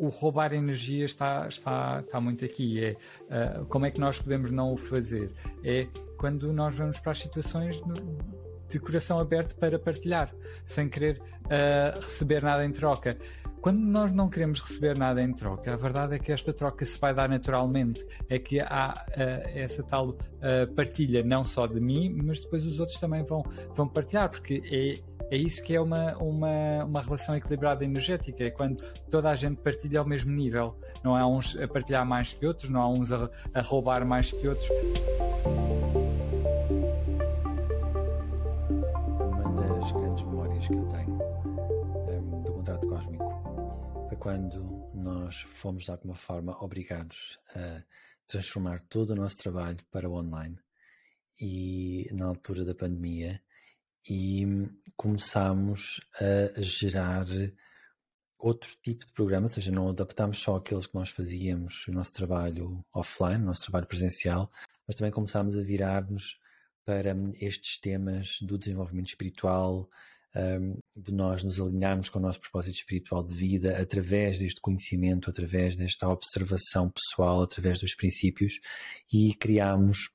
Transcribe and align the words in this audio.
o 0.00 0.08
roubar 0.08 0.54
energia 0.54 1.04
está, 1.04 1.46
está, 1.46 2.00
está 2.00 2.18
muito 2.18 2.42
aqui. 2.42 2.82
É 2.82 2.96
uh, 3.60 3.66
como 3.66 3.84
é 3.84 3.90
que 3.90 4.00
nós 4.00 4.18
podemos 4.18 4.50
não 4.50 4.72
o 4.72 4.76
fazer? 4.76 5.30
É 5.62 5.86
quando 6.16 6.50
nós 6.54 6.74
vamos 6.74 6.98
para 6.98 7.12
as 7.12 7.20
situações 7.20 7.80
de 8.66 8.78
coração 8.78 9.20
aberto 9.20 9.56
para 9.56 9.78
partilhar, 9.78 10.32
sem 10.64 10.88
querer 10.88 11.20
uh, 11.20 12.00
receber 12.00 12.42
nada 12.42 12.64
em 12.64 12.72
troca. 12.72 13.18
Quando 13.60 13.80
nós 13.80 14.10
não 14.10 14.30
queremos 14.30 14.58
receber 14.60 14.96
nada 14.96 15.22
em 15.22 15.32
troca, 15.34 15.72
a 15.72 15.76
verdade 15.76 16.14
é 16.14 16.18
que 16.18 16.32
esta 16.32 16.52
troca 16.52 16.84
se 16.84 16.98
vai 16.98 17.14
dar 17.14 17.28
naturalmente. 17.28 18.04
É 18.28 18.38
que 18.38 18.58
há 18.58 18.94
uh, 19.08 19.58
essa 19.58 19.82
tal 19.82 20.10
uh, 20.10 20.74
partilha, 20.74 21.22
não 21.22 21.44
só 21.44 21.66
de 21.66 21.78
mim, 21.78 22.10
mas 22.24 22.40
depois 22.40 22.66
os 22.66 22.80
outros 22.80 22.98
também 22.98 23.22
vão, 23.22 23.44
vão 23.74 23.86
partilhar, 23.86 24.30
porque 24.30 24.62
é, 24.64 25.34
é 25.34 25.36
isso 25.36 25.62
que 25.62 25.74
é 25.74 25.80
uma, 25.80 26.16
uma, 26.16 26.84
uma 26.84 27.02
relação 27.02 27.36
equilibrada 27.36 27.84
energética. 27.84 28.44
É 28.44 28.50
quando 28.50 28.82
toda 29.10 29.28
a 29.28 29.34
gente 29.34 29.58
partilha 29.58 30.00
ao 30.00 30.06
mesmo 30.06 30.32
nível. 30.32 30.74
Não 31.04 31.14
há 31.14 31.26
uns 31.26 31.54
a 31.58 31.68
partilhar 31.68 32.06
mais 32.06 32.32
que 32.32 32.46
outros, 32.46 32.70
não 32.70 32.80
há 32.80 32.88
uns 32.88 33.12
a, 33.12 33.28
a 33.52 33.60
roubar 33.60 34.06
mais 34.06 34.30
que 34.30 34.48
outros. 34.48 34.68
Quando 44.20 44.92
nós 44.94 45.40
fomos 45.40 45.84
de 45.84 45.90
alguma 45.90 46.14
forma 46.14 46.62
obrigados 46.62 47.38
a 47.56 47.82
transformar 48.26 48.80
todo 48.82 49.10
o 49.10 49.16
nosso 49.16 49.38
trabalho 49.38 49.78
para 49.90 50.08
o 50.08 50.12
online 50.12 50.58
e 51.40 52.06
na 52.12 52.26
altura 52.26 52.62
da 52.62 52.74
pandemia 52.74 53.42
e 54.08 54.46
começámos 54.94 56.02
a 56.20 56.60
gerar 56.60 57.24
outro 58.38 58.70
tipo 58.82 59.06
de 59.06 59.12
programa, 59.12 59.46
ou 59.46 59.52
seja, 59.52 59.72
não 59.72 59.88
adaptámos 59.88 60.38
só 60.38 60.56
aqueles 60.56 60.86
que 60.86 60.94
nós 60.94 61.08
fazíamos, 61.08 61.88
o 61.88 61.92
nosso 61.92 62.12
trabalho 62.12 62.84
offline, 62.92 63.42
o 63.42 63.46
nosso 63.46 63.62
trabalho 63.62 63.86
presencial, 63.86 64.52
mas 64.86 64.96
também 64.96 65.12
começámos 65.12 65.56
a 65.56 65.62
virar-nos 65.62 66.38
para 66.84 67.16
estes 67.40 67.78
temas 67.78 68.38
do 68.42 68.58
desenvolvimento 68.58 69.08
espiritual, 69.08 69.88
um, 70.36 70.78
de 70.96 71.12
nós 71.12 71.42
nos 71.42 71.60
alinharmos 71.60 72.08
com 72.08 72.18
o 72.18 72.22
nosso 72.22 72.40
propósito 72.40 72.76
espiritual 72.76 73.24
de 73.24 73.34
vida 73.34 73.80
através 73.80 74.38
deste 74.38 74.60
conhecimento, 74.60 75.30
através 75.30 75.74
desta 75.76 76.08
observação 76.08 76.90
pessoal, 76.90 77.42
através 77.42 77.78
dos 77.78 77.94
princípios 77.94 78.60
e 79.12 79.34
criámos 79.34 80.10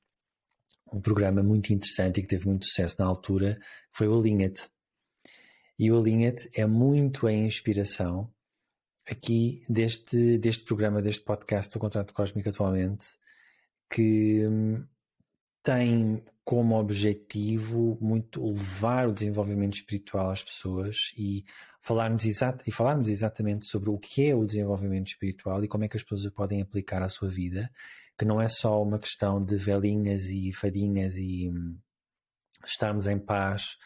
um 0.92 1.00
programa 1.00 1.42
muito 1.42 1.72
interessante 1.72 2.18
e 2.18 2.22
que 2.22 2.28
teve 2.28 2.46
muito 2.46 2.66
sucesso 2.66 2.96
na 2.98 3.06
altura, 3.06 3.56
que 3.56 3.98
foi 3.98 4.08
o 4.08 4.18
Alinha-te. 4.18 4.68
E 5.78 5.90
o 5.90 5.98
Alinha-te 5.98 6.48
é 6.54 6.64
muito 6.64 7.26
a 7.26 7.32
inspiração 7.32 8.32
aqui 9.06 9.62
deste, 9.68 10.38
deste 10.38 10.64
programa, 10.64 11.02
deste 11.02 11.22
podcast 11.22 11.72
do 11.72 11.78
Contrato 11.78 12.14
Cósmico 12.14 12.48
atualmente, 12.48 13.06
que 13.90 14.46
hum, 14.46 14.86
tem 15.62 16.24
como 16.46 16.78
objetivo 16.78 17.98
muito 18.00 18.46
levar 18.46 19.08
o 19.08 19.12
desenvolvimento 19.12 19.74
espiritual 19.74 20.30
às 20.30 20.44
pessoas 20.44 21.12
e 21.18 21.44
falarmos, 21.80 22.24
exat 22.24 22.62
e 22.64 22.70
falarmos 22.70 23.08
exatamente 23.08 23.64
sobre 23.64 23.90
o 23.90 23.98
que 23.98 24.28
é 24.28 24.32
o 24.32 24.46
desenvolvimento 24.46 25.08
espiritual 25.08 25.64
e 25.64 25.66
como 25.66 25.82
é 25.82 25.88
que 25.88 25.96
as 25.96 26.04
pessoas 26.04 26.32
podem 26.32 26.62
aplicar 26.62 27.02
à 27.02 27.08
sua 27.08 27.28
vida, 27.28 27.68
que 28.16 28.24
não 28.24 28.40
é 28.40 28.46
só 28.46 28.80
uma 28.80 28.96
questão 29.00 29.44
de 29.44 29.56
velinhas 29.56 30.26
e 30.26 30.52
fadinhas 30.52 31.16
e 31.16 31.48
hum, 31.48 31.76
estarmos 32.64 33.08
em 33.08 33.18
paz 33.18 33.76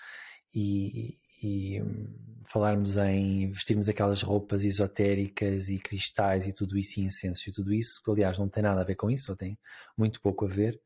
e, 0.54 1.16
e 1.42 1.80
hum, 1.80 2.14
falarmos 2.46 2.98
em 2.98 3.48
vestirmos 3.48 3.88
aquelas 3.88 4.20
roupas 4.20 4.64
esotéricas 4.64 5.70
e 5.70 5.78
cristais 5.78 6.46
e 6.46 6.52
tudo 6.52 6.76
isso 6.76 7.00
e 7.00 7.04
incenso 7.04 7.48
e 7.48 7.52
tudo 7.54 7.72
isso, 7.72 8.02
que 8.04 8.10
aliás 8.10 8.38
não 8.38 8.50
tem 8.50 8.62
nada 8.62 8.82
a 8.82 8.84
ver 8.84 8.96
com 8.96 9.10
isso, 9.10 9.32
ou 9.32 9.36
tem 9.36 9.58
muito 9.96 10.20
pouco 10.20 10.44
a 10.44 10.48
ver, 10.48 10.78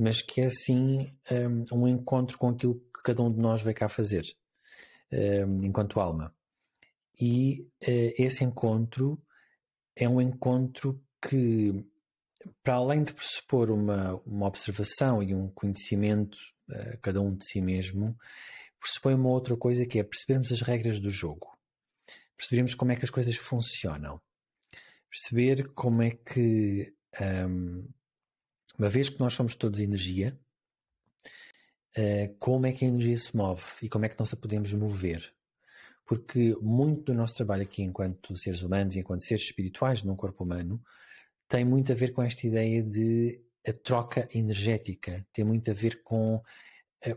mas 0.00 0.22
que 0.22 0.40
é 0.40 0.48
sim 0.48 1.12
um, 1.30 1.82
um, 1.82 1.86
encontro 1.86 2.38
com 2.38 2.48
aquilo 2.48 2.76
que 2.76 3.02
cada 3.04 3.22
um 3.22 3.30
de 3.30 3.38
nós 3.38 3.60
veio 3.60 3.76
cá 3.76 3.86
fazer, 3.86 4.24
um, 5.12 5.62
enquanto 5.62 6.00
alma. 6.00 6.34
E 7.20 7.60
uh, 7.82 8.14
esse 8.16 8.42
encontro 8.42 9.22
é 9.94 10.08
um 10.08 10.18
encontro 10.18 11.04
que, 11.20 11.84
para 12.62 12.76
além 12.76 13.02
de 13.02 13.12
pressupor 13.12 13.70
uma, 13.70 14.14
uma 14.24 14.46
observação 14.46 15.22
e 15.22 15.34
um 15.34 15.50
conhecimento, 15.50 16.38
uh, 16.70 16.98
cada 17.02 17.20
um 17.20 17.36
de 17.36 17.44
si 17.44 17.60
mesmo, 17.60 18.16
pressupõe 18.80 19.12
uma 19.12 19.28
outra 19.28 19.54
coisa 19.54 19.84
que 19.84 19.98
é 19.98 20.02
percebermos 20.02 20.50
as 20.50 20.62
regras 20.62 20.98
do 20.98 21.10
jogo, 21.10 21.46
percebermos 22.38 22.74
como 22.74 22.90
é 22.90 22.96
que 22.96 23.04
as 23.04 23.10
coisas 23.10 23.36
funcionam, 23.36 24.18
perceber 25.10 25.74
como 25.74 26.00
é 26.00 26.12
que 26.12 26.94
um, 27.46 27.86
uma 28.80 28.88
vez 28.88 29.10
que 29.10 29.20
nós 29.20 29.34
somos 29.34 29.54
todos 29.54 29.78
energia, 29.78 30.34
uh, 31.98 32.34
como 32.38 32.64
é 32.64 32.72
que 32.72 32.86
a 32.86 32.88
energia 32.88 33.18
se 33.18 33.36
move 33.36 33.62
e 33.82 33.90
como 33.90 34.06
é 34.06 34.08
que 34.08 34.18
nós 34.18 34.32
a 34.32 34.36
podemos 34.36 34.72
mover? 34.72 35.34
Porque 36.06 36.56
muito 36.62 37.12
do 37.12 37.14
nosso 37.14 37.34
trabalho 37.34 37.62
aqui, 37.62 37.82
enquanto 37.82 38.34
seres 38.38 38.62
humanos 38.62 38.96
e 38.96 39.00
enquanto 39.00 39.22
seres 39.22 39.44
espirituais 39.44 40.02
num 40.02 40.16
corpo 40.16 40.44
humano, 40.44 40.82
tem 41.46 41.62
muito 41.62 41.92
a 41.92 41.94
ver 41.94 42.14
com 42.14 42.22
esta 42.22 42.46
ideia 42.46 42.82
de 42.82 43.42
a 43.68 43.72
troca 43.74 44.26
energética, 44.32 45.26
tem 45.30 45.44
muito 45.44 45.70
a 45.70 45.74
ver 45.74 46.02
com 46.02 46.36
uh, 46.36 46.42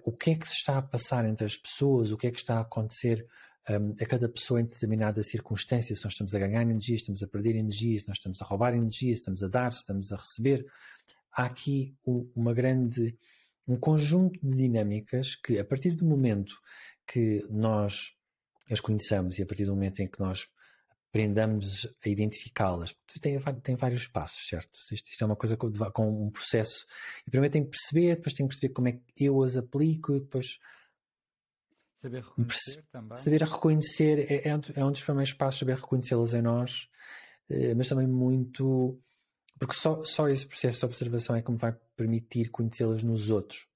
o 0.03 0.12
que 0.12 0.31
é 0.31 0.35
que 0.35 0.45
se 0.45 0.56
está 0.56 0.78
a 0.78 0.81
passar 0.81 1.25
entre 1.25 1.45
as 1.45 1.56
pessoas, 1.56 2.12
o 2.12 2.18
que 2.18 2.28
é 2.28 2.31
que 2.31 2.40
está 2.40 2.57
a 2.57 2.62
acontecer 2.62 3.25
um, 3.69 3.95
a 4.01 4.06
cada 4.06 4.28
pessoa 4.28 4.59
em 4.59 4.66
determinada 4.66 5.24
circunstância, 5.24 5.95
se 5.95 6.03
nós 6.03 6.12
estamos 6.12 6.35
a 6.35 6.40
ganhar 6.40 6.62
energia, 6.62 6.97
estamos 6.97 7.24
a 7.24 7.28
perder 7.28 7.56
energia, 7.56 7.97
se 7.97 8.09
nós 8.09 8.18
estamos 8.18 8.41
a 8.41 8.45
roubar 8.45 8.74
energia, 8.74 9.16
se 9.16 9.22
estamos 9.22 9.41
a 9.41 9.47
dar, 9.47 9.72
se 9.72 9.80
estamos 9.80 10.12
a 10.12 10.18
receber 10.18 10.66
há 11.33 11.45
aqui 11.45 11.95
uma 12.35 12.53
grande, 12.53 13.17
um 13.67 13.77
conjunto 13.77 14.39
de 14.41 14.55
dinâmicas 14.55 15.35
que, 15.35 15.59
a 15.59 15.66
partir 15.66 15.95
do 15.95 16.05
momento 16.05 16.55
que 17.05 17.45
nós 17.49 18.16
as 18.71 18.79
conheçamos 18.79 19.38
e 19.38 19.44
a 19.44 19.45
partir 19.45 19.66
do 19.66 19.73
momento 19.73 20.01
em 20.01 20.07
que 20.07 20.19
nós 20.19 20.47
aprendamos 21.09 21.88
a 22.03 22.09
identificá-las, 22.09 22.95
tem, 23.21 23.38
tem 23.61 23.75
vários 23.75 24.07
passos, 24.07 24.47
certo? 24.47 24.79
Isto, 24.91 25.11
isto 25.11 25.23
é 25.23 25.25
uma 25.25 25.35
coisa 25.35 25.55
com, 25.55 26.25
um 26.25 26.31
processo. 26.31 26.88
E 27.27 27.29
primeiro 27.29 27.53
tenho 27.53 27.65
que 27.65 27.71
perceber, 27.71 28.15
depois 28.15 28.33
tenho 28.33 28.50
que 28.50 28.55
perceber 28.55 28.73
como 28.73 28.88
é 28.88 28.91
que 28.94 29.03
eu 29.17 29.44
as 29.44 29.55
aplico, 29.55 30.15
e 30.15 30.21
depois. 30.21 30.57
Saber 32.00 32.23
reconhecer 32.23 32.83
também. 32.91 33.17
Saber 33.17 33.44
reconhecer 33.44 34.31
é, 34.31 34.50
é, 34.50 34.55
um, 34.55 34.61
é 34.75 34.85
um 34.85 34.91
dos 34.91 35.03
primeiros 35.03 35.33
passos, 35.33 35.59
saber 35.59 35.75
reconhecê-las 35.75 36.33
em 36.33 36.41
nós, 36.41 36.89
eh, 37.47 37.75
mas 37.75 37.88
também 37.88 38.07
muito 38.07 39.00
porque 39.59 39.75
só, 39.75 40.03
só 40.03 40.28
esse 40.30 40.46
processo 40.46 40.80
de 40.80 40.86
observação 40.86 41.36
é 41.36 41.41
que 41.41 41.52
me 41.52 41.58
vai 41.58 41.75
permitir 41.96 42.50
conhecê-las 42.50 43.03
nos 43.03 43.30
outros. 43.30 43.68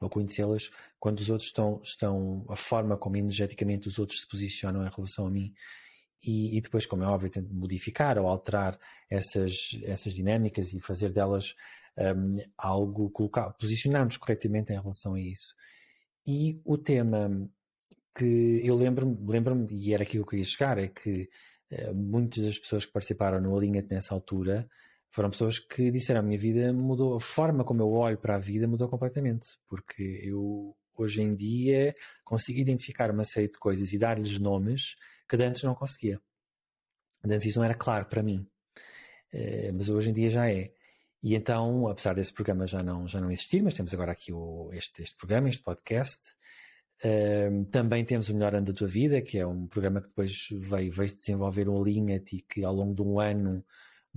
Ou 0.00 0.08
conhecê-las 0.08 0.70
quando 0.98 1.18
os 1.18 1.28
outros 1.28 1.48
estão, 1.48 1.80
estão, 1.82 2.46
a 2.48 2.56
forma 2.56 2.96
como 2.96 3.16
energeticamente 3.16 3.88
os 3.88 3.98
outros 3.98 4.20
se 4.20 4.28
posicionam 4.28 4.86
em 4.86 4.90
relação 4.90 5.26
a 5.26 5.30
mim. 5.30 5.52
E, 6.22 6.56
e 6.56 6.60
depois, 6.60 6.86
como 6.86 7.02
é 7.02 7.06
óbvio, 7.06 7.30
tento 7.30 7.52
modificar 7.52 8.18
ou 8.18 8.26
alterar 8.26 8.78
essas, 9.10 9.54
essas 9.84 10.14
dinâmicas 10.14 10.72
e 10.72 10.80
fazer 10.80 11.12
delas 11.12 11.54
um, 11.98 12.38
algo, 12.56 13.10
colocar, 13.10 13.50
posicionar-nos 13.52 14.16
corretamente 14.16 14.72
em 14.72 14.80
relação 14.80 15.14
a 15.14 15.20
isso. 15.20 15.54
E 16.26 16.60
o 16.64 16.76
tema 16.76 17.50
que 18.16 18.60
eu 18.64 18.76
lembro-me, 18.76 19.16
lembro-me, 19.26 19.68
e 19.70 19.94
era 19.94 20.02
aqui 20.02 20.12
que 20.12 20.18
eu 20.18 20.26
queria 20.26 20.44
chegar, 20.44 20.78
é 20.78 20.88
que 20.88 21.28
uh, 21.72 21.94
muitas 21.94 22.44
das 22.44 22.58
pessoas 22.58 22.84
que 22.84 22.92
participaram 22.92 23.40
no 23.40 23.56
Alinha 23.56 23.84
nessa 23.88 24.14
altura 24.14 24.68
foram 25.10 25.30
pessoas 25.30 25.58
que 25.58 25.90
disseram 25.90 26.20
a 26.20 26.22
minha 26.22 26.38
vida 26.38 26.72
mudou, 26.72 27.16
a 27.16 27.20
forma 27.20 27.64
como 27.64 27.82
eu 27.82 27.90
olho 27.90 28.18
para 28.18 28.36
a 28.36 28.38
vida 28.38 28.66
mudou 28.66 28.88
completamente, 28.88 29.58
porque 29.66 30.20
eu 30.22 30.76
hoje 30.96 31.22
em 31.22 31.34
dia 31.34 31.94
consigo 32.24 32.58
identificar 32.58 33.10
uma 33.10 33.24
série 33.24 33.48
de 33.48 33.58
coisas 33.58 33.92
e 33.92 33.98
dar-lhes 33.98 34.38
nomes 34.38 34.96
que 35.28 35.36
antes 35.36 35.62
não 35.62 35.74
conseguia. 35.74 36.20
Antes 37.24 37.46
isso 37.46 37.58
não 37.58 37.64
era 37.64 37.74
claro 37.74 38.06
para 38.06 38.22
mim, 38.22 38.46
eh, 39.32 39.72
mas 39.72 39.88
hoje 39.88 40.10
em 40.10 40.12
dia 40.12 40.28
já 40.28 40.50
é. 40.50 40.72
E 41.22 41.34
então, 41.34 41.88
apesar 41.88 42.14
desse 42.14 42.32
programa 42.32 42.66
já 42.66 42.82
não, 42.82 43.06
já 43.08 43.20
não 43.20 43.30
existir, 43.30 43.62
mas 43.62 43.74
temos 43.74 43.92
agora 43.92 44.12
aqui 44.12 44.32
o, 44.32 44.70
este, 44.72 45.02
este 45.02 45.16
programa, 45.16 45.48
este 45.48 45.62
podcast, 45.62 46.34
Uh, 46.98 47.64
também 47.66 48.04
temos 48.04 48.28
o 48.28 48.34
Melhor 48.34 48.56
Ano 48.56 48.66
da 48.66 48.72
Tua 48.72 48.88
Vida, 48.88 49.22
que 49.22 49.38
é 49.38 49.46
um 49.46 49.68
programa 49.68 50.00
que 50.00 50.08
depois 50.08 50.48
veio, 50.50 50.90
veio 50.90 51.14
desenvolver 51.14 51.68
um 51.68 51.80
Alinha-te 51.80 52.36
e 52.38 52.40
que 52.40 52.64
ao 52.64 52.74
longo 52.74 52.92
de 52.92 53.02
um 53.02 53.20
ano 53.20 53.64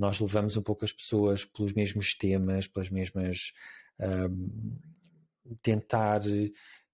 nós 0.01 0.19
levamos 0.19 0.57
um 0.57 0.63
pouco 0.63 0.83
as 0.83 0.92
pessoas 0.92 1.45
pelos 1.45 1.74
mesmos 1.74 2.15
temas, 2.15 2.68
pelas 2.68 2.89
mesmas. 2.89 3.53
Um, 4.00 4.80
tentar 5.62 6.21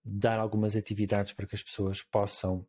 dar 0.04 0.40
algumas 0.40 0.76
atividades 0.76 1.32
para 1.32 1.48
que 1.48 1.56
as 1.56 1.64
pessoas 1.64 2.04
possam 2.04 2.68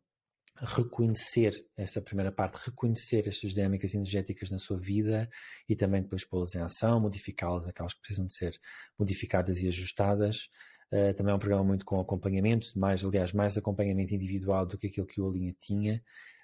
reconhecer 0.55 1.65
essa 1.75 2.01
primeira 2.01 2.31
parte, 2.31 2.55
reconhecer 2.65 3.27
estas 3.27 3.51
dinâmicas 3.53 3.93
energéticas 3.93 4.49
na 4.49 4.59
sua 4.59 4.77
vida 4.77 5.29
e 5.67 5.75
também 5.75 6.01
depois 6.01 6.23
pô-las 6.23 6.55
em 6.55 6.61
ação, 6.61 7.01
modificá-las, 7.01 7.67
aquelas 7.67 7.93
que 7.93 8.01
precisam 8.01 8.25
de 8.25 8.33
ser 8.33 8.57
modificadas 8.97 9.57
e 9.61 9.67
ajustadas. 9.67 10.47
Uh, 10.91 11.13
também 11.15 11.33
é 11.33 11.35
um 11.35 11.39
programa 11.39 11.65
muito 11.65 11.83
com 11.83 11.99
acompanhamento, 11.99 12.67
mais, 12.79 13.03
aliás, 13.03 13.33
mais 13.33 13.57
acompanhamento 13.57 14.13
individual 14.13 14.65
do 14.65 14.77
que 14.77 14.87
aquilo 14.87 15.05
que 15.05 15.19
o 15.19 15.29
Alinha 15.29 15.53
tinha. 15.59 16.01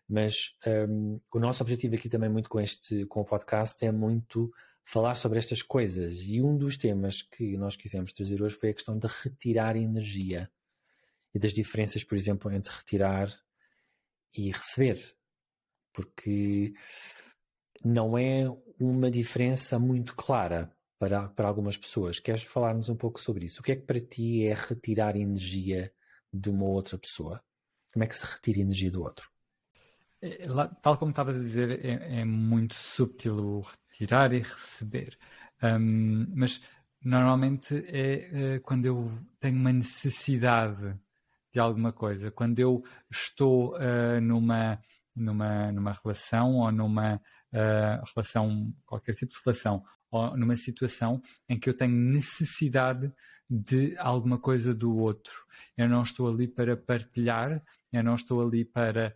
Mas 0.08 0.56
um, 0.88 1.20
o 1.34 1.40
nosso 1.40 1.64
objetivo 1.64 1.96
aqui 1.96 2.08
também 2.08 2.30
muito 2.30 2.50
com 2.50 2.60
este 2.60 3.06
com 3.06 3.22
o 3.22 3.26
podcast 3.26 3.84
é 3.86 3.92
muito 3.92 4.52
falar 4.84 5.16
sobre 5.16 5.40
estas 5.40 5.62
coisas. 5.62 6.22
E 6.28 6.42
um 6.42 6.56
dos 6.56 6.78
temas 6.78 7.24
que 7.24 7.58
nós 7.58 7.76
quisemos 7.76 8.14
trazer 8.14 8.42
hoje 8.42 8.56
foi 8.56 8.70
a 8.70 8.74
questão 8.74 8.98
de 8.98 9.08
retirar 9.24 9.76
energia 9.76 10.50
e 11.34 11.40
das 11.40 11.52
diferenças, 11.52 12.04
por 12.04 12.16
exemplo, 12.16 12.52
entre 12.52 12.72
retirar 12.72 13.36
e 14.34 14.52
receber. 14.52 15.00
Porque 15.92 16.74
não 17.84 18.18
é 18.18 18.46
uma 18.80 19.10
diferença 19.10 19.80
muito 19.80 20.16
clara 20.16 20.72
para, 21.00 21.28
para 21.30 21.48
algumas 21.48 21.78
pessoas. 21.78 22.20
Queres 22.20 22.44
falar-nos 22.44 22.90
um 22.90 22.96
pouco 22.96 23.20
sobre 23.20 23.46
isso? 23.46 23.60
O 23.60 23.64
que 23.64 23.72
é 23.72 23.76
que 23.76 23.86
para 23.86 24.00
ti 24.00 24.46
é 24.46 24.54
retirar 24.54 25.16
energia 25.16 25.92
de 26.32 26.50
uma 26.50 26.66
outra 26.66 26.98
pessoa? 26.98 27.44
Como 27.92 28.04
é 28.04 28.08
que 28.08 28.16
se 28.16 28.26
retira 28.26 28.60
energia 28.60 28.92
do 28.92 29.02
outro? 29.02 29.35
É, 30.22 30.48
tal 30.82 30.98
como 30.98 31.12
estavas 31.12 31.36
a 31.36 31.40
dizer, 31.40 31.86
é, 31.86 32.20
é, 32.22 32.26
muito 32.26 32.74
subtil 32.76 33.38
o 33.38 33.62
retirar 33.62 34.34
e 34.34 34.40
receber. 34.40 35.18
Um, 35.62 36.26
mas 36.36 36.62
normalmente 37.04 37.86
é, 37.88 38.56
é 38.56 38.60
quando 38.60 38.86
eu 38.86 39.08
tenho 39.40 39.58
uma 39.58 39.72
necessidade 39.72 40.98
de 41.54 41.60
alguma 41.60 41.94
coisa, 41.94 42.32
quando 42.32 42.60
eu 42.60 42.84
estou 43.10 43.76
uh, 43.78 44.20
numa, 44.26 44.78
numa, 45.16 45.72
numa 45.72 45.94
relação 46.04 46.56
ou 46.56 46.72
numa 46.72 47.16
uh, 47.16 48.04
relação, 48.14 48.74
qualquer 48.86 49.16
tipo 49.16 49.32
de 49.32 49.40
relação, 49.46 49.82
ou 50.12 50.36
numa 50.36 50.58
situação 50.58 51.22
em 51.48 51.58
que 51.58 51.70
eu 51.70 51.74
tenho 51.78 51.96
necessidade 51.96 53.10
de 53.50 53.96
alguma 53.98 54.38
coisa 54.38 54.74
do 54.74 54.98
outro. 54.98 55.46
Eu 55.78 55.88
não 55.88 56.04
estou 56.04 56.28
ali 56.28 56.48
para 56.48 56.76
partilhar, 56.76 57.64
eu 57.94 58.04
não 58.04 58.16
estou 58.16 58.46
ali 58.46 58.66
para 58.66 59.16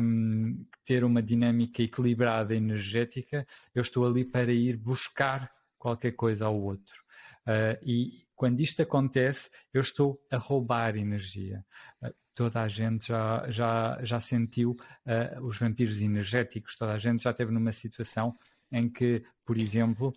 um, 0.00 0.64
ter 0.84 1.04
uma 1.04 1.22
dinâmica 1.22 1.82
equilibrada 1.82 2.54
energética, 2.54 3.46
eu 3.74 3.82
estou 3.82 4.06
ali 4.06 4.24
para 4.24 4.52
ir 4.52 4.76
buscar 4.76 5.50
qualquer 5.78 6.12
coisa 6.12 6.46
ao 6.46 6.60
outro. 6.60 7.04
Uh, 7.46 7.78
e 7.82 8.26
quando 8.34 8.60
isto 8.60 8.82
acontece, 8.82 9.50
eu 9.72 9.80
estou 9.80 10.20
a 10.30 10.36
roubar 10.36 10.96
energia. 10.96 11.64
Uh, 12.02 12.12
toda 12.34 12.60
a 12.60 12.68
gente 12.68 13.08
já, 13.08 13.48
já, 13.48 13.98
já 14.02 14.20
sentiu 14.20 14.72
uh, 14.72 15.44
os 15.44 15.58
vampiros 15.58 16.00
energéticos, 16.00 16.76
toda 16.76 16.92
a 16.92 16.98
gente 16.98 17.22
já 17.22 17.30
esteve 17.30 17.52
numa 17.52 17.72
situação 17.72 18.36
em 18.70 18.88
que, 18.88 19.22
por 19.44 19.56
exemplo, 19.56 20.12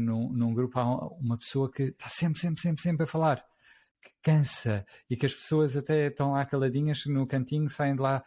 num, 0.00 0.32
num, 0.32 0.54
grupo 0.54 0.78
há 0.78 1.06
uma 1.18 1.36
pessoa 1.36 1.70
que 1.70 1.82
está 1.84 2.08
sempre, 2.08 2.40
sempre, 2.40 2.60
sempre, 2.60 2.82
sempre 2.82 3.04
a 3.04 3.06
falar, 3.06 3.44
que 4.04 4.10
cansa 4.22 4.84
e 5.08 5.16
que 5.16 5.24
as 5.24 5.34
pessoas 5.34 5.76
até 5.76 6.08
estão 6.08 6.32
lá 6.32 6.44
caladinhas 6.44 7.06
no 7.06 7.26
cantinho, 7.26 7.68
saem 7.70 7.94
de 7.94 8.02
lá 8.02 8.22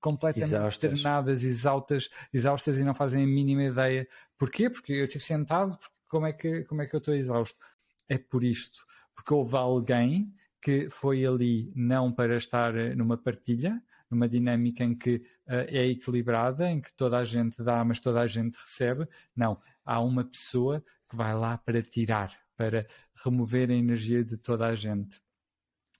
completamente 0.00 0.54
exaustas. 0.54 1.04
exaustas, 1.42 2.10
exaustas 2.32 2.78
e 2.78 2.84
não 2.84 2.94
fazem 2.94 3.24
a 3.24 3.26
mínima 3.26 3.64
ideia. 3.64 4.08
Porquê? 4.38 4.70
Porque 4.70 4.92
eu 4.92 5.04
estive 5.04 5.24
sentado, 5.24 5.76
como 6.08 6.26
é 6.26 6.32
que, 6.32 6.64
como 6.64 6.82
é 6.82 6.86
que 6.86 6.94
eu 6.94 6.98
estou 6.98 7.14
exausto? 7.14 7.58
É 8.08 8.16
por 8.16 8.44
isto, 8.44 8.86
porque 9.14 9.34
houve 9.34 9.56
alguém 9.56 10.32
que 10.62 10.88
foi 10.90 11.26
ali 11.26 11.72
não 11.74 12.12
para 12.12 12.36
estar 12.36 12.72
numa 12.96 13.16
partilha, 13.16 13.82
numa 14.10 14.28
dinâmica 14.28 14.84
em 14.84 14.94
que 14.94 15.16
uh, 15.46 15.66
é 15.68 15.86
equilibrada, 15.86 16.70
em 16.70 16.80
que 16.80 16.92
toda 16.94 17.18
a 17.18 17.24
gente 17.24 17.62
dá, 17.62 17.84
mas 17.84 18.00
toda 18.00 18.20
a 18.20 18.26
gente 18.26 18.56
recebe. 18.56 19.08
Não, 19.34 19.60
há 19.84 20.00
uma 20.00 20.24
pessoa 20.24 20.84
que 21.08 21.16
vai 21.16 21.34
lá 21.34 21.58
para 21.58 21.82
tirar, 21.82 22.32
para 22.56 22.86
remover 23.24 23.70
a 23.70 23.74
energia 23.74 24.24
de 24.24 24.36
toda 24.36 24.66
a 24.66 24.74
gente. 24.74 25.20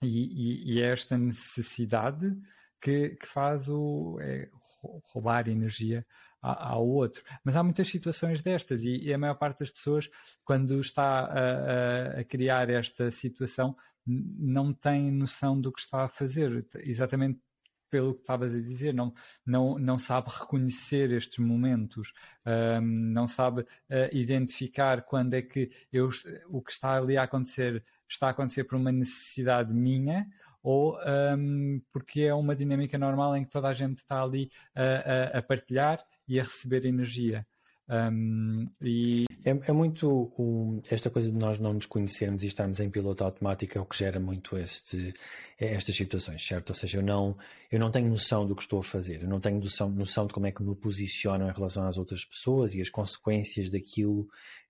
E, 0.01 0.07
e, 0.07 0.73
e 0.73 0.81
é 0.81 0.91
esta 0.91 1.17
necessidade 1.17 2.35
que, 2.81 3.09
que 3.09 3.27
faz 3.27 3.67
o 3.69 4.17
é, 4.21 4.49
roubar 5.11 5.47
energia 5.47 6.05
ao 6.41 6.87
outro. 6.87 7.23
Mas 7.43 7.55
há 7.55 7.63
muitas 7.63 7.87
situações 7.87 8.41
destas 8.41 8.83
e, 8.83 8.97
e 8.97 9.13
a 9.13 9.17
maior 9.17 9.35
parte 9.35 9.59
das 9.59 9.71
pessoas, 9.71 10.09
quando 10.43 10.79
está 10.79 11.21
a, 11.21 12.17
a, 12.17 12.19
a, 12.19 12.23
criar 12.23 12.69
esta 12.69 13.09
situação, 13.09 13.75
não 14.05 14.71
tem 14.71 15.11
noção 15.11 15.59
do 15.59 15.71
que 15.71 15.79
está 15.79 16.03
a 16.03 16.07
fazer. 16.07 16.65
Exatamente 16.75 17.39
pelo 17.89 18.13
que 18.13 18.21
estavas 18.21 18.53
a 18.53 18.59
dizer, 18.59 18.93
não, 18.93 19.13
não, 19.45 19.77
não 19.77 19.97
sabe 19.97 20.29
reconhecer 20.29 21.11
estes 21.11 21.39
momentos, 21.39 22.13
um, 22.45 22.81
não 22.81 23.27
sabe 23.27 23.61
uh, 23.61 23.65
identificar 24.11 25.01
quando 25.03 25.33
é 25.33 25.41
que 25.41 25.69
eu, 25.91 26.09
o 26.49 26.61
que 26.61 26.71
está 26.71 26.97
ali 26.97 27.17
a 27.17 27.23
acontecer 27.23 27.83
está 28.09 28.27
a 28.27 28.29
acontecer 28.31 28.63
por 28.63 28.75
uma 28.77 28.91
necessidade 28.91 29.73
minha 29.73 30.25
ou 30.63 30.97
um, 31.37 31.81
porque 31.91 32.21
é 32.21 32.33
uma 32.33 32.55
dinâmica 32.55 32.97
normal 32.97 33.35
em 33.35 33.43
que 33.43 33.51
toda 33.51 33.67
a 33.67 33.73
gente 33.73 33.97
está 33.97 34.21
ali 34.21 34.51
a, 34.75 34.83
a, 34.83 35.37
a 35.39 35.41
partilhar 35.41 36.03
e 36.27 36.39
a 36.39 36.43
receber 36.43 36.85
energia. 36.85 37.45
Um, 37.89 38.65
e... 38.81 39.25
é, 39.45 39.51
é, 39.51 39.71
muito 39.71 40.33
um, 40.37 40.81
esta 40.89 41.09
coisa 41.09 41.31
de 41.31 41.37
nós 41.37 41.57
não 41.57 41.73
nos 41.73 41.85
conhecermos 41.85 42.43
e 42.43 42.47
estarmos 42.47 42.81
em 42.81 42.89
piloto 42.89 43.23
automático 43.23 43.77
é 43.77 43.81
o 43.81 43.85
que 43.85 43.97
gera 43.97 44.19
muito 44.19 44.57
este, 44.57 45.13
estas 45.57 45.95
situações, 45.95 46.45
certo? 46.45 46.71
Ou 46.71 46.75
seja, 46.75 46.97
eu 46.97 47.03
não, 47.03 47.37
eu 47.71 47.79
não 47.79 47.89
tenho 47.89 48.09
noção 48.09 48.45
do 48.45 48.55
que 48.55 48.61
estou 48.61 48.79
a 48.79 48.83
fazer, 48.83 49.23
eu 49.23 49.29
não 49.29 49.39
tenho 49.39 49.59
noção, 49.59 49.89
noção 49.89 50.27
de 50.27 50.33
como 50.33 50.47
é 50.47 50.51
que 50.51 50.61
me 50.61 50.75
posiciono 50.75 51.47
em 51.49 51.53
relação 51.53 51.87
às 51.87 51.97
outras 51.97 52.25
pessoas 52.25 52.73
e 52.73 52.81
as 52.81 52.89
consequências 52.89 53.69
daquilo 53.69 54.27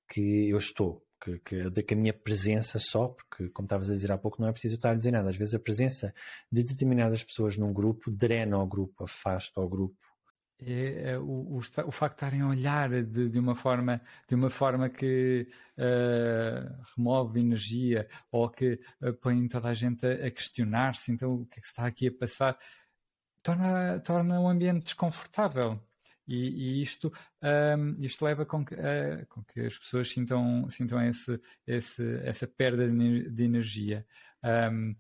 que 0.08 0.50
eu 0.50 0.58
estou. 0.58 1.04
Que, 1.19 1.40
que, 1.40 1.84
que 1.84 1.94
a 1.96 1.98
minha 1.98 2.14
presença 2.14 2.78
só, 2.78 3.08
porque 3.08 3.50
como 3.50 3.66
estavas 3.66 3.90
a 3.90 3.94
dizer 3.94 4.12
há 4.12 4.18
pouco, 4.19 4.40
não 4.40 4.48
é 4.48 4.52
preciso 4.52 4.75
estar 4.75 4.92
a 4.92 4.96
dizer 4.96 5.10
nada. 5.10 5.31
Às 5.31 5.36
vezes 5.36 5.56
a 5.56 5.60
presença 5.60 6.14
de 6.52 6.64
determinadas 6.64 7.24
pessoas 7.24 7.58
num 7.58 7.74
grupo 7.74 8.12
drena 8.12 8.60
o 8.60 8.68
grupo, 8.68 9.04
afasta 9.04 9.60
o 9.60 9.68
grupo, 9.68 9.98
é, 10.59 11.12
é 11.12 11.18
o, 11.19 11.24
o, 11.24 11.57
o, 11.57 11.92
facto 11.92 12.15
de 12.15 12.25
estarem 12.25 12.42
a 12.42 12.48
olhar 12.48 12.89
de, 12.89 13.30
de, 13.30 13.39
uma 13.39 13.54
forma 13.54 14.01
de 14.27 14.33
uma 14.33 14.50
forma 14.50 14.89
que 14.89 15.48
uh, 15.77 16.83
remove 16.95 17.39
energia 17.39 18.07
ou 18.31 18.50
que 18.50 18.80
uh, 19.01 19.13
põe 19.13 19.48
toda 19.48 19.69
a 19.69 19.74
gente 19.74 20.06
a, 20.06 20.27
a 20.27 20.31
questionar-se 20.31 21.12
então 21.12 21.36
o 21.36 21.45
que 21.45 21.59
é 21.59 21.62
que 21.62 21.68
está 21.68 21.86
aqui 21.86 22.07
a 22.07 22.12
passar 22.12 22.57
torna 23.44 24.00
torna 24.00 24.39
o 24.39 24.48
ambiente 24.48 24.86
desconfortável. 24.86 25.80
E, 26.27 26.80
e 26.80 26.81
isto 26.81 27.07
um, 27.42 27.48
ehm, 27.48 27.95
isto 28.00 28.25
leva 28.25 28.45
com 28.45 28.65
que, 28.65 28.74
uh, 28.75 29.25
com 29.30 29.42
que 29.44 29.62
as 29.62 29.77
pessoas 29.77 30.09
sintam 30.09 30.69
sintam 30.69 31.01
esse, 31.01 31.39
esse 31.65 32.04
essa 32.24 32.48
perda 32.48 32.89
de, 32.89 33.30
de 33.30 33.44
energia. 33.44 34.06
Um, 34.44 34.50
ehm, 34.50 34.95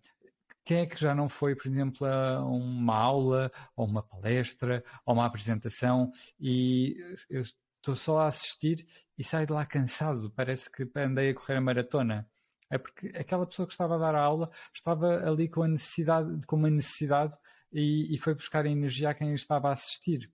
quem 0.67 0.79
é 0.81 0.85
que 0.85 0.99
já 0.99 1.15
não 1.15 1.29
foi, 1.29 1.55
por 1.55 1.67
exemplo, 1.67 2.05
a 2.05 2.45
uma 2.45 2.93
aula, 2.93 3.49
ou 3.73 3.87
uma 3.87 4.03
palestra, 4.03 4.83
ou 5.05 5.13
uma 5.13 5.25
apresentação, 5.25 6.11
e 6.37 6.97
eu 7.29 7.41
estou 7.41 7.95
só 7.95 8.19
a 8.19 8.27
assistir 8.27 8.85
e 9.17 9.23
saio 9.23 9.47
de 9.47 9.53
lá 9.53 9.65
cansado, 9.65 10.29
parece 10.35 10.69
que 10.69 10.85
andei 10.97 11.29
a 11.29 11.33
correr 11.33 11.55
a 11.55 11.61
maratona. 11.61 12.29
É 12.69 12.77
porque 12.77 13.07
aquela 13.17 13.45
pessoa 13.45 13.65
que 13.65 13.71
estava 13.71 13.95
a 13.95 13.97
dar 13.97 14.13
a 14.13 14.21
aula 14.21 14.51
estava 14.73 15.25
ali 15.25 15.47
com 15.47 15.63
a 15.63 15.69
necessidade, 15.69 16.45
com 16.45 16.57
uma 16.57 16.69
necessidade 16.69 17.33
e, 17.71 18.13
e 18.13 18.17
foi 18.17 18.33
buscar 18.33 18.65
a 18.65 18.69
energia 18.69 19.11
a 19.11 19.13
quem 19.13 19.33
estava 19.33 19.69
a 19.69 19.71
assistir. 19.71 20.29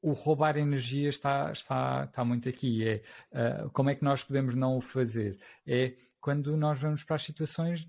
O 0.00 0.12
roubar 0.12 0.56
energia 0.56 1.10
está, 1.10 1.52
está, 1.52 2.04
está 2.04 2.24
muito 2.24 2.48
aqui. 2.48 2.88
É 2.88 3.02
uh, 3.32 3.70
como 3.70 3.90
é 3.90 3.94
que 3.94 4.02
nós 4.02 4.24
podemos 4.24 4.54
não 4.54 4.78
o 4.78 4.80
fazer? 4.80 5.38
É 5.66 5.94
quando 6.22 6.56
nós 6.56 6.80
vamos 6.80 7.02
para 7.04 7.16
as 7.16 7.22
situações 7.22 7.86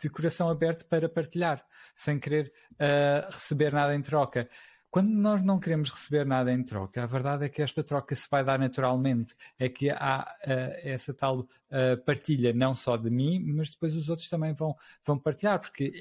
de 0.00 0.08
coração 0.08 0.48
aberto 0.48 0.86
para 0.86 1.08
partilhar, 1.08 1.64
sem 1.94 2.18
querer 2.18 2.52
uh, 2.72 3.30
receber 3.30 3.72
nada 3.72 3.94
em 3.94 4.02
troca. 4.02 4.48
Quando 4.90 5.10
nós 5.10 5.40
não 5.40 5.60
queremos 5.60 5.88
receber 5.88 6.26
nada 6.26 6.52
em 6.52 6.64
troca, 6.64 7.02
a 7.02 7.06
verdade 7.06 7.44
é 7.44 7.48
que 7.48 7.62
esta 7.62 7.84
troca 7.84 8.12
se 8.16 8.26
vai 8.28 8.44
dar 8.44 8.58
naturalmente. 8.58 9.36
É 9.56 9.68
que 9.68 9.88
há 9.90 10.22
uh, 10.22 10.50
essa 10.82 11.14
tal 11.14 11.40
uh, 11.40 12.04
partilha, 12.04 12.52
não 12.52 12.74
só 12.74 12.96
de 12.96 13.08
mim, 13.08 13.38
mas 13.40 13.70
depois 13.70 13.94
os 13.94 14.08
outros 14.08 14.28
também 14.28 14.52
vão, 14.52 14.74
vão 15.04 15.16
partilhar, 15.16 15.60
porque 15.60 15.92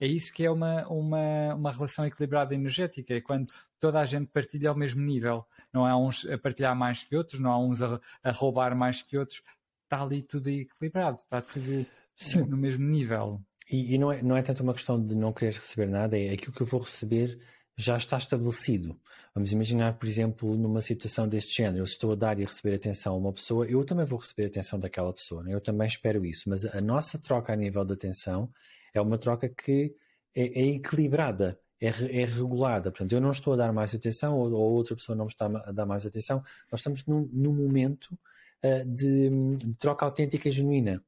é, 0.00 0.06
é 0.06 0.08
isso 0.08 0.32
que 0.32 0.44
é 0.44 0.50
uma, 0.50 0.86
uma, 0.86 1.54
uma 1.54 1.72
relação 1.72 2.06
equilibrada 2.06 2.54
energética. 2.54 3.14
É 3.14 3.20
quando 3.20 3.52
toda 3.80 3.98
a 3.98 4.04
gente 4.04 4.28
partilha 4.28 4.68
ao 4.68 4.76
mesmo 4.76 5.02
nível. 5.02 5.44
Não 5.72 5.84
há 5.84 5.96
uns 5.96 6.24
a 6.26 6.38
partilhar 6.38 6.76
mais 6.76 7.02
que 7.02 7.16
outros, 7.16 7.40
não 7.40 7.50
há 7.50 7.58
uns 7.58 7.82
a, 7.82 8.00
a 8.22 8.30
roubar 8.30 8.76
mais 8.76 9.02
que 9.02 9.18
outros. 9.18 9.42
Está 9.84 10.02
ali 10.02 10.22
tudo 10.22 10.48
equilibrado, 10.48 11.16
está 11.16 11.42
tudo 11.42 11.84
Sim. 12.16 12.42
no 12.44 12.56
mesmo 12.56 12.84
nível. 12.84 13.40
E, 13.70 13.94
e, 13.94 13.98
não, 13.98 14.12
é, 14.12 14.22
não 14.22 14.36
é 14.36 14.42
tanto 14.42 14.62
uma 14.62 14.74
questão 14.74 15.04
de 15.04 15.14
não 15.14 15.32
querer 15.32 15.54
receber 15.54 15.86
nada, 15.86 16.18
é 16.18 16.30
aquilo 16.30 16.52
que 16.52 16.60
eu 16.60 16.66
vou 16.66 16.80
receber 16.80 17.38
já 17.76 17.96
está 17.96 18.18
estabelecido. 18.18 18.98
Vamos 19.34 19.52
imaginar, 19.52 19.94
por 19.94 20.06
exemplo, 20.06 20.56
numa 20.56 20.82
situação 20.82 21.26
deste 21.28 21.56
género, 21.56 21.78
eu 21.78 21.84
estou 21.84 22.12
a 22.12 22.14
dar 22.14 22.38
e 22.38 22.42
a 22.42 22.46
receber 22.46 22.74
atenção 22.74 23.14
a 23.14 23.16
uma 23.16 23.32
pessoa, 23.32 23.66
eu 23.66 23.84
também 23.84 24.04
vou 24.04 24.18
receber 24.18 24.46
atenção 24.46 24.78
daquela 24.78 25.12
pessoa, 25.12 25.42
né? 25.42 25.54
eu 25.54 25.60
também 25.60 25.86
espero 25.86 26.26
isso, 26.26 26.48
mas 26.48 26.64
a 26.66 26.80
nossa 26.80 27.18
troca 27.18 27.52
a 27.52 27.56
nível 27.56 27.84
de 27.84 27.94
atenção 27.94 28.50
é 28.92 29.00
uma 29.00 29.16
troca 29.16 29.48
que 29.48 29.94
é, 30.34 30.60
é 30.60 30.66
equilibrada, 30.74 31.58
é, 31.80 31.88
é, 31.88 32.24
regulada. 32.24 32.90
Portanto, 32.90 33.12
eu 33.12 33.20
não 33.20 33.30
estou 33.30 33.54
a 33.54 33.56
dar 33.56 33.72
mais 33.72 33.94
atenção 33.94 34.36
ou, 34.36 34.52
ou, 34.52 34.72
outra 34.72 34.94
pessoa 34.94 35.16
não 35.16 35.24
me 35.24 35.30
está 35.30 35.46
a 35.46 35.72
dar 35.72 35.86
mais 35.86 36.04
atenção, 36.04 36.42
nós 36.70 36.80
estamos 36.80 37.06
num, 37.06 37.28
num 37.32 37.54
momento 37.54 38.18
uh, 38.64 38.84
de, 38.84 39.30
de 39.56 39.78
troca 39.78 40.04
autêntica 40.04 40.48
e 40.48 40.52
genuína. 40.52 41.02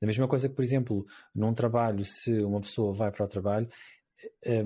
Da 0.00 0.06
mesma 0.06 0.28
coisa 0.28 0.48
que, 0.48 0.54
por 0.54 0.62
exemplo, 0.62 1.06
num 1.34 1.54
trabalho, 1.54 2.04
se 2.04 2.32
uma 2.42 2.60
pessoa 2.60 2.92
vai 2.92 3.10
para 3.10 3.24
o 3.24 3.28
trabalho, 3.28 3.68
eh, 4.44 4.64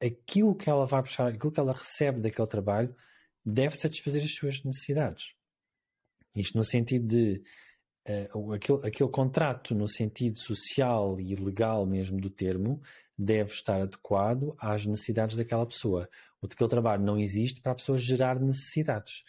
aquilo 0.00 0.54
que 0.54 0.68
ela 0.68 0.86
vai 0.86 1.02
buscar, 1.02 1.28
aquilo 1.28 1.52
que 1.52 1.60
ela 1.60 1.72
recebe 1.72 2.20
daquele 2.20 2.48
trabalho, 2.48 2.94
deve 3.44 3.76
satisfazer 3.76 4.22
as 4.22 4.34
suas 4.34 4.62
necessidades. 4.62 5.34
Isto 6.34 6.56
no 6.56 6.64
sentido 6.64 7.06
de 7.06 7.42
uh, 8.08 8.52
aquele, 8.52 8.86
aquele 8.86 9.10
contrato, 9.10 9.74
no 9.74 9.88
sentido 9.88 10.38
social 10.38 11.20
e 11.20 11.34
legal 11.34 11.86
mesmo 11.86 12.20
do 12.20 12.30
termo, 12.30 12.80
deve 13.16 13.52
estar 13.52 13.80
adequado 13.80 14.54
às 14.58 14.86
necessidades 14.86 15.36
daquela 15.36 15.66
pessoa. 15.66 16.08
O 16.40 16.46
aquele 16.46 16.70
trabalho 16.70 17.04
não 17.04 17.18
existe 17.18 17.60
para 17.60 17.72
a 17.72 17.76
pessoa 17.76 17.98
gerar 17.98 18.40
necessidades. 18.40 19.22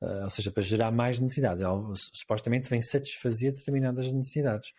Uh, 0.00 0.24
ou 0.24 0.30
seja, 0.30 0.50
para 0.50 0.62
gerar 0.62 0.90
mais 0.90 1.18
necessidades. 1.18 1.62
Ela 1.62 1.92
supostamente 1.94 2.68
vem 2.68 2.82
satisfazer 2.82 3.52
determinadas 3.52 4.12
necessidades. 4.12 4.72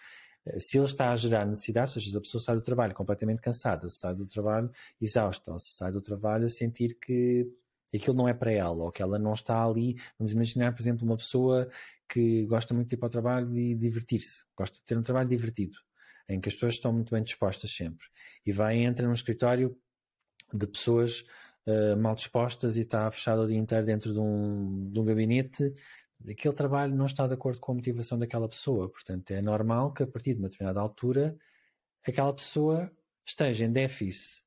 Uh, 0.46 0.60
se 0.60 0.78
ele 0.78 0.86
está 0.86 1.12
a 1.12 1.16
gerar 1.16 1.46
necessidades, 1.46 1.96
ou 1.96 2.02
seja, 2.02 2.18
a 2.18 2.22
pessoa 2.22 2.42
sai 2.42 2.56
do 2.56 2.62
trabalho 2.62 2.94
completamente 2.94 3.42
cansada, 3.42 3.90
se 3.90 3.98
sai 3.98 4.14
do 4.14 4.28
trabalho 4.28 4.70
exausta, 5.02 5.52
ou 5.52 5.60
se 5.60 5.76
sai 5.76 5.92
do 5.92 6.02
trabalho 6.02 6.46
a 6.46 6.50
sentir 6.50 6.98
que 7.00 7.48
aquilo 7.94 8.16
não 8.16 8.28
é 8.28 8.34
para 8.34 8.52
ela, 8.52 8.84
ou 8.84 8.92
que 8.92 9.02
ela 9.02 9.18
não 9.18 9.34
está 9.34 9.64
ali. 9.64 9.96
Vamos 10.20 10.34
imaginar, 10.34 10.74
por 10.74 10.82
exemplo, 10.82 11.06
uma 11.06 11.18
pessoa 11.18 11.68
que 12.08 12.46
gosta 12.46 12.74
muito 12.74 12.90
de 12.90 12.96
ir 12.96 12.98
para 12.98 13.08
o 13.08 13.10
trabalho 13.10 13.58
e 13.58 13.76
divertir-se, 13.76 14.46
gosta 14.56 14.78
de 14.78 14.84
ter 14.84 14.98
um 14.98 15.02
trabalho 15.02 15.28
divertido, 15.28 15.78
em 16.30 16.40
que 16.40 16.50
as 16.50 16.54
pessoas 16.56 16.74
estão 16.76 16.94
muito 16.94 17.14
bem 17.14 17.24
dispostas 17.24 17.72
sempre. 17.74 18.06
E 18.46 18.52
vai 18.52 18.78
e 18.78 18.84
entra 18.84 19.06
num 19.06 19.14
escritório 19.14 19.78
de 20.54 20.68
pessoas 20.68 21.26
uh, 21.68 21.98
mal 21.98 22.16
dispostas 22.16 22.78
e 22.78 22.82
está 22.82 23.10
fechado 23.12 23.42
o 23.42 23.48
dia 23.48 23.58
inteiro 23.58 23.86
dentro 23.86 24.14
de 24.14 24.20
um, 24.20 24.90
de 24.90 25.00
um 25.00 25.06
gabinete. 25.06 25.74
Aquele 26.28 26.54
trabalho 26.54 26.96
não 26.96 27.06
está 27.06 27.28
de 27.28 27.34
acordo 27.34 27.60
com 27.60 27.74
a 27.74 27.76
motivação 27.76 28.18
daquela 28.18 28.50
pessoa. 28.50 28.90
Portanto, 28.90 29.32
é 29.32 29.42
normal 29.42 29.94
que 29.94 30.04
a 30.04 30.08
partir 30.08 30.34
de 30.34 30.40
uma 30.40 30.50
determinada 30.50 30.80
altura 30.80 31.38
aquela 32.08 32.34
pessoa 32.34 32.92
esteja 33.26 33.66
em 33.66 33.72
déficit 33.72 34.46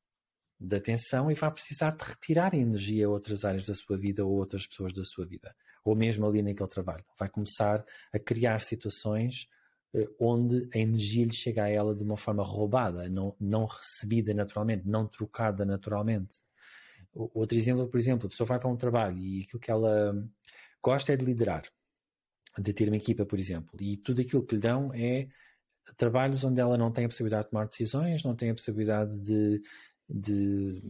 de 0.59 0.77
atenção 0.77 1.31
e 1.31 1.35
vai 1.35 1.51
precisar 1.51 1.97
de 1.97 2.05
retirar 2.05 2.55
energia 2.55 3.07
a 3.07 3.09
outras 3.09 3.45
áreas 3.45 3.67
da 3.67 3.75
sua 3.75 3.97
vida 3.97 4.25
ou 4.25 4.33
outras 4.33 4.67
pessoas 4.67 4.93
da 4.93 5.05
sua 5.05 5.27
vida, 5.27 5.55
ou 5.85 5.97
mesmo 5.97 6.27
ali 6.27 6.43
naquele 6.43 6.69
trabalho. 6.69 7.05
Vai 7.19 7.29
começar 7.29 7.85
a 8.13 8.19
criar 8.19 8.61
situações 8.61 9.47
uh, 9.95 10.15
onde 10.19 10.69
a 10.75 10.79
energia 10.79 11.25
lhe 11.25 11.33
chega 11.33 11.65
a 11.65 11.69
ela 11.69 11.95
de 11.95 12.03
uma 12.03 12.17
forma 12.17 12.43
roubada, 12.43 13.09
não, 13.09 13.35
não 13.41 13.65
recebida 13.65 14.35
naturalmente, 14.35 14.87
não 14.87 15.07
trocada 15.07 15.65
naturalmente. 15.65 16.43
Outro 17.13 17.57
exemplo, 17.57 17.89
por 17.89 17.99
exemplo, 17.99 18.27
a 18.27 18.31
pessoa 18.31 18.47
vai 18.47 18.59
para 18.59 18.69
um 18.69 18.77
trabalho 18.77 19.19
e 19.19 19.43
aquilo 19.43 19.61
que 19.61 19.71
ela 19.71 20.15
gosta 20.83 21.13
é 21.13 21.17
de 21.17 21.25
liderar, 21.25 21.65
de 22.59 22.73
ter 22.73 22.89
uma 22.89 22.97
equipa, 22.97 23.27
por 23.27 23.39
exemplo, 23.39 23.77
e 23.81 23.97
tudo 23.97 24.21
aquilo 24.21 24.45
que 24.45 24.55
lhe 24.55 24.61
dão 24.61 24.91
é 24.95 25.29
trabalhos 25.97 26.45
onde 26.45 26.61
ela 26.61 26.79
não 26.79 26.93
tem 26.93 27.05
a 27.05 27.09
possibilidade 27.09 27.45
de 27.45 27.51
tomar 27.51 27.67
decisões, 27.67 28.23
não 28.23 28.37
tem 28.37 28.51
a 28.51 28.55
possibilidade 28.55 29.19
de 29.21 29.61
de, 30.11 30.81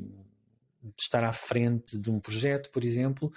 de 0.83 0.95
estar 0.99 1.23
à 1.23 1.33
frente 1.33 1.99
de 1.99 2.11
um 2.11 2.19
projeto, 2.19 2.71
por 2.71 2.83
exemplo, 2.83 3.31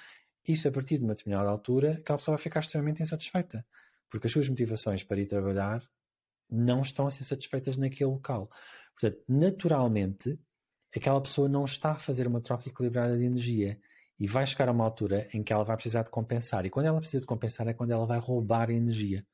isso 0.47 0.67
a 0.67 0.71
partir 0.71 0.97
de 0.97 1.03
uma 1.03 1.13
determinada 1.13 1.49
altura, 1.49 1.93
aquela 1.93 2.17
pessoa 2.17 2.37
vai 2.37 2.43
ficar 2.43 2.61
extremamente 2.61 3.03
insatisfeita, 3.03 3.65
porque 4.09 4.27
as 4.27 4.33
suas 4.33 4.47
motivações 4.47 5.03
para 5.03 5.19
ir 5.19 5.27
trabalhar 5.27 5.83
não 6.49 6.81
estão 6.81 7.07
a 7.07 7.11
ser 7.11 7.23
satisfeitas 7.23 7.77
naquele 7.77 8.11
local. 8.11 8.49
Portanto, 8.93 9.23
naturalmente, 9.27 10.39
aquela 10.95 11.19
pessoa 11.21 11.49
não 11.49 11.65
está 11.65 11.93
a 11.93 11.99
fazer 11.99 12.27
uma 12.27 12.41
troca 12.41 12.69
equilibrada 12.69 13.17
de 13.17 13.23
energia 13.23 13.79
e 14.19 14.27
vai 14.27 14.45
chegar 14.45 14.69
a 14.69 14.71
uma 14.71 14.83
altura 14.83 15.27
em 15.33 15.43
que 15.43 15.51
ela 15.51 15.63
vai 15.63 15.75
precisar 15.75 16.03
de 16.03 16.11
compensar. 16.11 16.65
E 16.65 16.69
quando 16.69 16.85
ela 16.85 16.99
precisa 16.99 17.21
de 17.21 17.27
compensar 17.27 17.67
é 17.67 17.73
quando 17.73 17.91
ela 17.91 18.05
vai 18.05 18.19
roubar 18.19 18.69
energia. 18.69 19.25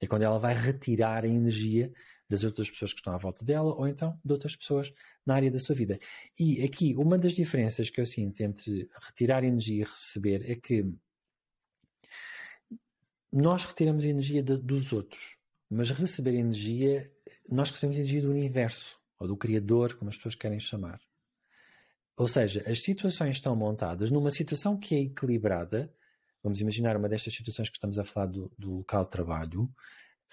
É 0.00 0.06
quando 0.06 0.22
ela 0.22 0.38
vai 0.38 0.54
retirar 0.54 1.24
a 1.24 1.28
energia 1.28 1.92
das 2.28 2.42
outras 2.42 2.70
pessoas 2.70 2.92
que 2.92 3.00
estão 3.00 3.14
à 3.14 3.18
volta 3.18 3.44
dela 3.44 3.74
ou 3.74 3.86
então 3.86 4.18
de 4.24 4.32
outras 4.32 4.56
pessoas 4.56 4.92
na 5.24 5.34
área 5.34 5.50
da 5.50 5.60
sua 5.60 5.74
vida. 5.74 6.00
E 6.38 6.64
aqui, 6.64 6.94
uma 6.96 7.18
das 7.18 7.34
diferenças 7.34 7.90
que 7.90 8.00
eu 8.00 8.06
sinto 8.06 8.40
entre 8.40 8.88
retirar 9.06 9.44
energia 9.44 9.82
e 9.82 9.84
receber 9.84 10.50
é 10.50 10.56
que 10.56 10.90
nós 13.30 13.64
retiramos 13.64 14.04
energia 14.04 14.42
de, 14.42 14.56
dos 14.56 14.92
outros, 14.92 15.36
mas 15.70 15.90
receber 15.90 16.34
energia, 16.34 17.10
nós 17.48 17.70
recebemos 17.70 17.96
energia 17.96 18.22
do 18.22 18.30
universo 18.30 19.01
ou 19.22 19.28
do 19.28 19.36
Criador, 19.36 19.94
como 19.94 20.08
as 20.08 20.16
pessoas 20.16 20.34
querem 20.34 20.60
chamar. 20.60 21.00
Ou 22.16 22.28
seja, 22.28 22.62
as 22.66 22.82
situações 22.82 23.36
estão 23.36 23.56
montadas 23.56 24.10
numa 24.10 24.30
situação 24.30 24.76
que 24.76 24.94
é 24.94 25.00
equilibrada. 25.00 25.92
Vamos 26.42 26.60
imaginar 26.60 26.96
uma 26.96 27.08
destas 27.08 27.34
situações 27.34 27.68
que 27.70 27.76
estamos 27.76 27.98
a 27.98 28.04
falar 28.04 28.26
do, 28.26 28.52
do 28.58 28.78
local 28.78 29.04
de 29.04 29.10
trabalho 29.10 29.72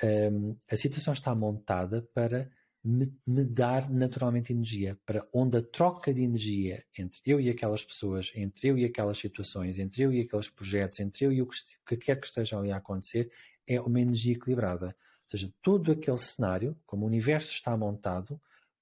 um, 0.03 0.55
a 0.69 0.77
situação 0.77 1.13
está 1.13 1.33
montada 1.35 2.07
para 2.13 2.49
me, 2.83 3.13
me, 3.27 3.43
dar 3.43 3.89
naturalmente 3.89 4.53
energia, 4.53 4.97
para 5.05 5.27
onde 5.33 5.57
a 5.57 5.61
troca 5.61 6.13
de 6.13 6.23
energia 6.23 6.85
entre 6.97 7.19
eu 7.25 7.41
e 7.41 7.49
aquelas 7.49 7.83
pessoas, 7.83 8.31
entre 8.35 8.69
eu 8.69 8.77
e 8.77 8.85
aquelas 8.85 9.17
situações, 9.17 9.77
entre 9.77 10.03
eu 10.03 10.13
e 10.13 10.21
aqueles 10.21 10.49
projetos, 10.49 10.99
entre 10.99 11.25
eu 11.25 11.33
e 11.33 11.41
o 11.41 11.47
que, 11.47 11.57
que 11.85 11.97
quer 11.97 12.19
que 12.19 12.27
esteja 12.27 12.57
ali 12.57 12.71
a 12.71 12.77
acontecer, 12.77 13.29
é 13.67 13.79
uma 13.81 13.99
energia 13.99 14.33
equilibrada. 14.33 14.87
Ou 14.87 15.29
seja, 15.29 15.53
todo 15.61 15.91
aquele 15.91 16.17
cenário, 16.17 16.77
como 16.85 17.03
o 17.03 17.07
universo 17.07 17.51
está 17.51 17.75
montado, 17.75 18.39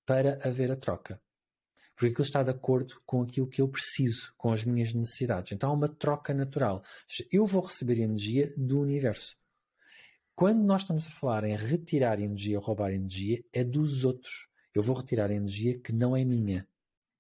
para 0.08 0.40
haver 0.48 0.72
a 0.72 0.76
troca. 0.78 1.22
Porque 1.94 2.12
aquilo 2.12 2.24
está 2.24 2.42
de 2.42 2.50
acordo 2.50 3.02
com 3.06 3.22
aquilo 3.22 3.48
que 3.48 3.62
eu 3.62 3.68
preciso, 3.68 4.34
com 4.38 4.52
as 4.52 4.64
minhas 4.64 4.94
necessidades. 4.94 5.52
Então 5.52 5.70
há 5.70 5.74
uma 5.74 5.90
troca 5.90 6.34
natural. 6.34 6.82
Eu 7.30 7.46
vou 7.46 7.62
receber 7.62 8.00
energia 8.00 8.50
do 8.56 8.80
universo. 8.80 9.36
Quando 10.34 10.64
nós 10.64 10.82
estamos 10.82 11.08
a 11.08 11.12
falar 11.12 11.44
em 11.44 11.56
retirar 11.56 12.22
energia 12.22 12.58
ou 12.58 12.64
roubar 12.64 12.94
energia, 12.94 13.44
é 13.52 13.64
dos 13.64 14.06
outros. 14.06 14.48
Eu 14.74 14.82
vou 14.82 14.96
retirar 14.96 15.32
energia 15.32 15.78
que 15.80 15.92
não 15.92 16.16
é 16.16 16.24
minha. 16.24 16.66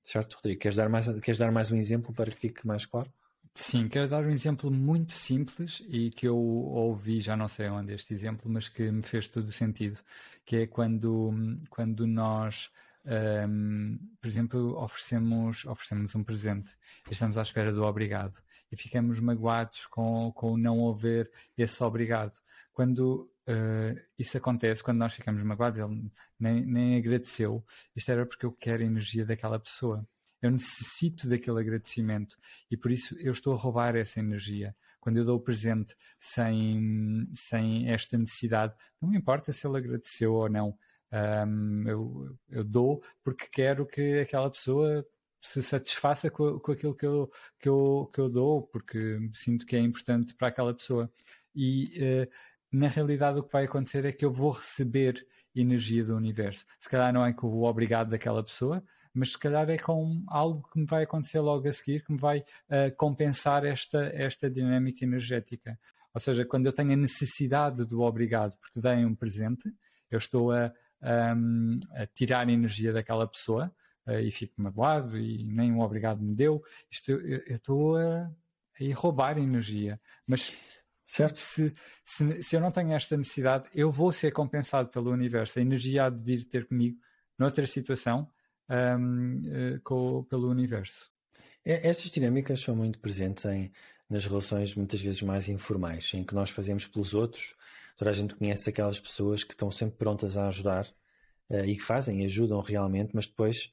Certo, 0.01 0.36
Rodrigo? 0.36 0.62
Queres 0.62 0.77
dar 0.77 0.88
mais, 0.88 1.08
queres 1.20 1.38
dar 1.38 1.51
mais 1.51 1.72
um 1.72 1.75
exemplo 1.75 2.13
para 2.13 2.32
que 2.32 2.38
fique 2.38 2.65
mais 2.65 2.86
claro? 2.86 3.12
Sim, 3.54 3.88
quero 3.89 4.10
dar 4.10 4.24
um 4.24 4.30
exemplo 4.30 4.70
muito 4.72 5.13
simples 5.13 5.84
e 5.88 6.12
que 6.12 6.27
eu 6.27 6.38
ouvi, 6.38 7.20
já 7.20 7.36
não 7.36 7.48
sei 7.48 7.70
onde 7.70 7.94
este 7.94 8.13
exemplo, 8.13 8.50
mas 8.50 8.70
que 8.70 8.92
me 8.92 9.01
fez 9.01 9.27
todo 9.27 9.48
o 9.48 9.51
sentido, 9.51 10.00
que 10.46 10.58
é 10.58 10.68
quando, 10.68 11.34
quando 11.70 12.06
nós, 12.06 12.72
um, 13.06 13.98
por 14.22 14.27
exemplo, 14.27 14.77
oferecemos, 14.82 15.66
oferecemos 15.66 16.16
um 16.16 16.24
presente 16.24 16.72
e 17.10 17.13
estamos 17.13 17.38
à 17.38 17.42
espera 17.42 17.74
do 17.74 17.84
obrigado 17.84 18.38
e 18.72 18.75
ficamos 18.75 19.20
magoados 19.20 19.86
com, 19.88 20.32
com 20.34 20.58
não 20.58 20.89
haver 20.89 21.32
esse 21.58 21.84
obrigado 21.84 22.34
quando 22.77 23.27
uh, 23.48 24.00
isso 24.20 24.38
acontece, 24.38 24.84
quando 24.84 25.00
nós 25.00 25.12
ficamos 25.12 25.42
magoados, 25.42 25.80
ele 25.80 26.12
nem, 26.39 26.63
nem 26.63 26.96
agradeceu, 26.96 27.66
isto 27.96 28.12
era 28.12 28.24
porque 28.24 28.46
eu 28.46 28.51
quero 28.51 28.84
a 28.84 28.86
energia 28.86 29.25
daquela 29.25 29.60
pessoa. 29.60 30.08
Eu 30.41 30.51
necessito 30.51 31.27
daquele 31.27 31.60
agradecimento 31.60 32.38
e 32.70 32.77
por 32.77 32.91
isso 32.91 33.15
eu 33.20 33.32
estou 33.32 33.53
a 33.53 33.58
roubar 33.58 33.96
essa 33.96 34.20
energia. 34.20 34.75
Quando 35.00 35.17
eu 35.17 35.25
dou 35.25 35.38
o 35.38 35.41
presente 35.41 35.96
sem, 36.20 37.27
sem 37.34 37.89
esta 37.89 38.17
necessidade, 38.17 38.75
não 39.01 39.10
me 39.10 39.17
importa 39.17 39.51
se 39.51 39.65
ele 39.65 39.77
agradeceu 39.77 40.34
ou 40.34 40.50
não. 40.50 40.77
Um, 41.12 41.88
eu, 41.88 42.38
eu 42.50 42.63
dou 42.63 43.01
porque 43.24 43.48
quero 43.50 43.86
que 43.86 44.20
aquela 44.20 44.51
pessoa 44.51 45.06
se 45.41 45.63
satisfaça 45.63 46.29
com, 46.29 46.60
com 46.60 46.72
aquilo 46.72 46.94
que 46.94 47.06
eu, 47.06 47.32
que, 47.60 47.70
eu, 47.70 48.10
que 48.13 48.20
eu 48.20 48.29
dou, 48.29 48.63
porque 48.63 49.17
sinto 49.34 49.65
que 49.65 49.75
é 49.75 49.79
importante 49.79 50.36
para 50.36 50.50
aquela 50.50 50.74
pessoa. 50.74 51.10
E 51.56 51.91
uh, 51.98 52.29
na 52.72 52.88
realidade 52.88 53.39
o 53.39 53.44
que 53.44 53.51
vai 53.51 53.65
acontecer 53.65 54.06
é 54.06 54.12
que 54.12 54.25
eu 54.25 54.32
vou 54.32 54.51
receber 54.51 55.25
energia 55.56 56.03
do 56.03 56.15
universo. 56.15 56.65
Se 56.79 56.89
calhar 56.89 57.13
não 57.13 57.25
é 57.25 57.34
com 57.34 57.48
o 57.48 57.63
obrigado 57.63 58.10
daquela 58.10 58.44
pessoa, 58.44 58.84
mas 59.17 59.31
se 59.31 59.38
calhar 59.38 59.67
é 59.69 59.77
com 59.77 60.24
algo 60.27 60.67
que 60.71 60.79
me 60.79 60.86
vai 60.86 61.03
acontecer 61.03 61.39
logo 61.39 61.67
a 61.67 61.74
seguir 61.74 62.03
que 62.05 62.12
me 62.12 62.19
vai 62.19 62.39
uh, 62.39 62.95
compensar 62.95 63.65
esta, 63.65 64.05
esta 64.13 64.47
dinâmica 64.47 65.03
energética. 65.03 65.79
Ou 66.13 66.21
seja, 66.21 66.45
quando 66.45 66.67
eu 66.67 66.74
tenho 66.74 66.93
a 66.93 66.95
necessidade 66.95 67.83
do 67.83 68.01
obrigado 68.01 68.55
porque 68.57 68.79
dei 68.79 69.03
um 69.03 69.15
presente, 69.15 69.74
eu 70.12 70.19
estou 70.19 70.51
a, 70.51 70.71
um, 71.36 71.79
a 71.93 72.05
tirar 72.05 72.47
energia 72.47 72.93
daquela 72.93 73.27
pessoa 73.27 73.74
uh, 74.05 74.19
e 74.19 74.29
fico 74.29 74.62
magoado 74.62 75.17
e 75.17 75.43
nem 75.43 75.71
um 75.71 75.81
obrigado 75.81 76.21
me 76.21 76.36
deu. 76.36 76.63
Isto, 76.89 77.12
eu, 77.12 77.41
eu 77.47 77.55
estou 77.55 77.97
a, 77.97 78.29
a 78.79 78.93
roubar 78.95 79.39
energia. 79.39 80.00
Mas 80.27 80.83
Certo? 81.09 81.38
Se, 81.38 81.74
se, 82.03 82.43
se, 82.43 82.53
eu 82.53 82.59
não 82.59 82.69
tenho 82.69 82.91
esta 82.91 83.15
necessidade, 83.15 83.69
eu 83.74 83.89
vou 83.89 84.12
ser 84.12 84.29
compensado 84.31 84.89
pelo 84.89 85.09
universo. 85.09 85.57
A 85.57 85.62
energia 85.62 86.03
há 86.03 86.09
de 86.09 86.21
vir 86.21 86.43
ter 86.43 86.67
comigo 86.67 87.00
noutra 87.39 87.65
situação 87.65 88.29
um, 88.69 89.41
eh, 89.45 89.79
com, 89.83 90.24
pelo 90.24 90.50
universo. 90.50 91.09
Estas 91.65 92.09
dinâmicas 92.09 92.62
são 92.62 92.75
muito 92.75 92.97
presentes 93.00 93.43
em, 93.45 93.71
nas 94.09 94.25
relações 94.25 94.74
muitas 94.75 95.01
vezes 95.01 95.21
mais 95.21 95.50
informais, 95.50 96.13
em 96.13 96.24
que 96.24 96.33
nós 96.33 96.50
fazemos 96.50 96.88
pelos 96.88 97.13
outros. 97.13 97.55
Toda 97.97 98.12
a 98.12 98.13
gente 98.13 98.36
conhece 98.36 98.69
aquelas 98.69 99.00
pessoas 99.00 99.43
que 99.43 99.53
estão 99.53 99.69
sempre 99.69 99.97
prontas 99.97 100.38
a 100.38 100.47
ajudar 100.47 100.88
uh, 101.50 101.65
e 101.65 101.75
que 101.75 101.83
fazem, 101.83 102.24
ajudam 102.24 102.62
realmente, 102.62 103.12
mas 103.13 103.27
depois 103.27 103.71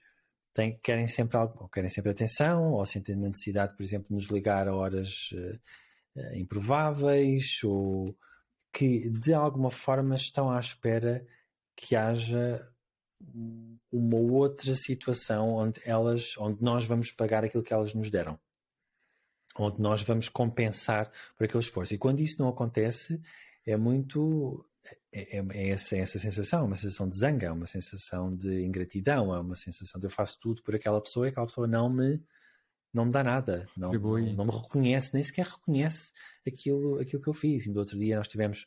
têm, 0.53 0.79
querem 0.83 1.07
sempre 1.07 1.37
algo, 1.37 1.69
querem 1.69 1.91
sempre 1.91 2.11
atenção, 2.11 2.73
ou 2.73 2.85
sentem 2.85 3.15
a 3.15 3.19
necessidade, 3.19 3.77
por 3.77 3.83
exemplo, 3.83 4.09
de 4.09 4.15
nos 4.15 4.25
ligar 4.25 4.67
a 4.67 4.75
horas 4.75 5.31
uh, 5.33 6.37
improváveis 6.37 7.63
ou 7.63 8.17
que 8.73 9.09
de 9.09 9.33
alguma 9.33 9.71
forma 9.71 10.17
estão 10.17 10.51
à 10.51 10.59
espera 10.59 11.25
que 11.77 11.95
haja 11.95 12.69
uma 13.91 14.17
outra 14.17 14.75
situação 14.75 15.55
onde 15.55 15.81
elas, 15.85 16.35
onde 16.39 16.63
nós 16.63 16.85
vamos 16.85 17.11
pagar 17.11 17.45
aquilo 17.45 17.63
que 17.63 17.73
elas 17.73 17.95
nos 17.95 18.11
deram, 18.11 18.39
onde 19.57 19.81
nós 19.81 20.03
vamos 20.03 20.29
compensar 20.29 21.11
por 21.37 21.45
aquele 21.45 21.63
esforço. 21.63 21.95
E 21.95 21.99
quando 21.99 22.21
isso 22.21 22.41
não 22.41 22.49
acontece, 22.49 23.21
é 23.67 23.77
muito 23.77 24.65
é, 25.13 25.39
é, 25.39 25.45
é 25.51 25.69
essa, 25.71 25.97
é 25.97 26.01
essa 26.01 26.19
sensação, 26.19 26.61
é 26.61 26.65
uma 26.65 26.77
sensação 26.77 27.09
de 27.09 27.17
zanga, 27.17 27.47
é 27.47 27.53
uma 27.53 27.67
sensação 27.67 28.35
de 28.35 28.63
ingratidão, 28.63 29.35
é 29.35 29.41
uma 29.41 29.57
sensação 29.57 30.01
de 30.01 30.07
eu 30.07 30.11
faço 30.11 30.39
tudo 30.41 30.63
por 30.63 30.75
aquela 30.75 31.01
pessoa 31.01 31.27
e 31.27 31.31
aquela 31.31 31.47
pessoa 31.47 31.67
não 31.67 31.89
me 31.89 32.23
não 32.93 33.07
me 33.07 33.11
dá 33.11 33.25
nada, 33.25 33.67
não, 33.77 33.93
não, 33.93 34.45
me 34.45 34.53
reconhece, 34.53 35.13
nem 35.13 35.23
sequer 35.23 35.47
reconhece 35.47 36.13
aquilo, 36.47 37.01
aquilo 37.01 37.21
que 37.21 37.29
eu 37.29 37.35
fiz. 37.35 37.67
E 37.67 37.71
no 37.71 37.81
outro 37.81 37.99
dia 37.99 38.17
nós 38.17 38.29
tivemos 38.29 38.67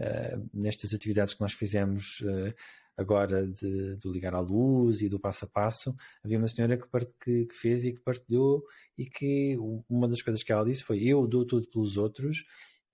uh, 0.00 0.48
nestas 0.54 0.94
atividades 0.94 1.34
que 1.34 1.42
nós 1.42 1.52
fizemos 1.52 2.20
uh, 2.20 2.54
agora 2.96 3.46
de, 3.46 3.96
de, 3.96 4.08
ligar 4.08 4.34
à 4.34 4.40
luz 4.40 5.02
e 5.02 5.08
do 5.08 5.20
passo 5.20 5.44
a 5.44 5.48
passo, 5.48 5.94
havia 6.24 6.38
uma 6.38 6.48
senhora 6.48 6.76
que, 6.76 6.86
que, 7.20 7.46
que, 7.46 7.54
fez 7.54 7.84
e 7.84 7.92
que 7.92 8.00
partilhou 8.00 8.64
e 8.96 9.04
que 9.04 9.56
uma 9.88 10.08
das 10.08 10.22
coisas 10.22 10.42
que 10.42 10.52
ela 10.52 10.64
disse 10.64 10.82
foi 10.82 11.02
eu 11.02 11.26
dou 11.26 11.46
tudo 11.46 11.68
pelos 11.68 11.96
outros 11.96 12.44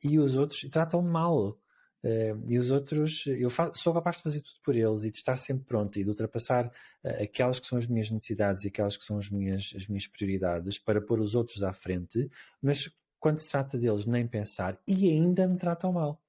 e 0.03 0.19
os 0.19 0.37
outros 0.37 0.61
tratam-me 0.71 1.11
mal. 1.11 1.59
Uh, 2.05 2.35
e 2.49 2.59
os 2.59 2.73
outros, 2.73 3.25
eu 3.29 3.49
sou 3.75 3.95
capaz 3.95 4.17
de 4.17 4.25
fazer 4.25 4.41
tudo 4.41 4.57
por 4.65 4.75
eles 4.75 5.05
e 5.05 5.11
de 5.13 5.19
estar 5.19 5.37
sempre 5.37 5.65
pronto 5.65 5.97
e 5.97 6.03
de 6.03 6.11
ultrapassar 6.11 6.67
uh, 6.67 7.23
aquelas 7.23 7.61
que 7.61 7.69
são 7.69 7.79
as 7.79 7.87
minhas 7.87 8.11
necessidades 8.11 8.65
e 8.65 8.69
aquelas 8.69 8.97
que 8.97 9.05
são 9.05 9.19
as 9.19 9.31
minhas, 9.31 9.73
as 9.77 9.87
minhas 9.87 10.09
prioridades 10.09 10.81
para 10.81 11.01
pôr 11.01 11.21
os 11.21 11.37
outros 11.37 11.63
à 11.63 11.73
frente, 11.73 12.29
mas 12.61 12.91
quando 13.21 13.39
se 13.39 13.49
trata 13.49 13.79
deles, 13.79 14.05
nem 14.05 14.27
pensar 14.27 14.77
e 14.85 15.09
ainda 15.09 15.47
me 15.47 15.57
tratam 15.57 15.93
mal. 15.93 16.21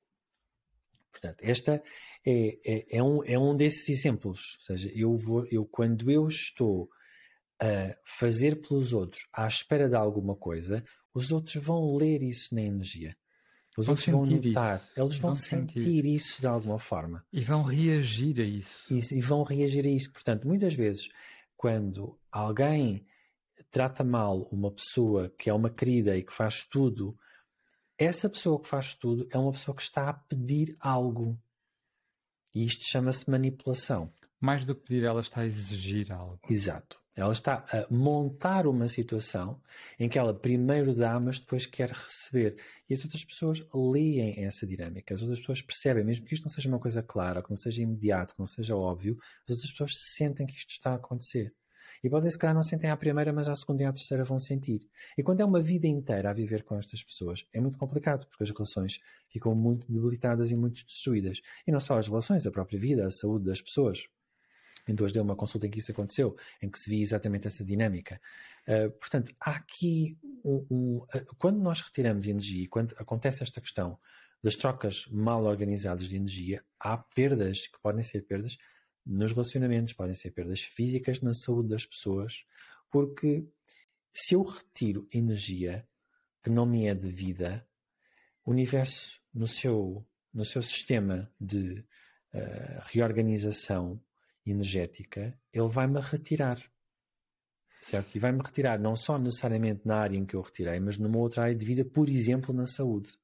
Portanto, 1.13 1.38
esta 1.43 1.82
é, 2.25 2.60
é, 2.65 2.98
é, 2.98 3.03
um, 3.03 3.24
é 3.24 3.38
um 3.38 3.55
desses 3.55 3.88
exemplos. 3.88 4.58
Ou 4.58 4.65
seja, 4.65 4.91
eu 4.93 5.15
vou, 5.15 5.46
eu, 5.46 5.63
quando 5.63 6.10
eu 6.10 6.27
estou 6.27 6.89
a 7.62 7.96
fazer 8.03 8.60
pelos 8.60 8.91
outros 8.91 9.27
à 9.32 9.48
espera 9.48 9.88
de 9.88 9.96
alguma 9.96 10.36
coisa, 10.36 10.84
os 11.13 11.32
outros 11.32 11.55
vão 11.63 11.96
ler 11.96 12.24
isso 12.24 12.53
na 12.55 12.63
energia. 12.63 13.15
Os 13.77 13.86
vão 13.86 13.93
outros 13.93 14.08
vão 14.08 14.25
notar, 14.25 14.77
isso. 14.77 15.00
eles 15.00 15.17
vão, 15.17 15.29
vão 15.29 15.36
sentir. 15.36 15.82
sentir. 15.82 16.05
isso 16.05 16.41
de 16.41 16.48
alguma 16.48 16.79
forma. 16.79 17.24
E 17.32 17.41
vão 17.41 17.62
reagir 17.62 18.39
a 18.41 18.43
isso. 18.43 18.93
E, 18.93 19.17
e, 19.17 19.22
vão 19.22 19.43
reagir 19.43 19.86
a 19.86 19.89
isso. 19.89 20.12
Portanto, 20.12 20.48
muitas 20.48 20.74
vezes, 20.74 21.10
quando 21.55 22.20
alguém 22.32 23.05
trata 23.72 24.03
mal 24.03 24.41
uma 24.51 24.72
pessoa 24.72 25.34
que 25.38 25.50
é 25.50 25.53
uma 25.53 25.70
querida 25.70 26.17
e 26.17 26.24
que 26.24 26.34
faz 26.34 26.63
tudo, 26.63 27.17
essa 28.03 28.29
pessoa 28.29 28.60
que 28.60 28.67
faz 28.67 28.93
tudo 28.93 29.27
é 29.31 29.38
uma 29.38 29.51
pessoa 29.51 29.75
que 29.75 29.81
está 29.81 30.10
a 30.10 30.13
pedir 30.13 30.75
algo. 30.79 31.39
E 32.53 32.65
isto 32.65 32.86
chama-se 32.86 33.29
manipulação. 33.29 34.12
Mais 34.39 34.65
do 34.65 34.75
que 34.75 34.83
pedir, 34.83 35.05
ela 35.05 35.22
está 35.22 35.41
a 35.41 35.45
exigir 35.45 36.12
algo. 36.12 36.39
Exato. 36.50 37.01
Ela 37.15 37.31
está 37.31 37.63
a 37.72 37.93
montar 37.93 38.65
uma 38.65 38.88
situação 38.88 39.62
em 40.00 40.10
que 40.10 40.17
ela 40.17 40.33
primeiro 40.33 40.95
dá, 40.95 41.19
mas 41.19 41.39
depois 41.39 41.65
quer 41.65 41.91
receber. 41.91 42.60
E 42.89 42.93
as 42.93 43.03
outras 43.03 43.24
pessoas 43.24 43.65
leem 43.74 44.43
essa 44.43 44.65
dinâmica. 44.65 45.13
As 45.13 45.22
outras 45.22 45.39
pessoas 45.39 45.62
percebem, 45.62 46.03
mesmo 46.03 46.25
que 46.25 46.33
isto 46.33 46.43
não 46.43 46.50
seja 46.50 46.67
uma 46.67 46.79
coisa 46.79 47.03
clara, 47.03 47.43
que 47.43 47.50
não 47.51 47.57
seja 47.57 47.83
imediato, 47.83 48.33
que 48.33 48.39
não 48.39 48.48
seja 48.48 48.75
óbvio, 48.75 49.17
as 49.45 49.51
outras 49.51 49.72
pessoas 49.72 49.98
sentem 49.98 50.45
que 50.45 50.53
isto 50.53 50.72
está 50.72 50.91
a 50.91 50.95
acontecer. 50.95 51.53
E 52.03 52.10
podem 52.10 52.29
se 52.29 52.38
calhar 52.38 52.53
não 52.53 52.62
sentem 52.62 52.89
à 52.89 52.98
primeira, 52.98 53.31
mas 53.31 53.48
à 53.48 53.55
segunda 53.55 53.83
e 53.83 53.86
à 53.86 53.93
terceira 53.93 54.25
vão 54.25 54.39
sentir. 54.39 54.89
E 55.17 55.24
quando 55.24 55.39
é 55.39 55.45
uma 55.45 55.62
vida 55.62 55.88
inteira 55.88 56.29
a 56.29 56.33
viver 56.33 56.63
com 56.63 56.77
estas 56.77 57.01
pessoas, 57.01 57.45
é 57.53 57.62
muito 57.62 57.77
complicado, 57.77 58.27
porque 58.27 58.43
as 58.43 58.50
relações 58.50 59.00
ficam 59.29 59.55
muito 59.55 59.89
debilitadas 59.89 60.51
e 60.51 60.55
muito 60.55 60.86
destruídas. 60.86 61.39
E 61.65 61.72
não 61.72 61.79
só 61.79 61.98
as 61.98 62.07
relações, 62.07 62.45
a 62.45 62.51
própria 62.51 62.77
vida, 62.77 63.05
a 63.05 63.12
saúde 63.12 63.45
das 63.45 63.62
pessoas. 63.62 64.05
Em 64.86 64.93
duas 64.93 65.13
deu 65.13 65.24
uma 65.24 65.36
consulta 65.36 65.65
em 65.65 65.69
que 65.69 65.79
isso 65.79 65.91
aconteceu, 65.91 66.36
em 66.62 66.69
que 66.69 66.77
se 66.77 66.89
via 66.89 67.01
exatamente 67.01 67.48
essa 67.48 67.63
dinâmica. 67.63 68.19
Uh, 68.67 68.91
portanto, 69.00 69.33
há 69.39 69.51
aqui 69.51 70.17
um, 70.43 70.65
um, 70.69 70.98
uh, 70.98 71.36
quando 71.38 71.62
nós 71.62 71.79
retiramos 71.79 72.25
energia, 72.25 72.67
quando 72.69 72.93
acontece 72.98 73.43
esta 73.43 73.62
questão 73.62 73.98
das 74.43 74.57
trocas 74.57 75.07
mal 75.10 75.45
organizadas 75.45 76.09
de 76.09 76.18
energia, 76.18 76.61
há 76.77 76.98
perdas 76.98 77.66
que 77.68 77.79
podem 77.81 78.03
ser 78.03 78.24
perdas 78.24 78.57
nos 79.05 79.31
relacionamentos, 79.31 79.94
podem 79.94 80.13
ser 80.13 80.31
perdas 80.31 80.61
físicas 80.61 81.22
na 81.22 81.33
saúde 81.33 81.70
das 81.70 81.85
pessoas, 81.85 82.46
porque 82.89 83.46
se 84.11 84.35
eu 84.35 84.44
retiro 84.44 85.07
energia 85.11 85.87
que 86.44 86.50
não 86.50 86.66
me 86.66 86.85
é 86.85 86.94
devida, 86.94 87.68
o 88.46 88.51
universo 88.51 89.20
no 89.33 89.48
seu, 89.48 90.05
no 90.33 90.46
seu 90.46 90.61
sistema 90.61 91.31
de 91.39 91.85
uh, 92.33 92.81
reorganização 92.83 94.01
energética, 94.46 95.39
ele 95.51 95.68
vai-me 95.68 96.00
retirar. 96.00 96.61
Certo? 97.81 98.16
E 98.16 98.20
vai-me 98.20 98.42
retirar 98.42 98.79
não 98.79 98.96
só 98.96 99.18
necessariamente 99.18 99.85
na 99.85 99.98
área 99.98 100.18
em 100.18 100.25
que 100.25 100.35
eu 100.35 100.42
retirei, 100.42 100.79
mas 100.79 100.98
numa 100.98 101.18
outra 101.18 101.44
área 101.44 101.55
de 101.55 101.66
vida, 101.66 101.83
por 101.83 102.07
exemplo, 102.09 102.53
na 102.53 102.66
saúde. 102.66 103.18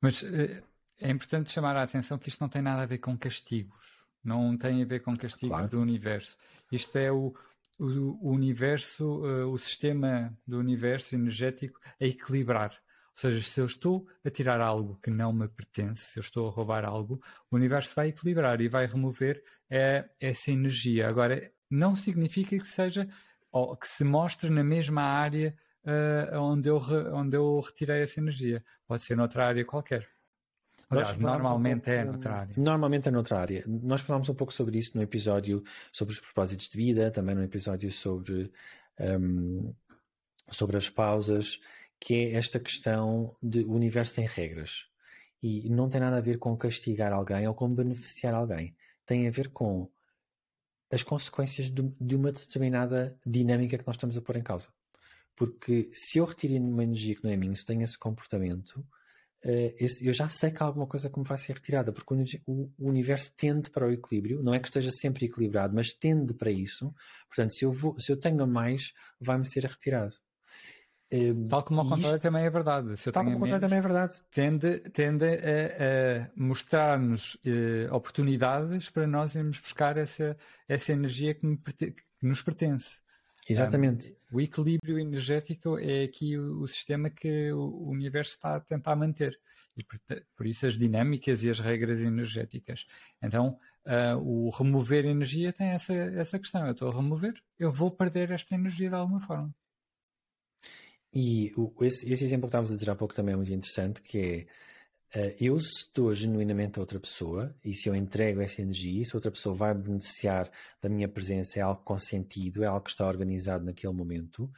Mas 0.00 0.22
eh, 0.22 0.62
é 0.98 1.10
importante 1.10 1.50
chamar 1.50 1.76
a 1.76 1.82
atenção 1.82 2.18
que 2.18 2.28
isto 2.28 2.40
não 2.40 2.48
tem 2.48 2.60
nada 2.60 2.82
a 2.82 2.86
ver 2.86 2.98
com 2.98 3.16
castigos. 3.16 3.99
Não 4.22 4.56
tem 4.56 4.82
a 4.82 4.86
ver 4.86 5.00
com 5.00 5.16
castigos 5.16 5.56
claro. 5.56 5.68
do 5.68 5.80
universo. 5.80 6.36
Isto 6.70 6.98
é 6.98 7.10
o, 7.10 7.34
o, 7.78 8.28
o 8.28 8.30
universo, 8.30 9.24
uh, 9.24 9.50
o 9.50 9.58
sistema 9.58 10.36
do 10.46 10.58
universo 10.58 11.14
energético 11.14 11.80
a 12.00 12.04
equilibrar. 12.04 12.72
Ou 12.72 13.16
seja, 13.16 13.42
se 13.42 13.60
eu 13.60 13.66
estou 13.66 14.06
a 14.24 14.30
tirar 14.30 14.60
algo 14.60 14.98
que 15.02 15.10
não 15.10 15.32
me 15.32 15.48
pertence, 15.48 16.12
se 16.12 16.18
eu 16.18 16.22
estou 16.22 16.48
a 16.48 16.50
roubar 16.50 16.84
algo, 16.84 17.20
o 17.50 17.56
universo 17.56 17.94
vai 17.94 18.08
equilibrar 18.08 18.60
e 18.60 18.68
vai 18.68 18.86
remover 18.86 19.42
é, 19.68 20.08
essa 20.20 20.50
energia. 20.50 21.08
Agora, 21.08 21.50
não 21.68 21.94
significa 21.96 22.56
que 22.56 22.66
seja 22.66 23.08
ou 23.52 23.76
que 23.76 23.88
se 23.88 24.04
mostre 24.04 24.48
na 24.48 24.62
mesma 24.62 25.02
área 25.02 25.56
uh, 25.84 26.38
onde, 26.38 26.68
eu 26.68 26.78
re, 26.78 26.96
onde 27.12 27.36
eu 27.36 27.60
retirei 27.60 28.02
essa 28.02 28.20
energia. 28.20 28.64
Pode 28.86 29.04
ser 29.04 29.16
noutra 29.16 29.46
área 29.46 29.64
qualquer. 29.64 30.08
Aliás, 30.90 31.16
normalmente 31.16 31.78
um 31.78 31.94
pouco, 31.94 32.00
é 32.00 32.04
noutra 32.04 32.34
área. 32.34 32.54
Normalmente 32.56 33.08
é 33.08 33.10
noutra 33.12 33.38
área. 33.38 33.64
Nós 33.66 34.00
falámos 34.00 34.28
um 34.28 34.34
pouco 34.34 34.52
sobre 34.52 34.76
isso 34.76 34.96
no 34.96 35.02
episódio 35.02 35.62
sobre 35.92 36.12
os 36.12 36.20
propósitos 36.20 36.68
de 36.68 36.76
vida, 36.76 37.10
também 37.10 37.34
no 37.34 37.44
episódio 37.44 37.92
sobre, 37.92 38.50
um, 38.98 39.72
sobre 40.50 40.76
as 40.76 40.90
pausas 40.90 41.60
que 42.00 42.14
é 42.14 42.32
esta 42.32 42.58
questão 42.58 43.36
de 43.42 43.60
o 43.60 43.72
universo 43.72 44.14
tem 44.14 44.26
regras 44.26 44.88
e 45.42 45.68
não 45.68 45.88
tem 45.88 46.00
nada 46.00 46.16
a 46.16 46.20
ver 46.20 46.38
com 46.38 46.56
castigar 46.56 47.12
alguém 47.12 47.46
ou 47.46 47.54
com 47.54 47.72
beneficiar 47.72 48.34
alguém. 48.34 48.74
Tem 49.06 49.28
a 49.28 49.30
ver 49.30 49.48
com 49.50 49.88
as 50.90 51.02
consequências 51.02 51.70
de, 51.70 51.82
de 52.00 52.16
uma 52.16 52.32
determinada 52.32 53.16
dinâmica 53.24 53.78
que 53.78 53.86
nós 53.86 53.96
estamos 53.96 54.16
a 54.16 54.22
pôr 54.22 54.36
em 54.36 54.42
causa. 54.42 54.68
Porque 55.36 55.90
se 55.92 56.18
eu 56.18 56.24
retiro 56.24 56.56
uma 56.56 56.82
energia 56.82 57.14
que 57.14 57.22
não 57.22 57.30
é 57.30 57.36
minha, 57.36 57.54
se 57.54 57.62
eu 57.62 57.66
tenho 57.66 57.82
esse 57.82 57.98
comportamento, 57.98 58.84
uh, 59.44 59.74
esse, 59.78 60.06
eu 60.06 60.12
já 60.12 60.28
sei 60.28 60.50
que 60.50 60.62
há 60.62 60.66
alguma 60.66 60.86
coisa 60.86 61.10
que 61.10 61.18
me 61.18 61.24
vai 61.24 61.38
ser 61.38 61.54
retirada, 61.54 61.92
porque 61.92 62.14
o, 62.46 62.70
o, 62.78 62.88
universo 62.88 63.32
tende 63.36 63.70
para 63.70 63.86
o 63.86 63.92
equilíbrio, 63.92 64.42
não 64.42 64.54
é 64.54 64.58
que 64.58 64.68
esteja 64.68 64.90
sempre 64.90 65.26
equilibrado, 65.26 65.74
mas 65.74 65.92
tende 65.92 66.34
para 66.34 66.50
isso. 66.50 66.94
Portanto, 67.28 67.54
se 67.54 67.64
eu, 67.64 67.72
vou, 67.72 67.98
se 67.98 68.10
eu 68.10 68.16
tenho 68.16 68.42
a 68.42 68.46
mais, 68.46 68.92
vai-me 69.20 69.46
ser 69.46 69.64
retirado. 69.64 70.14
Ehm, 71.10 71.48
Tal 71.48 71.64
como 71.64 71.80
ao 71.80 71.88
contrário 71.88 72.16
isto, 72.16 72.22
também 72.22 72.44
é 72.44 72.50
verdade. 72.50 72.96
Se 72.96 73.08
eu 73.08 73.12
Tal 73.12 73.24
como 73.24 73.34
ao 73.34 73.40
contrário 73.40 73.66
também 73.66 73.78
é 73.78 73.82
verdade. 73.82 74.20
Tende, 74.30 74.78
tende 74.90 75.24
a, 75.24 75.28
a 75.28 76.30
mostrar-nos 76.36 77.36
eh, 77.44 77.88
oportunidades 77.90 78.88
para 78.90 79.06
nós 79.06 79.34
irmos 79.34 79.58
buscar 79.58 79.96
essa, 79.96 80.36
essa 80.68 80.92
energia 80.92 81.34
que, 81.34 81.46
me, 81.46 81.56
que 81.56 81.94
nos 82.22 82.42
pertence. 82.42 83.00
Exatamente. 83.50 84.16
Um, 84.32 84.36
o 84.36 84.40
equilíbrio 84.40 84.98
energético 84.98 85.78
é 85.78 86.04
aqui 86.04 86.36
o, 86.38 86.60
o, 86.60 86.68
sistema 86.68 87.10
que 87.10 87.52
o 87.52 87.88
universo 87.88 88.34
está 88.34 88.56
a 88.56 88.60
tentar 88.60 88.96
manter. 88.96 89.38
E 89.76 89.84
por, 89.84 90.00
por 90.36 90.46
isso 90.46 90.66
as 90.66 90.78
dinâmicas 90.78 91.42
e 91.42 91.50
as 91.50 91.60
regras 91.60 92.00
energéticas. 92.00 92.86
Então, 93.22 93.58
uh, 93.86 94.16
o 94.18 94.50
remover 94.50 95.04
energia 95.04 95.52
tem 95.52 95.68
essa, 95.68 95.92
essa 95.92 96.38
questão. 96.38 96.64
Eu 96.66 96.72
estou 96.72 96.88
a 96.88 96.94
remover, 96.94 97.34
eu 97.58 97.72
vou 97.72 97.90
perder 97.90 98.30
esta 98.30 98.54
energia 98.54 98.88
de 98.88 98.94
alguma 98.94 99.20
forma. 99.20 99.54
E 101.12 101.52
o, 101.56 101.72
esse, 101.84 102.10
esse, 102.10 102.24
exemplo 102.24 102.42
que 102.42 102.48
estavas 102.48 102.70
a 102.70 102.74
dizer 102.74 102.90
há 102.90 102.94
pouco 102.94 103.14
também 103.14 103.32
é 103.32 103.36
muito 103.36 103.52
interessante, 103.52 104.00
que 104.00 104.18
é 104.18 104.46
eu 105.38 105.58
se 105.58 105.86
estou 105.86 106.14
genuinamente 106.14 106.78
a 106.78 106.82
outra 106.82 107.00
pessoa 107.00 107.54
e 107.64 107.74
se 107.74 107.88
eu 107.88 107.94
entrego 107.94 108.40
essa 108.40 108.62
energia, 108.62 109.04
se 109.04 109.16
outra 109.16 109.30
pessoa 109.30 109.54
vai 109.54 109.74
beneficiar 109.74 110.50
da 110.80 110.88
minha 110.88 111.08
presença, 111.08 111.58
é 111.58 111.62
algo 111.62 111.82
consentido, 111.82 112.62
é 112.62 112.66
algo 112.66 112.84
que 112.84 112.90
está 112.90 113.06
organizado 113.06 113.64
naquele 113.64 113.92
momento, 113.92 114.50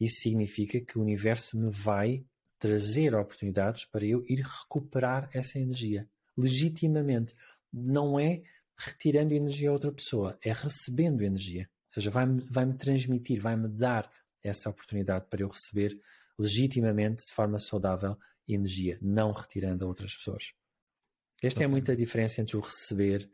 isso 0.00 0.20
significa 0.22 0.80
que 0.80 0.98
o 0.98 1.02
universo 1.02 1.58
me 1.58 1.70
vai 1.70 2.24
trazer 2.58 3.14
oportunidades 3.14 3.84
para 3.84 4.04
eu 4.04 4.24
ir 4.28 4.40
recuperar 4.40 5.30
essa 5.32 5.58
energia 5.58 6.08
legitimamente. 6.36 7.34
Não 7.72 8.18
é 8.18 8.42
retirando 8.76 9.32
energia 9.32 9.70
a 9.70 9.72
outra 9.72 9.92
pessoa, 9.92 10.38
é 10.42 10.52
recebendo 10.52 11.22
energia. 11.22 11.68
Ou 11.88 11.94
seja, 11.94 12.10
vai-me 12.10 12.40
vai 12.50 12.64
-me 12.64 12.74
transmitir, 12.74 13.40
vai-me 13.40 13.68
dar 13.68 14.10
essa 14.42 14.70
oportunidade 14.70 15.26
para 15.28 15.42
eu 15.42 15.48
receber 15.48 15.98
legitimamente, 16.38 17.26
de 17.26 17.32
forma 17.32 17.58
saudável, 17.58 18.16
energia, 18.48 18.98
não 19.00 19.32
retirando 19.32 19.84
a 19.84 19.88
outras 19.88 20.14
pessoas. 20.16 20.52
Esta 21.42 21.60
okay. 21.60 21.64
é 21.64 21.68
muita 21.68 21.96
diferença 21.96 22.40
entre 22.40 22.56
o 22.56 22.60
receber 22.60 23.30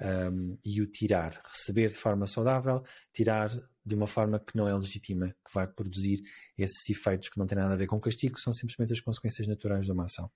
um, 0.00 0.58
e 0.64 0.80
o 0.80 0.86
tirar. 0.86 1.40
Receber 1.44 1.88
de 1.88 1.96
forma 1.96 2.26
saudável, 2.26 2.82
tirar 3.12 3.50
de 3.84 3.94
uma 3.94 4.06
forma 4.06 4.38
que 4.38 4.56
não 4.56 4.68
é 4.68 4.74
legítima, 4.74 5.28
que 5.28 5.54
vai 5.54 5.66
produzir 5.66 6.22
esses 6.56 6.88
efeitos 6.88 7.28
que 7.28 7.38
não 7.38 7.46
têm 7.46 7.58
nada 7.58 7.74
a 7.74 7.76
ver 7.76 7.86
com 7.86 8.00
castigo, 8.00 8.38
são 8.38 8.52
simplesmente 8.52 8.92
as 8.92 9.00
consequências 9.00 9.46
naturais 9.46 9.84
de 9.84 9.92
uma 9.92 10.04
ação. 10.04 10.30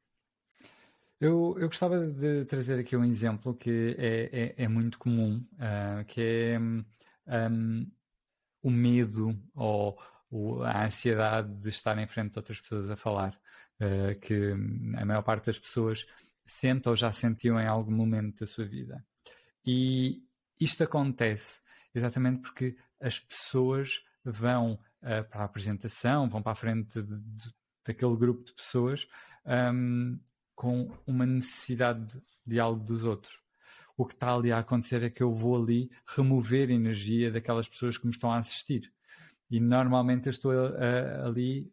Eu, 1.20 1.56
eu 1.58 1.68
gostava 1.68 2.06
de 2.06 2.44
trazer 2.44 2.78
aqui 2.78 2.96
um 2.96 3.04
exemplo 3.04 3.54
que 3.54 3.94
é, 3.98 4.54
é, 4.58 4.64
é 4.64 4.68
muito 4.68 4.98
comum, 4.98 5.46
uh, 5.54 6.04
que 6.06 6.20
é 6.20 6.58
um, 7.50 7.90
o 8.62 8.70
medo 8.70 9.38
ou, 9.54 9.98
ou, 10.30 10.62
a 10.64 10.84
ansiedade 10.84 11.54
de 11.54 11.68
estar 11.68 11.96
em 11.98 12.06
frente 12.06 12.32
de 12.32 12.38
outras 12.38 12.60
pessoas 12.60 12.90
a 12.90 12.96
falar, 12.96 13.38
uh, 13.84 14.18
que 14.20 14.52
a 14.96 15.04
maior 15.04 15.22
parte 15.22 15.46
das 15.46 15.58
pessoas 15.58 16.06
sente 16.44 16.88
ou 16.88 16.96
já 16.96 17.10
sentiu 17.12 17.58
em 17.58 17.66
algum 17.66 17.92
momento 17.92 18.40
da 18.40 18.46
sua 18.46 18.64
vida. 18.64 19.04
E 19.64 20.22
isto 20.60 20.84
acontece 20.84 21.62
exatamente 21.94 22.42
porque 22.42 22.76
as 23.00 23.18
pessoas 23.18 24.02
vão 24.24 24.74
uh, 25.02 25.28
para 25.28 25.42
a 25.42 25.44
apresentação, 25.44 26.28
vão 26.28 26.42
para 26.42 26.52
a 26.52 26.56
frente 26.56 27.02
de, 27.02 27.18
de, 27.18 27.54
daquele 27.84 28.16
grupo 28.16 28.44
de 28.44 28.52
pessoas 28.54 29.06
um, 29.46 30.18
com 30.54 30.90
uma 31.06 31.26
necessidade 31.26 32.06
de, 32.06 32.22
de 32.46 32.60
algo 32.60 32.82
dos 32.82 33.04
outros. 33.04 33.42
O 33.96 34.04
que 34.04 34.14
está 34.14 34.34
ali 34.34 34.50
a 34.50 34.58
acontecer 34.58 35.02
é 35.02 35.10
que 35.10 35.22
eu 35.22 35.32
vou 35.32 35.62
ali 35.62 35.90
remover 36.06 36.70
energia 36.70 37.30
daquelas 37.30 37.68
pessoas 37.68 37.96
que 37.96 38.06
me 38.06 38.12
estão 38.12 38.32
a 38.32 38.38
assistir. 38.38 38.92
E 39.50 39.60
normalmente 39.60 40.26
eu 40.26 40.30
estou 40.30 40.52
uh, 40.52 41.26
ali 41.26 41.72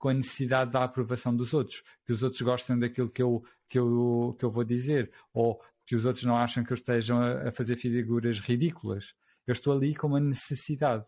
com 0.00 0.08
a 0.08 0.14
necessidade 0.14 0.70
da 0.72 0.82
aprovação 0.82 1.36
dos 1.36 1.52
outros, 1.52 1.84
que 2.06 2.12
os 2.12 2.22
outros 2.22 2.40
gostem 2.40 2.78
daquilo 2.78 3.10
que 3.10 3.22
eu, 3.22 3.44
que 3.68 3.78
eu, 3.78 4.34
que 4.38 4.44
eu 4.46 4.50
vou 4.50 4.64
dizer, 4.64 5.12
ou 5.30 5.62
que 5.86 5.94
os 5.94 6.06
outros 6.06 6.24
não 6.24 6.36
acham 6.36 6.64
que 6.64 6.72
eu 6.72 6.74
estejam 6.74 7.20
a, 7.20 7.48
a 7.48 7.52
fazer 7.52 7.76
figuras 7.76 8.40
ridículas. 8.40 9.14
Eu 9.46 9.52
estou 9.52 9.74
ali 9.74 9.94
com 9.94 10.06
uma 10.06 10.18
necessidade. 10.18 11.04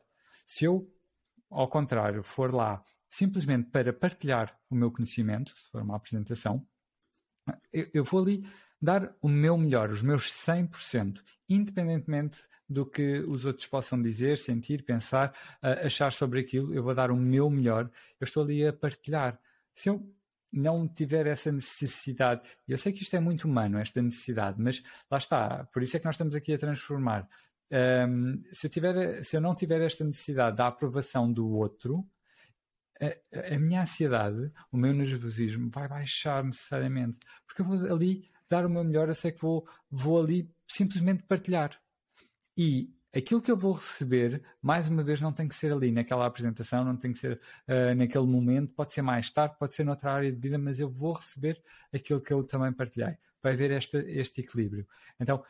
Se 0.46 0.66
eu, 0.66 0.86
ao 1.50 1.68
contrário, 1.68 2.22
for 2.22 2.54
lá 2.54 2.84
simplesmente 3.08 3.70
para 3.70 3.94
partilhar 3.94 4.54
o 4.68 4.74
meu 4.74 4.90
conhecimento, 4.90 5.52
se 5.52 5.70
for 5.70 5.80
uma 5.80 5.96
apresentação, 5.96 6.66
eu, 7.72 7.88
eu 7.94 8.04
vou 8.04 8.20
ali 8.20 8.46
dar 8.80 9.16
o 9.22 9.28
meu 9.28 9.56
melhor, 9.56 9.88
os 9.88 10.02
meus 10.02 10.30
100%, 10.30 11.22
independentemente 11.48 12.38
do 12.72 12.86
que 12.86 13.18
os 13.20 13.44
outros 13.44 13.66
possam 13.66 14.00
dizer, 14.00 14.38
sentir, 14.38 14.82
pensar, 14.82 15.34
achar 15.60 16.12
sobre 16.12 16.40
aquilo, 16.40 16.74
eu 16.74 16.82
vou 16.82 16.94
dar 16.94 17.10
o 17.10 17.16
meu 17.16 17.50
melhor, 17.50 17.90
eu 18.20 18.24
estou 18.24 18.42
ali 18.42 18.66
a 18.66 18.72
partilhar. 18.72 19.38
Se 19.74 19.88
eu 19.88 20.02
não 20.52 20.86
tiver 20.86 21.26
essa 21.26 21.50
necessidade, 21.50 22.42
eu 22.68 22.76
sei 22.76 22.92
que 22.92 23.02
isto 23.02 23.16
é 23.16 23.20
muito 23.20 23.44
humano, 23.44 23.78
esta 23.78 24.02
necessidade, 24.02 24.60
mas 24.60 24.82
lá 25.10 25.18
está, 25.18 25.64
por 25.72 25.82
isso 25.82 25.96
é 25.96 26.00
que 26.00 26.04
nós 26.04 26.14
estamos 26.14 26.34
aqui 26.34 26.52
a 26.52 26.58
transformar. 26.58 27.28
Um, 27.70 28.42
se, 28.52 28.66
eu 28.66 28.70
tiver, 28.70 29.24
se 29.24 29.34
eu 29.34 29.40
não 29.40 29.54
tiver 29.54 29.80
esta 29.80 30.04
necessidade 30.04 30.56
da 30.56 30.66
aprovação 30.66 31.32
do 31.32 31.48
outro, 31.48 32.06
a, 33.00 33.54
a, 33.54 33.58
minha 33.58 33.82
ansiedade, 33.82 34.52
o 34.70 34.76
meu 34.76 34.92
nervosismo 34.92 35.70
vai 35.70 35.88
baixar 35.88 36.44
necessariamente, 36.44 37.18
porque 37.46 37.62
eu 37.62 37.66
vou 37.66 37.92
ali 37.92 38.28
dar 38.48 38.66
o 38.66 38.70
meu 38.70 38.84
melhor, 38.84 39.08
eu 39.08 39.14
sei 39.14 39.32
que 39.32 39.40
vou, 39.40 39.66
vou 39.90 40.22
ali 40.22 40.50
simplesmente 40.68 41.22
partilhar. 41.22 41.80
E 42.56 42.90
aquilo 43.14 43.42
que 43.42 43.50
eu 43.50 43.56
vou 43.56 43.72
receber, 43.72 44.42
mais 44.60 44.88
uma 44.88 45.02
vez, 45.02 45.20
não 45.20 45.32
tem 45.32 45.46
que 45.46 45.54
ser 45.54 45.72
ali 45.72 45.92
naquela 45.92 46.26
apresentação, 46.26 46.84
não 46.84 46.96
tem 46.96 47.12
que 47.12 47.18
ser 47.18 47.40
uh, 47.68 47.94
naquele 47.94 48.26
momento, 48.26 48.74
pode 48.74 48.94
ser 48.94 49.02
mais 49.02 49.28
tarde, 49.30 49.56
pode 49.58 49.74
ser 49.74 49.84
noutra 49.84 50.12
área 50.12 50.32
de 50.32 50.38
vida, 50.38 50.58
mas 50.58 50.80
eu 50.80 50.88
vou 50.88 51.12
receber 51.12 51.62
aquilo 51.92 52.20
que 52.20 52.32
eu 52.32 52.42
também 52.42 52.72
partilhei. 52.72 53.16
Vai 53.42 53.52
haver 53.52 53.70
este, 53.72 54.40
equilíbrio. 54.40 54.86
Então, 55.20 55.44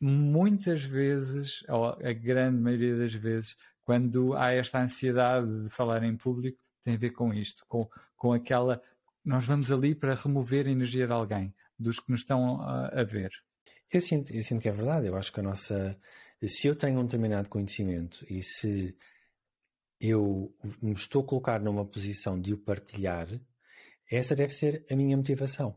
muitas 0.00 0.82
vezes, 0.82 1.62
ou 1.68 1.86
a 1.86 2.12
grande 2.12 2.58
maioria 2.58 2.96
das 2.96 3.14
vezes, 3.14 3.56
quando 3.82 4.34
há 4.34 4.50
esta 4.52 4.80
ansiedade 4.80 5.64
de 5.64 5.70
falar 5.70 6.02
em 6.02 6.16
público, 6.16 6.58
tem 6.82 6.94
a 6.94 6.98
ver 6.98 7.10
com 7.10 7.32
isto, 7.32 7.64
com, 7.68 7.88
com 8.16 8.32
aquela. 8.32 8.82
Nós 9.24 9.46
vamos 9.46 9.70
ali 9.70 9.94
para 9.94 10.14
remover 10.14 10.66
a 10.66 10.70
energia 10.70 11.06
de 11.06 11.12
alguém, 11.12 11.54
dos 11.78 12.00
que 12.00 12.10
nos 12.10 12.20
estão 12.20 12.60
a, 12.62 12.88
a 12.88 13.04
ver. 13.04 13.30
Eu 13.90 14.00
sinto, 14.00 14.34
eu 14.34 14.42
sinto 14.42 14.60
que 14.60 14.68
é 14.68 14.72
verdade. 14.72 15.06
Eu 15.06 15.16
acho 15.16 15.32
que 15.32 15.40
a 15.40 15.42
nossa. 15.42 15.96
Se 16.48 16.66
eu 16.66 16.76
tenho 16.76 17.00
um 17.00 17.04
determinado 17.04 17.48
conhecimento 17.48 18.24
e 18.28 18.42
se 18.42 18.96
eu 20.00 20.54
me 20.82 20.92
estou 20.92 21.22
a 21.22 21.26
colocar 21.26 21.60
numa 21.60 21.84
posição 21.84 22.40
de 22.40 22.52
o 22.52 22.58
partilhar, 22.58 23.28
essa 24.10 24.34
deve 24.34 24.52
ser 24.52 24.84
a 24.90 24.96
minha 24.96 25.16
motivação. 25.16 25.76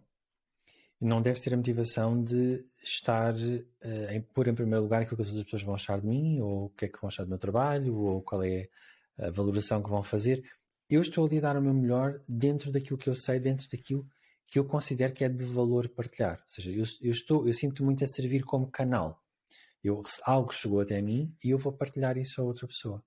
Não 0.99 1.21
deve 1.21 1.39
ser 1.39 1.53
a 1.53 1.57
motivação 1.57 2.21
de 2.21 2.65
estar 2.83 3.35
uh, 3.35 4.11
em 4.11 4.21
pôr 4.21 4.47
em 4.47 4.55
primeiro 4.55 4.81
lugar 4.81 5.03
aquilo 5.03 5.17
que 5.17 5.21
as 5.21 5.27
outras 5.27 5.45
pessoas 5.45 5.63
vão 5.63 5.75
achar 5.75 6.01
de 6.01 6.07
mim, 6.07 6.41
ou 6.41 6.65
o 6.65 6.69
que 6.69 6.85
é 6.85 6.87
que 6.87 6.99
vão 6.99 7.07
achar 7.07 7.23
do 7.23 7.29
meu 7.29 7.37
trabalho, 7.37 7.95
ou 7.95 8.21
qual 8.21 8.43
é 8.43 8.67
a 9.17 9.29
valoração 9.29 9.81
que 9.81 9.89
vão 9.89 10.01
fazer 10.01 10.43
eu 10.89 11.01
estou 11.01 11.25
a 11.25 11.29
lidar 11.29 11.57
o 11.57 11.61
meu 11.61 11.73
melhor 11.73 12.21
dentro 12.27 12.71
daquilo 12.71 12.97
que 12.97 13.09
eu 13.09 13.15
sei, 13.15 13.39
dentro 13.39 13.69
daquilo 13.69 14.07
que 14.45 14.57
eu 14.57 14.65
considero 14.65 15.13
que 15.13 15.23
é 15.23 15.29
de 15.29 15.43
valor 15.43 15.89
partilhar. 15.89 16.39
Ou 16.41 16.47
seja, 16.47 16.71
eu, 16.71 16.85
eu 17.01 17.11
estou, 17.11 17.45
eu 17.45 17.53
sinto 17.53 17.83
muito 17.83 18.03
a 18.03 18.07
servir 18.07 18.43
como 18.43 18.71
canal. 18.71 19.21
Eu, 19.83 20.01
algo 20.23 20.53
chegou 20.53 20.79
até 20.79 21.01
mim 21.01 21.35
e 21.43 21.49
eu 21.49 21.57
vou 21.57 21.71
partilhar 21.71 22.17
isso 22.17 22.41
a 22.41 22.43
outra 22.43 22.67
pessoa. 22.67 23.03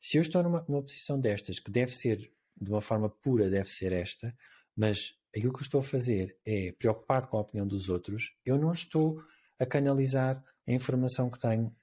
Se 0.00 0.18
eu 0.18 0.22
estou 0.22 0.42
numa, 0.42 0.64
numa 0.68 0.82
posição 0.82 1.18
destas, 1.18 1.58
que 1.58 1.70
deve 1.70 1.94
ser, 1.94 2.18
de 2.60 2.70
uma 2.70 2.80
forma 2.80 3.08
pura, 3.08 3.48
deve 3.48 3.70
ser 3.70 3.92
esta, 3.92 4.34
mas 4.76 5.14
aquilo 5.34 5.52
que 5.52 5.60
eu 5.60 5.64
estou 5.64 5.80
a 5.80 5.84
fazer 5.84 6.36
é 6.44 6.72
preocupado 6.72 7.26
com 7.28 7.36
a 7.36 7.40
opinião 7.40 7.66
dos 7.66 7.88
outros, 7.88 8.34
eu 8.44 8.58
não 8.58 8.72
estou 8.72 9.22
a 9.58 9.66
canalizar 9.66 10.42
a 10.66 10.72
informação 10.72 11.30
que 11.30 11.38
tenho 11.38 11.74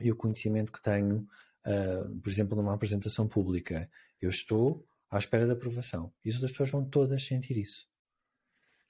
e 0.00 0.10
o 0.10 0.16
conhecimento 0.16 0.72
que 0.72 0.82
tenho, 0.82 1.26
uh, 1.66 2.20
por 2.20 2.30
exemplo, 2.30 2.56
numa 2.56 2.74
apresentação 2.74 3.28
pública. 3.28 3.90
Eu 4.20 4.30
estou 4.30 4.86
à 5.10 5.18
espera 5.18 5.46
da 5.46 5.52
aprovação. 5.52 6.12
E 6.24 6.28
as 6.28 6.36
outras 6.36 6.52
pessoas 6.52 6.70
vão 6.70 6.84
todas 6.84 7.24
sentir 7.24 7.56
isso. 7.56 7.89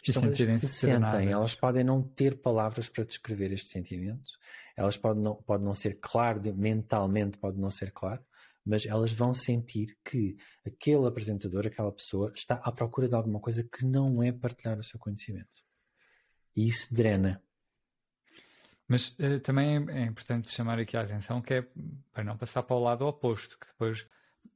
Estão 0.02 0.30
que 0.30 0.58
se 0.60 0.68
sentem, 0.68 1.30
elas 1.30 1.54
podem 1.54 1.84
não 1.84 2.02
ter 2.02 2.40
palavras 2.40 2.88
para 2.88 3.04
descrever 3.04 3.52
este 3.52 3.68
sentimento, 3.68 4.32
elas 4.76 4.96
podem 4.96 5.22
não, 5.22 5.34
pode 5.34 5.62
não 5.62 5.74
ser 5.74 5.98
claro, 6.00 6.40
mentalmente 6.54 7.36
pode 7.38 7.58
não 7.58 7.70
ser 7.70 7.92
claro, 7.92 8.24
mas 8.64 8.86
elas 8.86 9.12
vão 9.12 9.34
sentir 9.34 9.96
que 10.04 10.36
aquele 10.66 11.06
apresentador, 11.06 11.66
aquela 11.66 11.92
pessoa, 11.92 12.32
está 12.34 12.54
à 12.56 12.72
procura 12.72 13.08
de 13.08 13.14
alguma 13.14 13.40
coisa 13.40 13.62
que 13.64 13.84
não 13.84 14.22
é 14.22 14.32
partilhar 14.32 14.78
o 14.78 14.84
seu 14.84 14.98
conhecimento. 14.98 15.62
E 16.56 16.68
isso 16.68 16.92
drena. 16.92 17.42
Mas 18.88 19.10
uh, 19.10 19.38
também 19.40 19.86
é 19.88 20.02
importante 20.02 20.50
chamar 20.50 20.78
aqui 20.78 20.96
a 20.96 21.02
atenção 21.02 21.40
que 21.40 21.54
é 21.54 21.66
para 22.12 22.24
não 22.24 22.36
passar 22.36 22.62
para 22.62 22.76
o 22.76 22.80
lado 22.80 23.06
oposto, 23.06 23.58
que 23.58 23.66
depois 23.66 24.06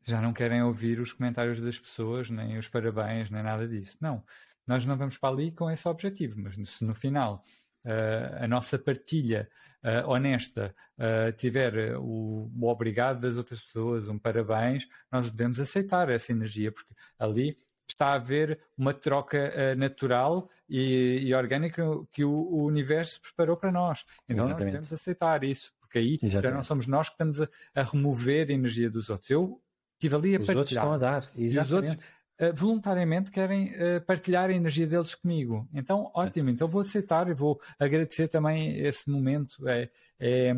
já 0.03 0.21
não 0.21 0.33
querem 0.33 0.63
ouvir 0.63 1.01
os 1.01 1.13
comentários 1.13 1.61
das 1.61 1.79
pessoas, 1.79 2.29
nem 2.31 2.59
os 2.59 2.69
parabéns, 2.69 3.31
nem 3.31 3.43
nada 3.43 3.67
disso. 3.67 3.97
Não. 4.01 4.25
Nós 4.67 4.85
não 4.85 4.97
vamos 4.97 5.19
para 5.19 5.35
ali 5.35 5.53
com 5.53 5.71
esse 5.71 5.87
objetivo, 5.89 6.41
mas 6.41 6.55
se 6.69 6.85
no 6.85 6.95
final 6.95 7.43
uh, 7.85 8.45
a 8.45 8.49
nossa 8.49 8.79
partilha 8.79 9.49
uh, 9.83 10.09
honesta 10.09 10.75
uh, 10.99 11.33
tiver 11.37 11.97
o, 11.97 12.51
o, 12.59 12.69
obrigado 12.69 13.21
das 13.21 13.37
outras 13.37 13.61
pessoas, 13.61 14.09
um 14.09 14.19
parabéns, 14.19 14.89
nós 15.11 15.31
devemos 15.31 15.61
aceitar 15.61 16.09
essa 16.09 16.33
energia, 16.33 16.73
porque 16.73 16.95
ali 17.19 17.59
está 17.87 18.09
a 18.09 18.15
haver 18.15 18.59
uma 18.79 18.95
troca 18.95 19.75
natural 19.77 20.49
e, 20.67 21.21
e, 21.23 21.35
orgânica 21.35 21.85
que 22.11 22.25
o, 22.25 22.31
o, 22.33 22.65
universo 22.65 23.21
preparou 23.21 23.59
para 23.59 23.71
nós. 23.71 24.07
Então 24.27 24.49
nós 24.49 24.57
devemos 24.57 24.91
aceitar 24.91 25.45
isso, 25.45 25.71
porque 25.79 25.99
aí 25.99 26.19
Exatamente. 26.23 26.49
já 26.51 26.55
não 26.55 26.63
somos 26.63 26.87
nós 26.87 27.09
que 27.11 27.15
estamos 27.15 27.43
a, 27.43 27.49
a 27.75 27.83
remover 27.83 28.49
a 28.49 28.55
energia 28.55 28.89
dos 28.89 29.11
outros. 29.11 29.29
Eu 29.29 29.61
Estive 30.05 30.17
ali 30.17 30.37
a 30.37 30.41
os 30.41 30.47
partilhar. 30.47 30.59
outros 30.59 30.77
estão 30.77 30.93
a 30.93 30.99
dar, 30.99 31.31
exatamente. 31.37 32.07
E 32.39 32.47
uh, 32.49 32.55
voluntariamente 32.55 33.31
querem 33.31 33.69
uh, 33.69 34.01
partilhar 34.07 34.51
a 34.51 34.53
energia 34.53 34.87
deles 34.87 35.15
comigo. 35.15 35.69
Então, 35.73 36.11
ótimo, 36.15 36.51
então 36.51 36.69
vou 36.69 36.83
aceitar 36.83 37.29
e 37.29 37.35
vou 37.35 37.61
agradecer 37.79 38.29
também 38.29 38.79
esse 38.79 39.09
momento. 39.09 39.69
É, 39.69 39.89
é, 40.19 40.53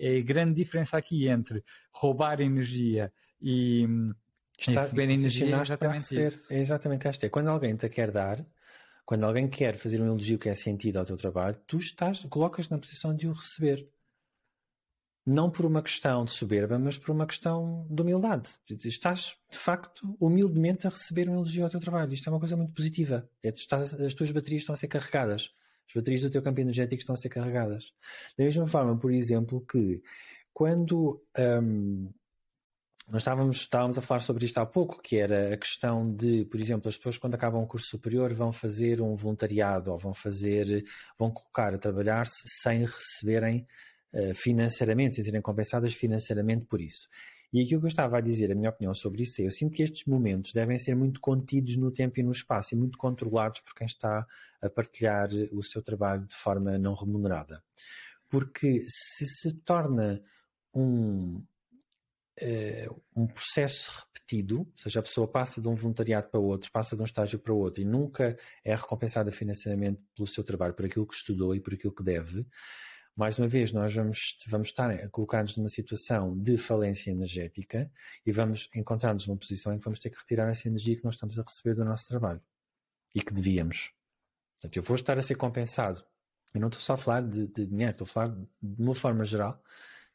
é 0.00 0.20
grande 0.22 0.54
diferença 0.54 0.96
aqui 0.96 1.28
entre 1.28 1.62
roubar 1.92 2.40
energia 2.40 3.12
e, 3.40 3.86
Está, 4.58 4.82
receber 4.82 5.10
energia. 5.10 5.54
É 5.54 5.60
exatamente 5.60 6.26
isso. 6.26 6.46
É 6.50 6.58
exatamente 6.60 7.08
esta. 7.08 7.26
É 7.26 7.28
quando 7.28 7.48
alguém 7.48 7.76
te 7.76 7.88
quer 7.88 8.10
dar, 8.10 8.44
quando 9.04 9.24
alguém 9.24 9.48
quer 9.48 9.76
fazer 9.76 10.00
um 10.00 10.06
elogio 10.06 10.38
que 10.38 10.48
é 10.48 10.54
sentido 10.54 10.98
ao 10.98 11.04
teu 11.04 11.16
trabalho, 11.16 11.56
tu 11.66 11.78
estás, 11.78 12.20
colocas 12.30 12.68
na 12.68 12.78
posição 12.78 13.14
de 13.14 13.28
o 13.28 13.32
receber 13.32 13.88
não 15.26 15.50
por 15.50 15.66
uma 15.66 15.82
questão 15.82 16.24
de 16.24 16.30
soberba, 16.30 16.78
mas 16.78 16.96
por 16.96 17.10
uma 17.10 17.26
questão 17.26 17.84
de 17.90 18.00
humildade. 18.00 18.50
Estás, 18.84 19.34
de 19.50 19.58
facto, 19.58 20.16
humildemente 20.20 20.86
a 20.86 20.90
receber 20.90 21.28
um 21.28 21.34
elogio 21.34 21.64
ao 21.64 21.70
teu 21.70 21.80
trabalho. 21.80 22.12
Isto 22.12 22.28
é 22.28 22.32
uma 22.32 22.38
coisa 22.38 22.56
muito 22.56 22.72
positiva. 22.72 23.28
É, 23.42 23.48
estás, 23.48 23.92
as 23.94 24.14
tuas 24.14 24.30
baterias 24.30 24.62
estão 24.62 24.72
a 24.72 24.76
ser 24.76 24.86
carregadas. 24.86 25.52
As 25.88 25.94
baterias 25.94 26.22
do 26.22 26.30
teu 26.30 26.40
campo 26.40 26.60
energético 26.60 27.00
estão 27.00 27.14
a 27.14 27.16
ser 27.16 27.28
carregadas. 27.28 27.92
Da 28.38 28.44
mesma 28.44 28.68
forma, 28.68 28.96
por 28.96 29.12
exemplo, 29.12 29.64
que 29.66 30.00
quando 30.54 31.20
hum, 31.36 32.08
nós 33.08 33.22
estávamos, 33.22 33.56
estávamos 33.56 33.98
a 33.98 34.02
falar 34.02 34.20
sobre 34.20 34.44
isto 34.44 34.58
há 34.58 34.66
pouco, 34.66 35.02
que 35.02 35.16
era 35.16 35.54
a 35.54 35.56
questão 35.56 36.12
de, 36.14 36.44
por 36.44 36.60
exemplo, 36.60 36.88
as 36.88 36.96
pessoas 36.96 37.18
quando 37.18 37.34
acabam 37.34 37.62
um 37.62 37.66
curso 37.66 37.88
superior 37.88 38.32
vão 38.32 38.52
fazer 38.52 39.00
um 39.00 39.14
voluntariado 39.16 39.90
ou 39.90 39.98
vão 39.98 40.14
fazer, 40.14 40.84
vão 41.18 41.32
colocar 41.32 41.74
a 41.74 41.78
trabalhar-se 41.78 42.42
sem 42.62 42.84
receberem 42.84 43.66
financeiramente, 44.34 45.14
sem 45.14 45.24
serem 45.24 45.42
compensadas 45.42 45.94
financeiramente 45.94 46.66
por 46.66 46.80
isso. 46.80 47.08
E 47.52 47.62
aquilo 47.62 47.80
que 47.80 47.86
eu 47.86 47.88
estava 47.88 48.18
a 48.18 48.20
dizer, 48.20 48.50
a 48.50 48.54
minha 48.54 48.70
opinião 48.70 48.92
sobre 48.92 49.22
isso 49.22 49.40
é, 49.40 49.46
eu 49.46 49.50
sinto 49.50 49.72
que 49.72 49.82
estes 49.82 50.04
momentos 50.04 50.52
devem 50.52 50.78
ser 50.78 50.94
muito 50.94 51.20
contidos 51.20 51.76
no 51.76 51.90
tempo 51.90 52.18
e 52.18 52.22
no 52.22 52.32
espaço 52.32 52.74
e 52.74 52.76
muito 52.76 52.98
controlados 52.98 53.60
por 53.60 53.74
quem 53.74 53.86
está 53.86 54.26
a 54.60 54.68
partilhar 54.68 55.28
o 55.52 55.62
seu 55.62 55.82
trabalho 55.82 56.26
de 56.26 56.34
forma 56.34 56.76
não 56.76 56.94
remunerada. 56.94 57.62
Porque 58.28 58.82
se 58.84 59.26
se 59.26 59.52
torna 59.60 60.22
um, 60.74 61.42
uh, 62.42 63.02
um 63.14 63.26
processo 63.26 64.04
repetido, 64.04 64.58
ou 64.58 64.72
seja, 64.76 65.00
a 65.00 65.02
pessoa 65.02 65.28
passa 65.28 65.60
de 65.60 65.68
um 65.68 65.74
voluntariado 65.74 66.28
para 66.28 66.40
outro, 66.40 66.70
passa 66.72 66.96
de 66.96 67.02
um 67.02 67.06
estágio 67.06 67.38
para 67.38 67.54
outro 67.54 67.80
e 67.80 67.86
nunca 67.86 68.36
é 68.64 68.74
recompensada 68.74 69.30
financeiramente 69.30 70.02
pelo 70.14 70.26
seu 70.26 70.42
trabalho, 70.42 70.74
por 70.74 70.84
aquilo 70.84 71.06
que 71.06 71.14
estudou 71.14 71.54
e 71.54 71.60
por 71.60 71.74
aquilo 71.74 71.94
que 71.94 72.02
deve, 72.02 72.44
mais 73.16 73.38
uma 73.38 73.48
vez, 73.48 73.72
nós 73.72 73.94
vamos, 73.94 74.36
vamos 74.46 74.68
estar 74.68 75.08
colocados 75.08 75.56
numa 75.56 75.70
situação 75.70 76.38
de 76.38 76.58
falência 76.58 77.10
energética 77.10 77.90
e 78.26 78.30
vamos 78.30 78.68
encontrar-nos 78.74 79.26
numa 79.26 79.38
posição 79.38 79.72
em 79.72 79.78
que 79.78 79.84
vamos 79.84 79.98
ter 79.98 80.10
que 80.10 80.18
retirar 80.18 80.50
essa 80.50 80.68
energia 80.68 80.94
que 80.94 81.04
nós 81.04 81.14
estamos 81.14 81.38
a 81.38 81.42
receber 81.42 81.74
do 81.74 81.84
nosso 81.84 82.06
trabalho 82.06 82.42
e 83.14 83.22
que 83.22 83.32
devíamos. 83.32 83.92
Portanto, 84.56 84.76
eu 84.76 84.82
vou 84.82 84.94
estar 84.94 85.18
a 85.18 85.22
ser 85.22 85.34
compensado. 85.36 86.04
Eu 86.52 86.60
não 86.60 86.68
estou 86.68 86.82
só 86.82 86.92
a 86.92 86.98
falar 86.98 87.22
de, 87.22 87.46
de 87.46 87.66
dinheiro, 87.66 87.92
estou 87.92 88.04
a 88.04 88.08
falar 88.08 88.28
de 88.62 88.82
uma 88.82 88.94
forma 88.94 89.24
geral 89.24 89.62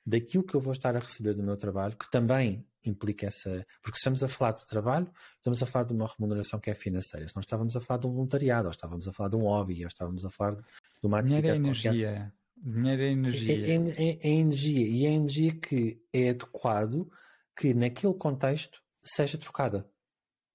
daquilo 0.05 0.43
que 0.43 0.55
eu 0.55 0.59
vou 0.59 0.73
estar 0.73 0.95
a 0.95 0.99
receber 0.99 1.33
do 1.33 1.43
meu 1.43 1.57
trabalho, 1.57 1.97
que 1.97 2.09
também 2.09 2.65
implica 2.85 3.27
essa. 3.27 3.65
Porque 3.81 3.97
estamos 3.97 4.23
a 4.23 4.27
falar 4.27 4.51
de 4.51 4.65
trabalho, 4.65 5.11
estamos 5.37 5.61
a 5.61 5.65
falar 5.65 5.85
de 5.85 5.93
uma 5.93 6.07
remuneração 6.07 6.59
que 6.59 6.69
é 6.69 6.75
financeira. 6.75 7.27
Se 7.27 7.35
não 7.35 7.41
estávamos 7.41 7.75
a 7.75 7.81
falar 7.81 7.99
de 7.99 8.07
um 8.07 8.11
voluntariado, 8.11 8.67
ou 8.67 8.71
estávamos 8.71 9.07
a 9.07 9.13
falar 9.13 9.29
de 9.29 9.35
um 9.35 9.41
hobby, 9.41 9.81
ou 9.81 9.87
estávamos 9.87 10.23
a 10.23 10.29
falar 10.29 10.55
de 10.55 10.63
uma 11.03 11.19
atividade. 11.19 11.41
Dinheiro 11.41 11.47
é 11.47 11.69
energia. 11.69 11.91
Qualquer. 11.91 12.40
Dinheiro 12.63 13.01
é 13.01 13.11
energia. 13.11 13.53
É, 13.53 13.71
é, 13.71 13.75
é, 13.75 14.19
é, 14.21 14.29
energia. 14.29 14.87
E 14.87 15.05
é 15.05 15.11
energia 15.11 15.53
que 15.53 15.99
é 16.13 16.29
adequado 16.29 17.11
que 17.55 17.73
naquele 17.73 18.13
contexto 18.13 18.81
seja 19.03 19.37
trocada 19.37 19.89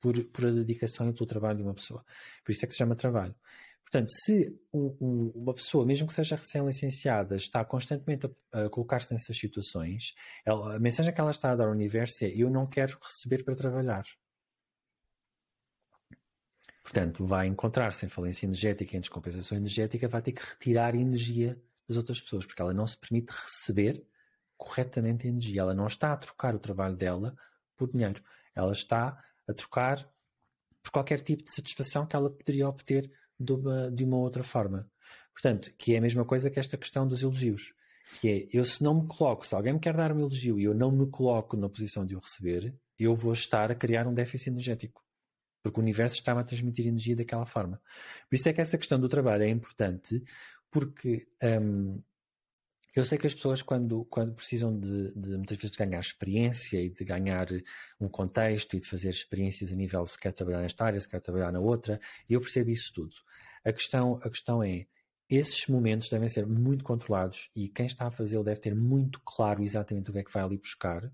por, 0.00 0.22
por 0.26 0.46
a 0.46 0.50
dedicação 0.50 1.08
e 1.08 1.12
pelo 1.12 1.26
trabalho 1.26 1.58
de 1.58 1.64
uma 1.64 1.74
pessoa. 1.74 2.04
Por 2.44 2.52
isso 2.52 2.64
é 2.64 2.68
que 2.68 2.72
se 2.72 2.78
chama 2.78 2.94
trabalho. 2.94 3.34
Portanto, 3.82 4.08
se 4.10 4.58
uma 4.72 5.54
pessoa, 5.54 5.86
mesmo 5.86 6.08
que 6.08 6.14
seja 6.14 6.36
recém-licenciada, 6.36 7.36
está 7.36 7.64
constantemente 7.64 8.26
a, 8.52 8.62
a 8.62 8.70
colocar-se 8.70 9.12
nessas 9.12 9.36
situações, 9.36 10.12
ela, 10.44 10.76
a 10.76 10.78
mensagem 10.78 11.12
que 11.12 11.20
ela 11.20 11.30
está 11.30 11.52
a 11.52 11.56
dar 11.56 11.66
ao 11.66 11.72
universo 11.72 12.24
é: 12.24 12.28
eu 12.28 12.50
não 12.50 12.66
quero 12.66 12.98
receber 13.00 13.44
para 13.44 13.54
trabalhar. 13.54 14.04
Portanto, 16.82 17.26
vai 17.26 17.48
encontrar-se 17.48 18.06
em 18.06 18.08
falência 18.08 18.46
energética, 18.46 18.96
em 18.96 19.00
descompensação 19.00 19.56
energética, 19.58 20.06
vai 20.06 20.22
ter 20.22 20.32
que 20.32 20.44
retirar 20.44 20.94
energia 20.94 21.60
das 21.88 21.96
outras 21.96 22.20
pessoas, 22.20 22.46
porque 22.46 22.60
ela 22.60 22.74
não 22.74 22.86
se 22.86 22.96
permite 22.96 23.30
receber 23.30 24.04
corretamente 24.56 25.28
energia. 25.28 25.60
Ela 25.60 25.74
não 25.74 25.86
está 25.86 26.12
a 26.12 26.16
trocar 26.16 26.54
o 26.54 26.58
trabalho 26.58 26.96
dela 26.96 27.36
por 27.76 27.88
dinheiro. 27.88 28.22
Ela 28.54 28.72
está 28.72 29.22
a 29.46 29.52
trocar 29.52 30.08
por 30.82 30.90
qualquer 30.90 31.20
tipo 31.20 31.44
de 31.44 31.50
satisfação 31.52 32.06
que 32.06 32.16
ela 32.16 32.30
poderia 32.30 32.68
obter 32.68 33.10
de 33.38 33.52
uma, 33.52 33.90
de 33.90 34.04
uma 34.04 34.16
outra 34.16 34.42
forma. 34.42 34.90
Portanto, 35.32 35.70
que 35.76 35.94
é 35.94 35.98
a 35.98 36.00
mesma 36.00 36.24
coisa 36.24 36.50
que 36.50 36.58
esta 36.58 36.76
questão 36.76 37.06
dos 37.06 37.22
elogios. 37.22 37.74
Que 38.20 38.28
é, 38.28 38.48
eu 38.56 38.64
se 38.64 38.82
não 38.82 39.02
me 39.02 39.06
coloco, 39.06 39.44
se 39.44 39.54
alguém 39.54 39.74
me 39.74 39.80
quer 39.80 39.94
dar 39.94 40.12
um 40.12 40.20
elogio 40.20 40.58
e 40.58 40.64
eu 40.64 40.72
não 40.72 40.90
me 40.90 41.06
coloco 41.10 41.56
na 41.56 41.68
posição 41.68 42.06
de 42.06 42.16
o 42.16 42.20
receber, 42.20 42.74
eu 42.98 43.14
vou 43.14 43.32
estar 43.32 43.70
a 43.70 43.74
criar 43.74 44.06
um 44.06 44.14
déficit 44.14 44.50
energético. 44.50 45.04
Porque 45.62 45.80
o 45.80 45.82
universo 45.82 46.14
está-me 46.14 46.40
a 46.40 46.44
transmitir 46.44 46.86
energia 46.86 47.16
daquela 47.16 47.44
forma. 47.44 47.82
Por 48.30 48.36
isso 48.36 48.48
é 48.48 48.52
que 48.52 48.60
essa 48.60 48.78
questão 48.78 48.98
do 49.00 49.08
trabalho 49.08 49.42
é 49.42 49.48
importante, 49.48 50.22
porque 50.70 51.26
hum, 51.42 52.02
eu 52.96 53.04
sei 53.04 53.18
que 53.18 53.26
as 53.26 53.34
pessoas, 53.34 53.60
quando, 53.60 54.06
quando 54.06 54.34
precisam 54.34 54.78
de, 54.78 55.12
de, 55.12 55.36
muitas 55.36 55.58
vezes 55.58 55.70
de 55.70 55.76
ganhar 55.76 56.00
experiência 56.00 56.80
e 56.80 56.88
de 56.88 57.04
ganhar 57.04 57.46
um 58.00 58.08
contexto 58.08 58.74
e 58.74 58.80
de 58.80 58.88
fazer 58.88 59.10
experiências 59.10 59.70
a 59.70 59.76
nível 59.76 60.06
se 60.06 60.18
quer 60.18 60.32
trabalhar 60.32 60.62
nesta 60.62 60.86
área, 60.86 60.98
se 60.98 61.06
quer 61.06 61.20
trabalhar 61.20 61.52
na 61.52 61.60
outra, 61.60 62.00
eu 62.26 62.40
percebo 62.40 62.70
isso 62.70 62.90
tudo. 62.94 63.14
A 63.62 63.70
questão, 63.70 64.18
a 64.22 64.30
questão 64.30 64.62
é, 64.62 64.86
esses 65.28 65.66
momentos 65.66 66.08
devem 66.08 66.28
ser 66.28 66.46
muito 66.46 66.84
controlados 66.84 67.50
e 67.54 67.68
quem 67.68 67.84
está 67.84 68.06
a 68.06 68.10
fazê-lo 68.10 68.42
deve 68.42 68.60
ter 68.60 68.74
muito 68.74 69.20
claro 69.26 69.62
exatamente 69.62 70.08
o 70.08 70.12
que 70.14 70.20
é 70.20 70.24
que 70.24 70.32
vai 70.32 70.42
ali 70.42 70.56
buscar 70.56 71.12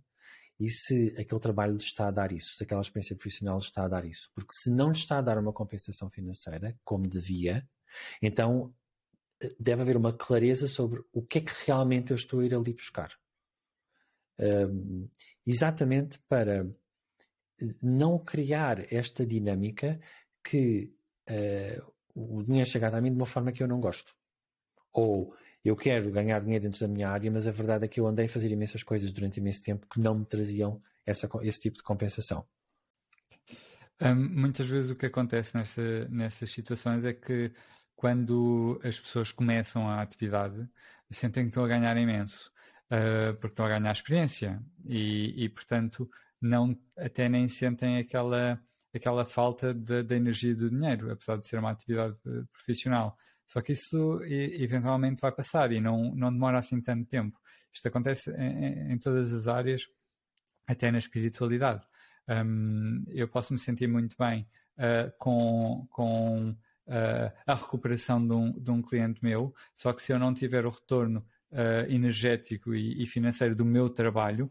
e 0.61 0.69
se 0.71 1.17
aquele 1.19 1.41
trabalho 1.41 1.73
lhe 1.73 1.83
está 1.83 2.07
a 2.07 2.11
dar 2.13 2.31
isso, 2.31 2.55
se 2.55 2.63
aquela 2.63 2.81
experiência 2.81 3.17
profissional 3.17 3.59
lhe 3.59 3.65
está 3.65 3.85
a 3.85 3.89
dar 3.89 4.05
isso. 4.05 4.31
Porque 4.33 4.53
se 4.53 4.71
não 4.71 4.93
lhe 4.93 4.97
está 4.97 5.19
a 5.19 5.23
dar 5.23 5.37
uma 5.37 5.53
compensação 5.53 6.09
financeira, 6.09 6.79
como 6.85 7.09
devia, 7.09 7.67
então 8.23 8.73
deve 9.59 9.83
haver 9.83 9.97
uma 9.97 10.13
clareza 10.13 10.67
sobre 10.67 11.03
o 11.13 11.23
que 11.23 11.39
é 11.39 11.41
que 11.41 11.53
realmente 11.67 12.11
eu 12.11 12.17
estou 12.17 12.41
a 12.41 12.45
ir 12.45 12.55
ali 12.55 12.73
buscar. 12.73 13.13
Um, 14.39 15.09
exatamente 15.47 16.19
para 16.29 16.67
não 17.81 18.19
criar 18.19 18.93
esta 18.93 19.25
dinâmica 19.25 20.01
que 20.43 20.93
uh, 21.31 21.93
o 22.15 22.43
dinheiro 22.43 22.69
chega 22.69 22.89
a 22.89 23.01
mim 23.01 23.11
de 23.11 23.17
uma 23.17 23.27
forma 23.27 23.53
que 23.53 23.63
eu 23.63 23.69
não 23.69 23.81
gosto. 23.81 24.15
Ou 24.93 25.35
eu 25.65 25.77
quero 25.77 26.11
ganhar 26.11 26.41
dinheiro 26.41 26.65
dentro 26.65 26.81
da 26.81 26.89
minha 26.89 27.09
área, 27.09 27.31
mas 27.31 27.47
a 27.47 27.53
verdade 27.53 27.85
é 27.85 27.89
que 27.89 28.01
eu 28.01 28.07
andei 28.07 28.27
a 28.27 28.29
fazer 28.29 28.51
imensas 28.51 28.83
coisas 28.83 29.13
durante 29.13 29.39
imenso 29.39 29.63
tempo 29.63 29.87
que 29.87 30.01
não 30.01 30.19
me 30.19 30.25
traziam 30.25 30.83
essa, 31.07 31.29
esse 31.43 31.61
tipo 31.61 31.77
de 31.77 31.83
compensação. 31.83 32.47
Um, 34.01 34.41
muitas 34.41 34.67
vezes 34.67 34.91
o 34.91 34.97
que 34.97 35.07
acontece 35.07 35.57
nessa, 35.57 36.09
nessas 36.09 36.51
situações 36.51 37.05
é 37.05 37.13
que 37.13 37.53
quando 37.95 38.81
as 38.85 38.99
pessoas 38.99 39.31
começam 39.31 39.89
a 39.89 40.03
atividade, 40.03 40.69
sentem 41.11 41.45
que 41.45 41.49
estão 41.51 41.65
a 41.65 41.69
ganhar 41.69 41.97
imenso, 41.97 42.51
uh, 42.87 43.35
porque 43.35 43.53
estão 43.53 43.67
a 43.67 43.79
ganhar 43.79 43.93
experiência 43.93 44.61
e, 44.85 45.45
e, 45.45 45.49
portanto, 45.49 46.09
não, 46.41 46.77
até 46.97 47.29
nem 47.29 47.47
sentem 47.49 47.99
aquela, 47.99 48.61
aquela 48.95 49.25
falta 49.25 49.73
de 49.73 50.15
energia 50.15 50.55
do 50.55 50.71
dinheiro, 50.71 51.11
apesar 51.11 51.37
de 51.37 51.47
ser 51.47 51.59
uma 51.59 51.71
atividade 51.71 52.17
eh, 52.27 52.43
profissional. 52.51 53.17
Só 53.47 53.61
que 53.61 53.73
isso 53.73 54.19
eventualmente 54.25 55.21
vai 55.21 55.31
passar 55.31 55.71
e 55.71 55.81
não, 55.81 56.13
não 56.17 56.33
demora 56.33 56.59
assim 56.59 56.81
tanto 56.81 57.07
tempo. 57.07 57.39
Isto 57.73 57.87
acontece 57.89 58.33
em, 58.33 58.93
em 58.93 58.99
todas 58.99 59.33
as 59.33 59.47
áreas, 59.47 59.83
até 60.67 60.91
na 60.91 60.99
espiritualidade. 60.99 61.87
Um, 62.29 63.05
eu 63.09 63.29
posso 63.29 63.53
me 63.53 63.59
sentir 63.59 63.87
muito 63.87 64.17
bem 64.19 64.49
uh, 64.79 65.13
com, 65.19 65.87
com 65.91 66.57
uh, 66.87 67.33
a 67.47 67.55
recuperação 67.55 68.27
de 68.27 68.33
um, 68.33 68.53
de 68.53 68.71
um 68.71 68.83
cliente 68.83 69.23
meu, 69.23 69.55
só 69.75 69.93
que 69.93 70.03
se 70.03 70.13
eu 70.13 70.19
não 70.19 70.33
tiver 70.35 70.67
o 70.67 70.71
retorno 70.71 71.27
uh, 71.51 71.91
energético 71.91 72.75
e, 72.75 73.03
e, 73.03 73.07
financeiro 73.07 73.55
do 73.55 73.65
meu 73.65 73.89
trabalho, 73.89 74.51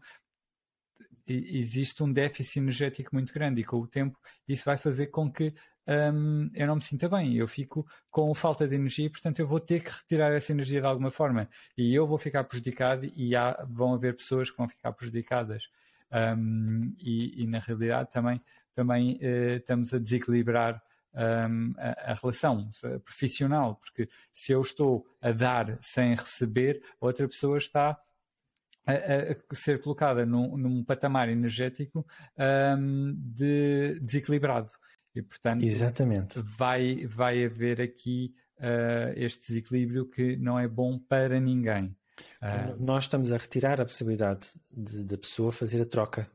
existe 1.26 2.02
um 2.02 2.12
déficit 2.12 2.58
energético 2.58 3.10
muito 3.14 3.32
grande 3.32 3.60
e 3.60 3.64
com 3.64 3.76
o 3.78 3.86
tempo 3.86 4.18
isso 4.46 4.64
vai 4.64 4.76
fazer 4.76 5.06
com 5.06 5.30
que 5.30 5.54
um, 5.86 6.48
eu 6.54 6.66
não 6.66 6.76
me 6.76 6.82
sinta 6.82 7.08
bem, 7.08 7.34
eu 7.34 7.48
fico 7.48 7.86
com 8.10 8.32
falta 8.34 8.68
de 8.68 8.74
energia, 8.74 9.10
portanto 9.10 9.40
eu 9.40 9.46
vou 9.46 9.58
ter 9.58 9.82
que 9.82 9.90
retirar 9.90 10.32
essa 10.32 10.52
energia 10.52 10.80
de 10.80 10.86
alguma 10.86 11.10
forma. 11.10 11.48
E 11.76 11.94
eu 11.94 12.06
vou 12.06 12.18
ficar 12.18 12.44
prejudicado 12.44 13.10
e 13.16 13.34
há, 13.34 13.64
vão 13.68 13.94
haver 13.94 14.16
pessoas 14.16 14.50
que 14.50 14.56
vão 14.56 14.68
ficar 14.68 14.92
prejudicadas. 14.92 15.68
Um, 16.12 16.94
e, 16.98 17.42
e, 17.42 17.46
na 17.46 17.58
realidade 17.58 18.10
também, 18.12 18.40
também 18.74 19.16
uh, 19.16 19.56
estamos 19.56 19.92
a 19.94 19.98
desequilibrar 19.98 20.80
um, 21.14 21.74
a, 21.76 22.12
a, 22.12 22.14
relação 22.14 22.70
profissional, 23.04 23.76
porque 23.76 24.08
se 24.32 24.52
eu 24.52 24.60
estou 24.60 25.06
a 25.20 25.32
dar 25.32 25.78
sem 25.80 26.14
receber, 26.14 26.82
outra 27.00 27.28
pessoa 27.28 27.58
está 27.58 27.98
a, 28.86 28.92
a 28.92 29.54
ser 29.54 29.80
colocada 29.80 30.26
num, 30.26 30.56
num 30.56 30.84
patamar 30.84 31.28
energético 31.28 32.06
um, 32.78 33.14
de 33.16 34.00
desequilibrado. 34.00 34.70
E, 35.14 35.22
portanto, 35.22 35.62
Exatamente. 35.62 36.40
Vai, 36.40 37.06
vai 37.06 37.44
haver 37.44 37.80
aqui 37.80 38.34
uh, 38.58 39.12
este 39.14 39.48
desequilíbrio 39.48 40.08
que 40.08 40.36
não 40.36 40.58
é 40.58 40.66
bom 40.66 40.98
para 40.98 41.38
ninguém. 41.38 41.94
Uh, 42.40 42.82
Nós 42.82 43.04
estamos 43.04 43.30
a 43.30 43.36
retirar 43.36 43.80
a 43.80 43.84
possibilidade 43.84 44.48
da 44.70 45.18
pessoa 45.18 45.52
fazer 45.52 45.82
a 45.82 45.86
troca. 45.86 46.28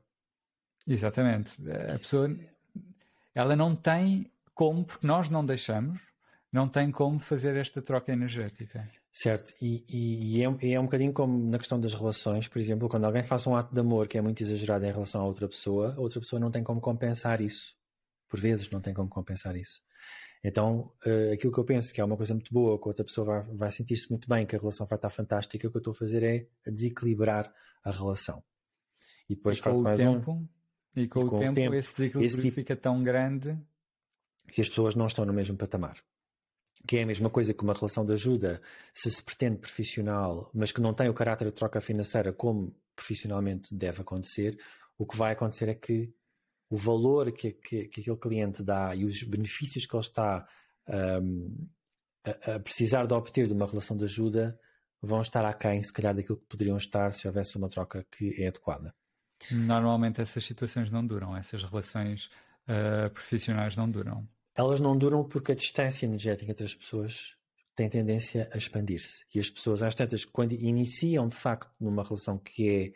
Exatamente. 0.85 1.55
A 1.93 1.97
pessoa 1.99 2.29
ela 3.33 3.55
não 3.55 3.75
tem 3.75 4.31
como, 4.57 4.83
porque 4.83 5.05
nós 5.05 5.29
não 5.29 5.45
deixamos, 5.45 6.01
não 6.51 6.67
tem 6.67 6.89
como 6.89 7.19
fazer 7.19 7.55
esta 7.55 7.79
troca 7.79 8.11
energética. 8.11 8.89
Certo, 9.13 9.53
e, 9.61 9.85
e, 9.87 10.39
e, 10.39 10.43
é, 10.43 10.73
é, 10.73 10.79
um 10.79 10.85
bocadinho 10.85 11.13
como 11.13 11.37
na 11.47 11.59
questão 11.59 11.79
das 11.79 11.93
relações, 11.93 12.47
por 12.47 12.57
exemplo, 12.57 12.89
quando 12.89 13.05
alguém 13.05 13.23
faz 13.23 13.45
um 13.45 13.55
ato 13.55 13.71
de 13.71 13.79
amor 13.79 14.07
que 14.07 14.17
é 14.17 14.21
muito 14.21 14.41
exagerado 14.41 14.83
em 14.83 14.91
relação 14.91 15.21
a 15.21 15.25
outra 15.25 15.47
pessoa, 15.47 15.93
a 15.95 15.99
outra 15.99 16.19
pessoa 16.19 16.39
não 16.39 16.49
tem 16.49 16.63
como 16.63 16.81
compensar 16.81 17.39
isso. 17.39 17.75
Por 18.27 18.39
vezes 18.39 18.67
não 18.71 18.81
tem 18.81 18.95
como 18.95 19.07
compensar 19.07 19.55
isso. 19.55 19.81
Então, 20.43 20.91
uh, 21.05 21.33
aquilo 21.33 21.53
que 21.53 21.59
eu 21.59 21.63
penso 21.63 21.93
que 21.93 22.01
é 22.01 22.03
uma 22.03 22.17
coisa 22.17 22.33
muito 22.33 22.51
boa, 22.51 22.79
que 22.79 22.85
a 22.85 22.89
outra 22.89 23.05
pessoa 23.05 23.25
vai, 23.27 23.55
vai 23.55 23.71
sentir-se 23.71 24.09
muito 24.09 24.27
bem, 24.27 24.45
que 24.45 24.55
a 24.55 24.59
relação 24.59 24.87
vai 24.87 24.97
estar 24.97 25.09
fantástica, 25.11 25.67
o 25.67 25.71
que 25.71 25.77
eu 25.77 25.79
estou 25.79 25.91
a 25.91 25.95
fazer 25.95 26.23
é 26.23 26.47
a 26.65 26.71
desequilibrar 26.71 27.53
a 27.83 27.91
relação. 27.91 28.43
E 29.29 29.35
depois 29.35 29.59
e 29.59 29.61
faço 29.61 29.83
mais 29.83 29.99
tempo, 29.99 30.31
um. 30.31 30.47
E 30.95 31.07
com, 31.07 31.19
e 31.19 31.29
com 31.29 31.35
o, 31.35 31.39
tempo, 31.39 31.51
o 31.51 31.55
tempo, 31.55 31.75
esse 31.75 31.91
desequilíbrio 31.91 32.25
esse 32.25 32.41
tipo, 32.41 32.55
fica 32.55 32.75
tão 32.75 33.03
grande 33.03 33.57
que 34.51 34.61
as 34.61 34.69
pessoas 34.69 34.95
não 34.95 35.07
estão 35.07 35.25
no 35.25 35.33
mesmo 35.33 35.57
patamar. 35.57 35.97
Que 36.87 36.97
é 36.97 37.03
a 37.03 37.05
mesma 37.05 37.29
coisa 37.29 37.53
que 37.53 37.63
uma 37.63 37.73
relação 37.73 38.05
de 38.05 38.13
ajuda, 38.13 38.61
se 38.93 39.11
se 39.11 39.21
pretende 39.21 39.57
profissional, 39.57 40.49
mas 40.53 40.71
que 40.71 40.81
não 40.81 40.93
tem 40.93 41.09
o 41.09 41.13
caráter 41.13 41.45
de 41.45 41.53
troca 41.53 41.81
financeira 41.81 42.31
como 42.31 42.75
profissionalmente 42.95 43.75
deve 43.75 44.01
acontecer, 44.01 44.57
o 44.97 45.05
que 45.05 45.17
vai 45.17 45.33
acontecer 45.33 45.69
é 45.69 45.75
que 45.75 46.13
o 46.69 46.77
valor 46.77 47.31
que, 47.31 47.53
que, 47.53 47.87
que 47.87 48.01
aquele 48.01 48.17
cliente 48.17 48.63
dá 48.63 48.95
e 48.95 49.05
os 49.05 49.23
benefícios 49.23 49.85
que 49.85 49.95
ele 49.95 50.01
está 50.01 50.47
um, 51.21 51.67
a, 52.25 52.55
a, 52.55 52.59
precisar 52.59 53.05
de 53.05 53.13
obter 53.13 53.47
de 53.47 53.53
uma 53.53 53.65
relação 53.65 53.95
de 53.95 54.03
ajuda 54.03 54.59
vão 55.01 55.21
estar 55.21 55.45
aquém, 55.45 55.81
se 55.81 55.93
calhar, 55.93 56.15
daquilo 56.15 56.37
que 56.37 56.47
poderiam 56.47 56.75
estar 56.75 57.13
se 57.13 57.27
houvesse 57.27 57.55
uma 57.57 57.69
troca 57.69 58.05
que 58.11 58.41
é 58.41 58.47
adequada. 58.47 58.93
Normalmente 59.51 60.19
essas 60.19 60.43
situações 60.43 60.89
não 60.89 61.05
duram, 61.05 61.37
essas 61.37 61.63
relações 61.63 62.25
uh, 62.67 63.09
profissionais 63.13 63.75
não 63.75 63.89
duram. 63.89 64.27
Elas 64.57 64.79
não 64.79 64.97
duram 64.97 65.23
porque 65.23 65.51
a 65.51 65.55
distância 65.55 66.07
energética 66.07 66.51
entre 66.51 66.65
as 66.65 66.73
pessoas 66.73 67.37
tem 67.75 67.87
tendência 67.87 68.49
a 68.51 68.57
expandir-se. 68.57 69.23
E 69.33 69.39
as 69.39 69.51
pessoas, 69.51 69.83
às 69.83 69.93
tantas, 69.93 70.25
quando 70.25 70.53
iniciam 70.53 71.27
de 71.27 71.35
facto 71.35 71.71
numa 71.79 72.03
relação 72.03 72.39
que 72.39 72.67
é 72.67 72.93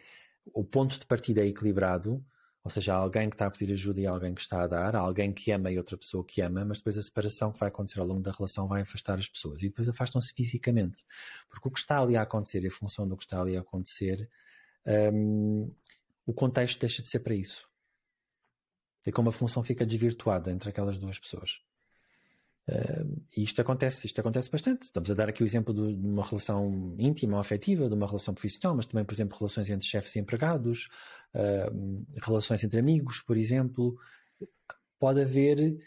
o 0.55 0.63
ponto 0.63 0.97
de 0.97 1.05
partida 1.05 1.41
é 1.41 1.45
equilibrado, 1.45 2.25
ou 2.63 2.71
seja, 2.71 2.95
há 2.95 2.97
alguém 2.97 3.29
que 3.29 3.35
está 3.35 3.45
a 3.45 3.51
pedir 3.51 3.71
ajuda 3.73 4.01
e 4.01 4.07
alguém 4.07 4.33
que 4.33 4.41
está 4.41 4.63
a 4.63 4.67
dar, 4.67 4.95
há 4.95 4.99
alguém 4.99 5.31
que 5.31 5.51
ama 5.51 5.71
e 5.71 5.77
outra 5.77 5.95
pessoa 5.95 6.25
que 6.25 6.41
ama, 6.41 6.65
mas 6.65 6.77
depois 6.77 6.97
a 6.97 7.03
separação 7.03 7.51
que 7.51 7.59
vai 7.59 7.69
acontecer 7.69 7.99
ao 7.99 8.07
longo 8.07 8.21
da 8.21 8.31
relação 8.31 8.67
vai 8.67 8.81
afastar 8.81 9.19
as 9.19 9.27
pessoas 9.27 9.61
e 9.61 9.67
depois 9.67 9.87
afastam-se 9.87 10.33
fisicamente. 10.33 11.03
Porque 11.47 11.67
o 11.67 11.71
que 11.71 11.79
está 11.79 11.99
ali 11.99 12.15
a 12.15 12.23
acontecer, 12.23 12.65
a 12.65 12.71
função 12.71 13.07
do 13.07 13.15
que 13.15 13.23
está 13.23 13.39
ali 13.39 13.55
a 13.55 13.61
acontecer, 13.61 14.27
um, 15.13 15.71
o 16.25 16.33
contexto 16.33 16.79
deixa 16.79 17.03
de 17.03 17.09
ser 17.09 17.19
para 17.19 17.35
isso. 17.35 17.70
É 19.05 19.11
como 19.11 19.29
a 19.29 19.31
função 19.31 19.63
fica 19.63 19.85
desvirtuada 19.85 20.51
entre 20.51 20.69
aquelas 20.69 20.97
duas 20.97 21.17
pessoas. 21.17 21.61
Uh, 22.69 23.21
e 23.35 23.43
isto 23.43 23.59
acontece, 23.59 24.05
isto 24.05 24.19
acontece 24.21 24.49
bastante. 24.49 24.83
Estamos 24.83 25.09
a 25.09 25.13
dar 25.13 25.27
aqui 25.27 25.43
o 25.43 25.45
exemplo 25.45 25.73
de, 25.73 25.95
de, 25.95 26.07
uma 26.07 26.23
relação 26.23 26.95
íntima, 26.97 27.39
afetiva, 27.39 27.89
de 27.89 27.95
uma 27.95 28.05
relação 28.05 28.33
profissional, 28.33 28.75
mas 28.75 28.85
também, 28.85 29.03
por 29.03 29.13
exemplo, 29.13 29.37
relações 29.37 29.69
entre 29.69 29.87
chefes 29.87 30.15
e 30.15 30.19
empregados, 30.19 30.87
uh, 31.33 32.05
relações 32.21 32.63
entre 32.63 32.79
amigos, 32.79 33.21
por 33.21 33.35
exemplo. 33.35 33.97
Pode 34.99 35.21
haver. 35.21 35.79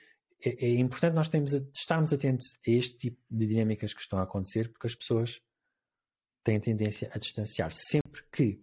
É, 0.44 0.66
é 0.66 0.74
importante 0.74 1.14
nós 1.14 1.28
termos, 1.28 1.52
estarmos 1.74 2.12
atentos 2.12 2.54
a 2.66 2.70
este 2.70 2.96
tipo 2.96 3.20
de 3.30 3.46
dinâmicas 3.46 3.94
que 3.94 4.00
estão 4.00 4.18
a 4.18 4.22
acontecer, 4.22 4.70
porque 4.70 4.88
as 4.88 4.94
pessoas 4.94 5.40
têm 6.42 6.60
tendência 6.60 7.08
a 7.14 7.18
distanciar-se. 7.18 7.82
Sempre 7.88 8.22
que 8.30 8.60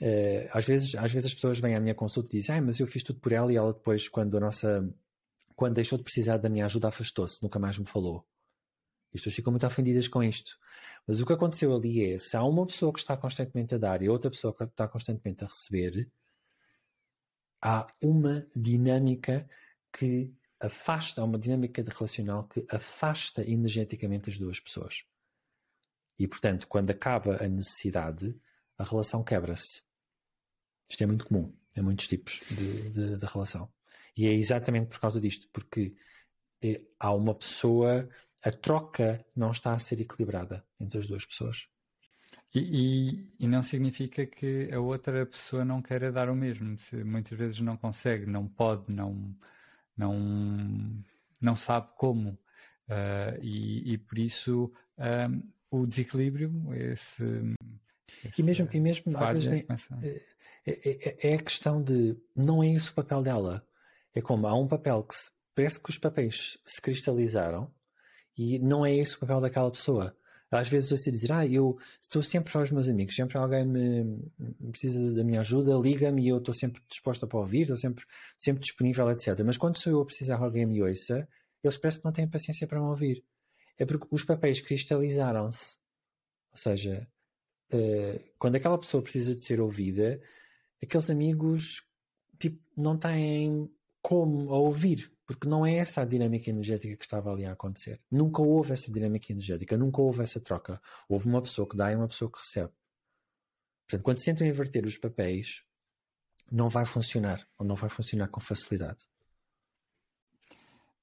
Uh, 0.00 0.48
às, 0.52 0.66
vezes, 0.66 0.94
às 0.94 1.10
vezes 1.10 1.26
as 1.26 1.34
pessoas 1.34 1.58
vêm 1.58 1.74
à 1.74 1.80
minha 1.80 1.94
consulta 1.94 2.28
e 2.28 2.38
dizem, 2.40 2.56
ah, 2.56 2.62
mas 2.62 2.78
eu 2.78 2.86
fiz 2.86 3.02
tudo 3.02 3.18
por 3.18 3.32
ela 3.32 3.52
e 3.52 3.56
ela 3.56 3.72
depois, 3.72 4.08
quando 4.08 4.36
a 4.36 4.40
nossa 4.40 4.86
quando 5.56 5.74
deixou 5.74 5.96
de 5.96 6.04
precisar 6.04 6.36
da 6.36 6.50
minha 6.50 6.66
ajuda, 6.66 6.88
afastou-se, 6.88 7.42
nunca 7.42 7.58
mais 7.58 7.78
me 7.78 7.86
falou. 7.86 8.28
As 9.14 9.20
pessoas 9.20 9.34
ficam 9.34 9.50
muito 9.50 9.66
ofendidas 9.66 10.06
com 10.06 10.22
isto. 10.22 10.58
Mas 11.06 11.20
o 11.20 11.26
que 11.26 11.32
aconteceu 11.32 11.74
ali 11.74 12.12
é, 12.12 12.18
se 12.18 12.36
há 12.36 12.44
uma 12.44 12.66
pessoa 12.66 12.92
que 12.92 12.98
está 12.98 13.16
constantemente 13.16 13.74
a 13.74 13.78
dar 13.78 14.02
e 14.02 14.08
outra 14.08 14.30
pessoa 14.30 14.54
que 14.54 14.64
está 14.64 14.86
constantemente 14.86 15.42
a 15.42 15.46
receber, 15.46 16.10
há 17.62 17.86
uma 18.02 18.46
dinâmica 18.54 19.48
que 19.90 20.30
afasta, 20.60 21.22
há 21.22 21.24
uma 21.24 21.38
dinâmica 21.38 21.82
relacional 21.82 22.46
que 22.46 22.66
afasta 22.70 23.42
energeticamente 23.42 24.28
as 24.28 24.36
duas 24.36 24.60
pessoas. 24.60 25.06
E, 26.18 26.28
portanto, 26.28 26.66
quando 26.68 26.90
acaba 26.90 27.42
a 27.42 27.48
necessidade, 27.48 28.38
a 28.78 28.84
relação 28.84 29.24
quebra-se. 29.24 29.82
Isto 30.88 31.02
é 31.02 31.06
muito 31.06 31.26
comum 31.26 31.54
em 31.76 31.82
muitos 31.82 32.06
tipos 32.06 32.40
de, 32.50 32.90
de, 32.90 33.16
de 33.16 33.26
relação. 33.26 33.70
E 34.16 34.26
é 34.26 34.32
exatamente 34.32 34.88
por 34.88 35.00
causa 35.00 35.20
disto, 35.20 35.48
porque 35.52 35.94
é, 36.62 36.80
há 36.98 37.12
uma 37.12 37.34
pessoa, 37.34 38.08
a 38.42 38.50
troca 38.50 39.24
não 39.34 39.50
está 39.50 39.74
a 39.74 39.78
ser 39.78 40.00
equilibrada 40.00 40.64
entre 40.80 40.98
as 40.98 41.06
duas 41.06 41.26
pessoas. 41.26 41.68
E, 42.54 42.60
e, 42.60 43.44
e, 43.44 43.48
não 43.48 43.62
significa 43.62 44.24
que 44.24 44.70
a 44.72 44.80
outra 44.80 45.26
pessoa 45.26 45.64
não 45.64 45.82
queira 45.82 46.10
dar 46.10 46.30
o 46.30 46.34
mesmo. 46.34 46.78
Se 46.78 47.04
muitas 47.04 47.36
vezes 47.36 47.60
não 47.60 47.76
consegue, 47.76 48.24
não 48.24 48.48
pode, 48.48 48.90
não, 48.90 49.36
não, 49.94 51.04
não 51.40 51.54
sabe 51.54 51.88
como. 51.96 52.30
Uh, 52.88 53.36
e, 53.42 53.92
e, 53.92 53.98
por 53.98 54.16
isso 54.16 54.72
um, 54.96 55.42
o 55.70 55.86
desequilíbrio, 55.86 56.72
esse, 56.72 57.24
esse, 58.24 58.40
e 58.40 58.44
mesmo, 58.44 58.68
e 58.72 58.80
mesmo 58.80 59.16
às 59.16 59.32
vezes 59.32 59.48
é, 59.48 60.22
é, 60.66 60.66
é, 60.66 61.30
é, 61.30 61.34
a 61.34 61.42
questão 61.42 61.82
de 61.82 62.16
não 62.34 62.62
é 62.62 62.72
esse 62.72 62.90
o 62.90 62.94
papel 62.94 63.22
dela. 63.22 63.66
É 64.14 64.20
como 64.20 64.46
há 64.46 64.54
um 64.54 64.66
papel 64.66 65.02
que 65.04 65.14
se, 65.14 65.30
parece 65.54 65.80
que 65.80 65.90
os 65.90 65.98
papéis 65.98 66.58
se 66.64 66.80
cristalizaram 66.80 67.70
e 68.36 68.58
não 68.58 68.84
é 68.84 68.94
esse 68.94 69.16
o 69.16 69.20
papel 69.20 69.40
daquela 69.40 69.70
pessoa. 69.70 70.16
Às 70.50 70.68
vezes 70.68 70.90
você 70.90 71.10
dizer, 71.10 71.32
ah, 71.32 71.46
eu 71.46 71.76
estou 72.00 72.22
sempre 72.22 72.52
para 72.52 72.62
os 72.62 72.70
meus 72.70 72.88
amigos, 72.88 73.16
sempre 73.16 73.36
alguém 73.36 73.66
me 73.66 74.30
precisa 74.70 75.12
da 75.12 75.24
minha 75.24 75.40
ajuda, 75.40 75.74
liga-me 75.74 76.22
e 76.24 76.28
eu 76.28 76.38
estou 76.38 76.54
sempre 76.54 76.80
disposta 76.88 77.26
para 77.26 77.38
ouvir, 77.38 77.62
estou 77.62 77.76
sempre, 77.76 78.04
sempre 78.38 78.62
disponível, 78.62 79.10
etc. 79.10 79.40
Mas 79.44 79.56
quando 79.56 79.76
sou 79.76 79.92
eu 79.92 80.00
a 80.00 80.06
precisar 80.06 80.38
que 80.38 80.44
alguém 80.44 80.64
me 80.64 80.80
ouça, 80.82 81.28
eles 81.62 81.76
parecem 81.76 82.00
que 82.00 82.04
não 82.04 82.12
têm 82.12 82.28
paciência 82.28 82.66
para 82.66 82.78
me 82.78 82.86
ouvir. 82.86 83.24
É 83.76 83.84
porque 83.84 84.06
os 84.10 84.22
papéis 84.22 84.60
cristalizaram-se. 84.60 85.78
Ou 86.52 86.58
seja, 86.58 87.08
uh, 87.72 88.20
quando 88.38 88.56
aquela 88.56 88.78
pessoa 88.78 89.02
precisa 89.02 89.34
de 89.34 89.40
ser 89.42 89.60
ouvida, 89.60 90.20
aqueles 90.82 91.10
amigos 91.10 91.82
tipo, 92.38 92.60
não 92.76 92.96
têm 92.96 93.70
como 94.02 94.52
a 94.52 94.58
ouvir, 94.58 95.10
porque 95.26 95.48
não 95.48 95.66
é 95.66 95.74
essa 95.74 96.02
a 96.02 96.04
dinâmica 96.04 96.48
energética 96.48 96.96
que 96.96 97.04
estava 97.04 97.32
ali 97.32 97.44
a 97.44 97.52
acontecer. 97.52 98.00
Nunca 98.10 98.40
houve 98.40 98.72
essa 98.72 98.92
dinâmica 98.92 99.32
energética, 99.32 99.76
nunca 99.76 100.00
houve 100.00 100.22
essa 100.22 100.40
troca. 100.40 100.80
Houve 101.08 101.28
uma 101.28 101.42
pessoa 101.42 101.68
que 101.68 101.76
dá 101.76 101.90
e 101.90 101.96
uma 101.96 102.06
pessoa 102.06 102.30
que 102.30 102.38
recebe. 102.38 102.72
Portanto, 103.86 104.04
quando 104.04 104.18
se 104.18 104.30
inverter 104.30 104.86
os 104.86 104.96
papéis, 104.96 105.64
não 106.50 106.68
vai 106.68 106.86
funcionar, 106.86 107.46
ou 107.58 107.66
não 107.66 107.74
vai 107.74 107.90
funcionar 107.90 108.28
com 108.28 108.40
facilidade. 108.40 109.04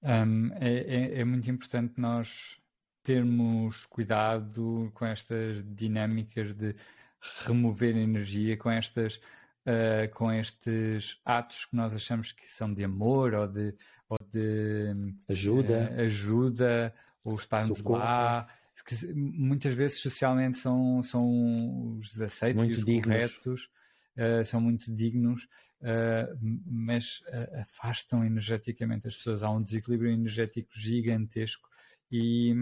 Um, 0.02 0.54
é, 0.54 0.70
é, 0.70 1.20
é 1.20 1.26
muito 1.26 1.50
importante 1.50 1.94
nós 1.98 2.58
termos 3.04 3.86
cuidado 3.88 4.92
com 4.94 5.06
estas 5.06 5.64
dinâmicas 5.76 6.56
de 6.56 6.76
remover 7.46 7.96
energia, 7.96 8.58
com 8.58 8.70
estas 8.72 9.20
uh, 9.64 10.14
com 10.14 10.32
estes 10.32 11.20
atos 11.26 11.66
que 11.66 11.76
nós 11.76 11.96
achamos 11.96 12.32
que 12.32 12.52
são 12.52 12.74
de 12.74 12.84
amor 12.84 13.34
ou 13.34 13.48
de, 13.48 13.74
ou 14.10 14.18
de 14.32 15.16
ajuda, 15.28 15.92
uh, 15.92 16.02
ajuda 16.02 16.94
ou 17.24 17.36
estarmos 17.36 17.78
Socorro. 17.78 18.00
lá, 18.00 18.48
que 18.86 19.14
muitas 19.14 19.74
vezes 19.74 20.00
socialmente 20.00 20.58
são, 20.58 21.02
são 21.02 21.98
os 21.98 22.22
aceitos 22.22 22.62
muito 22.62 22.76
e 22.76 22.80
os 22.80 22.86
dignos. 22.86 23.06
corretos, 23.06 23.70
uh, 24.18 24.46
são 24.46 24.60
muito 24.60 24.94
dignos, 24.94 25.48
mas 26.66 27.22
afastam 27.60 28.24
energeticamente 28.24 29.06
as 29.06 29.18
pessoas. 29.18 29.44
Há 29.44 29.50
um 29.50 29.62
desequilíbrio 29.62 30.12
energético 30.12 30.70
gigantesco 30.74 31.68
e, 32.14 32.54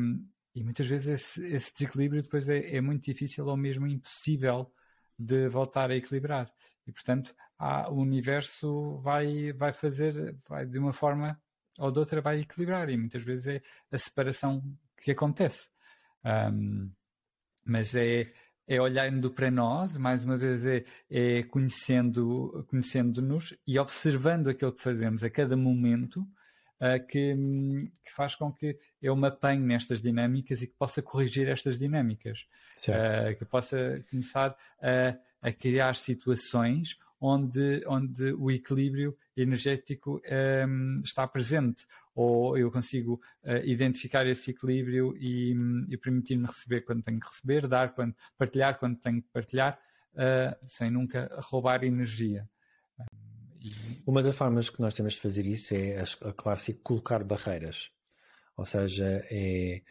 e 0.56 0.64
muitas 0.64 0.88
vezes 0.88 1.08
esse, 1.08 1.54
esse 1.54 1.74
desequilíbrio 1.74 2.24
depois 2.24 2.48
é, 2.48 2.78
é, 2.78 2.80
muito 2.80 3.04
difícil 3.04 3.46
ou 3.46 3.58
mesmo 3.58 3.86
impossível 3.86 4.74
de 5.20 5.50
voltar 5.50 5.92
a 5.92 5.96
equilibrar 5.96 6.50
e 6.88 6.92
portanto 6.94 7.36
há, 7.60 7.92
o 7.92 7.98
universo 7.98 8.98
vai, 9.00 9.52
vai 9.52 9.74
fazer, 9.74 10.38
vai 10.48 10.66
de 10.66 10.80
uma 10.80 10.94
forma 10.94 11.38
ou 11.78 11.92
de 11.92 12.00
outra 12.00 12.22
vai 12.22 12.40
equilibrar 12.40 12.90
e 12.90 12.96
muitas 12.96 13.24
vezes 13.24 13.48
é 13.48 13.62
a 13.92 13.98
separação 13.98 14.64
que 14.98 15.12
acontece. 15.12 15.70
Um, 16.24 16.92
mas 17.66 17.96
é, 17.96 18.28
é 18.68 18.80
olhando 18.80 19.32
para 19.32 19.52
nós, 19.52 19.98
mais 19.98 20.24
uma 20.24 20.38
vez 20.38 20.64
é, 20.66 20.86
é 21.10 21.44
conhecendo, 21.44 22.66
conhecendo-nos 22.70 23.58
e 23.68 23.78
observando 23.80 24.48
aquilo 24.48 24.72
que 24.74 24.82
fazemos 24.82 25.24
a 25.24 25.30
cada 25.30 25.58
momento 25.58 26.22
uh, 26.82 27.06
que, 27.08 27.36
que, 28.04 28.12
faz 28.14 28.36
com 28.36 28.52
que 28.52 28.78
eu 29.02 29.16
me 29.16 29.28
apanhe 29.28 29.62
nestas 29.62 30.02
dinâmicas 30.02 30.62
e 30.62 30.68
que 30.68 30.76
possa 30.78 31.02
corrigir 31.02 31.50
estas 31.50 31.78
dinâmicas. 31.78 32.48
Uh, 32.92 33.36
que 33.38 33.46
possa 33.46 34.04
começar 34.10 34.56
a 34.82 35.16
a 35.42 35.52
criar 35.52 35.96
situações 35.96 36.98
onde, 37.20 37.84
onde 37.88 38.34
o 38.34 38.52
equilíbrio 38.52 39.18
energético 39.36 40.22
um, 40.68 41.02
está 41.04 41.28
presente, 41.28 41.86
ou 42.16 42.58
eu 42.58 42.72
consigo 42.72 43.22
uh, 43.44 43.66
identificar 43.66 44.26
esse 44.28 44.52
equilíbrio 44.52 45.16
e, 45.18 45.56
e 45.90 45.98
permitir-me 45.98 46.46
receber 46.46 46.82
quando 46.82 47.04
tenho 47.04 47.20
que 47.20 47.28
receber, 47.28 47.68
dar 47.68 47.94
quando 47.94 48.16
partilhar 48.38 48.78
quando 48.80 48.98
tenho 48.98 49.22
que 49.22 49.30
partilhar, 49.30 49.80
uh, 50.14 50.56
sem 50.68 50.92
nunca 50.92 51.30
roubar 51.42 51.84
energia. 51.84 52.48
Uma 54.06 54.24
das 54.24 54.36
formas 54.36 54.70
que 54.70 54.82
nós 54.82 54.94
temos 54.94 55.14
de 55.14 55.20
fazer 55.20 55.46
isso 55.46 55.76
é 55.76 56.00
a, 56.00 56.30
a 56.30 56.34
clássica 56.34 56.80
colocar 56.84 57.24
barreiras, 57.24 57.92
ou 58.58 58.66
seja, 58.66 59.26
é 59.32 59.82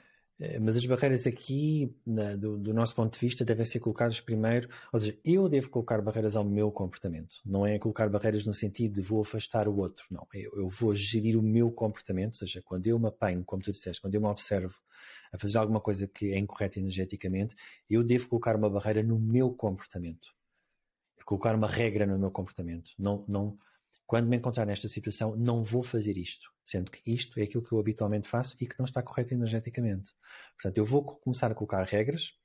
Eh, 0.40 0.58
mas 0.58 0.74
as 0.76 0.86
barreiras 0.86 1.26
aqui, 1.26 1.94
na, 2.06 2.34
do, 2.34 2.56
do, 2.58 2.72
nosso 2.72 2.94
ponto 2.94 3.12
de 3.12 3.18
vista, 3.18 3.44
devem 3.44 3.64
ser 3.64 3.78
colocadas 3.78 4.20
primeiro. 4.20 4.68
Ou 4.90 4.98
seja, 4.98 5.18
eu 5.22 5.48
devo 5.48 5.68
colocar 5.68 6.00
barreiras 6.00 6.34
ao 6.34 6.44
meu 6.44 6.72
comportamento. 6.72 7.36
Não 7.44 7.66
é 7.66 7.78
colocar 7.78 8.08
barreiras 8.08 8.46
no 8.46 8.54
sentido 8.54 8.94
de 8.94 9.02
vou 9.02 9.20
afastar 9.20 9.68
o 9.68 9.76
outro. 9.76 10.06
Não. 10.11 10.26
Eu, 10.32 10.52
eu 10.56 10.68
vou 10.68 10.94
gerir 10.94 11.38
o 11.38 11.42
meu 11.42 11.70
comportamento. 11.70 12.34
Ou 12.34 12.38
seja, 12.38 12.62
quando 12.64 12.86
eu 12.86 12.98
me 12.98 13.08
apanho, 13.08 13.44
como 13.44 13.62
tu 13.62 13.70
disseste, 13.70 14.00
quando 14.00 14.14
eu 14.14 14.20
me 14.20 14.28
observo 14.28 14.74
a 15.32 15.38
fazer 15.38 15.58
alguma 15.58 15.80
coisa 15.80 16.08
que 16.08 16.32
é 16.32 16.38
incorreta 16.38 16.78
energeticamente, 16.78 17.54
eu 17.88 18.02
devo 18.02 18.28
colocar 18.28 18.56
uma 18.56 18.70
barreira 18.70 19.02
no 19.02 19.18
meu 19.18 19.52
comportamento. 19.52 20.28
Colocar 21.26 21.54
uma 21.54 21.68
regra 21.68 22.06
no 22.06 22.18
meu 22.18 22.30
comportamento. 22.30 22.92
Não, 22.98 23.24
não, 23.28 23.58
quando 24.11 24.26
me 24.26 24.36
encontrar 24.36 24.66
nesta 24.66 24.88
situação, 24.88 25.36
não 25.36 25.62
vou 25.62 25.84
fazer 25.84 26.18
isto, 26.18 26.50
sendo 26.64 26.90
que 26.90 27.00
isto 27.06 27.38
é 27.38 27.44
aquilo 27.44 27.62
que 27.62 27.70
eu 27.70 27.78
habitualmente 27.78 28.26
faço 28.26 28.56
e 28.61 28.66
que 28.66 28.76
não 28.76 28.84
está 28.84 29.00
correto 29.00 29.32
energeticamente. 29.32 30.16
Portanto, 30.54 30.78
eu 30.78 30.84
vou 30.84 31.04
começar 31.04 31.48
a 31.52 31.54
colocar 31.54 31.80
regras, 31.84 32.36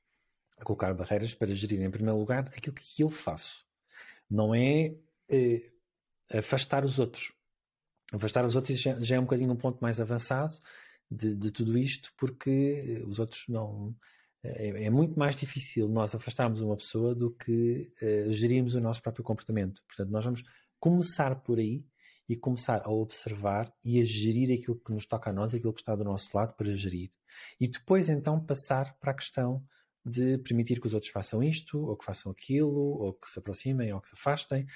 a 0.60 0.64
colocar 0.64 0.94
barreiras 0.94 1.34
para 1.34 1.52
gerir, 1.56 1.82
em 1.82 1.90
primeiro 1.90 2.20
lugar, 2.20 2.52
aquilo 2.56 2.76
que 2.76 3.02
eu 3.02 3.10
faço. 3.10 3.66
Não 4.30 4.54
é 4.54 4.96
eh, 5.28 5.72
afastar 6.32 6.86
os 6.86 7.00
outros. 7.00 7.34
Afastar 8.14 8.46
os 8.46 8.56
outros 8.56 8.80
já, 8.80 9.00
já, 9.00 9.16
é 9.16 9.20
um 9.20 9.24
bocadinho 9.24 9.52
um 9.52 9.58
ponto 9.58 9.80
mais 9.82 10.00
avançado 10.00 10.54
de, 11.10 11.34
de 11.34 11.50
tudo 11.50 11.76
isto, 11.80 12.14
porque 12.16 13.04
os 13.08 13.18
outros 13.18 13.46
não. 13.48 13.96
É, 14.44 14.84
é, 14.84 14.90
muito 14.92 15.18
mais 15.18 15.36
difícil 15.36 15.90
nós 15.90 16.14
afastarmos 16.14 16.62
uma 16.62 16.78
pessoa 16.78 17.16
do 17.16 17.32
que 17.32 17.92
uh, 18.04 18.30
gerirmos 18.30 18.76
o 18.76 18.80
nosso 18.80 19.02
próprio 19.02 19.24
comportamento. 19.24 19.82
Portanto, 19.88 20.12
nós 20.12 20.24
vamos 20.24 20.44
começar 20.86 21.42
por 21.42 21.58
aí 21.58 21.84
e 22.30 22.36
começar 22.36 22.84
a 22.86 22.92
observar 22.92 23.74
e 23.84 24.00
a 24.00 24.06
gerir 24.06 24.56
aquilo 24.56 24.80
que 24.80 24.94
nos 24.94 25.08
toca 25.08 25.32
a 25.32 25.34
nós, 25.34 25.52
aquilo 25.52 25.74
que 25.74 25.82
está 25.82 25.96
do 25.96 26.04
nosso 26.04 26.30
lado 26.38 26.54
para 26.54 26.72
gerir. 26.76 27.12
E 27.60 27.68
depois 27.68 28.08
então 28.08 28.40
passar 28.40 28.96
para 29.00 29.10
a 29.10 29.16
questão 29.16 29.66
de 30.06 30.38
permitir 30.38 30.80
que 30.80 30.86
os 30.86 30.94
outros 30.94 31.12
façam 31.12 31.42
isto, 31.42 31.84
ou 31.84 31.98
que 31.98 32.06
façam 32.06 32.32
aquilo, 32.32 33.00
ou 33.02 33.14
que 33.16 33.28
se 33.28 33.40
aproximem, 33.40 33.92
ou 33.92 34.00
que 34.00 34.10
se 34.10 34.14
afastem, 34.14 34.68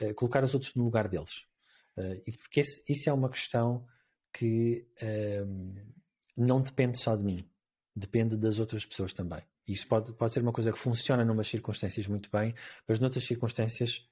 uh, 0.00 0.14
colocar 0.14 0.44
os 0.44 0.54
outros 0.54 0.72
no 0.76 0.84
lugar 0.84 1.08
deles. 1.08 1.48
Uh, 1.96 2.14
e 2.24 2.30
porque 2.30 2.60
esse, 2.60 2.84
isso 2.88 3.10
é 3.10 3.12
uma 3.12 3.28
questão 3.28 3.84
que 4.32 4.86
uh, 5.02 5.92
não 6.36 6.62
depende 6.62 6.96
só 6.96 7.16
de 7.16 7.24
mim, 7.24 7.44
depende 7.92 8.36
das 8.36 8.60
outras 8.60 8.86
pessoas 8.86 9.12
também. 9.12 9.42
Isso 9.66 9.88
pode, 9.88 10.12
pode 10.12 10.32
ser 10.32 10.42
uma 10.42 10.52
coisa 10.52 10.72
que 10.72 10.78
funciona 10.78 11.24
em 11.24 11.28
umas 11.28 11.48
circunstâncias 11.48 12.06
muito 12.06 12.30
bem, 12.30 12.54
mas 12.86 13.00
noutras 13.00 13.24
circunstâncias 13.24 14.08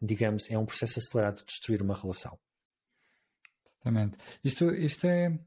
digamos, 0.00 0.50
é 0.50 0.58
um 0.58 0.66
processo 0.66 0.98
acelerado 0.98 1.38
de 1.38 1.46
destruir 1.46 1.82
uma 1.82 1.94
relação. 1.94 2.38
Exatamente. 3.88 4.16
Isto, 4.44 4.70
isto 4.72 5.06
é. 5.06 5.38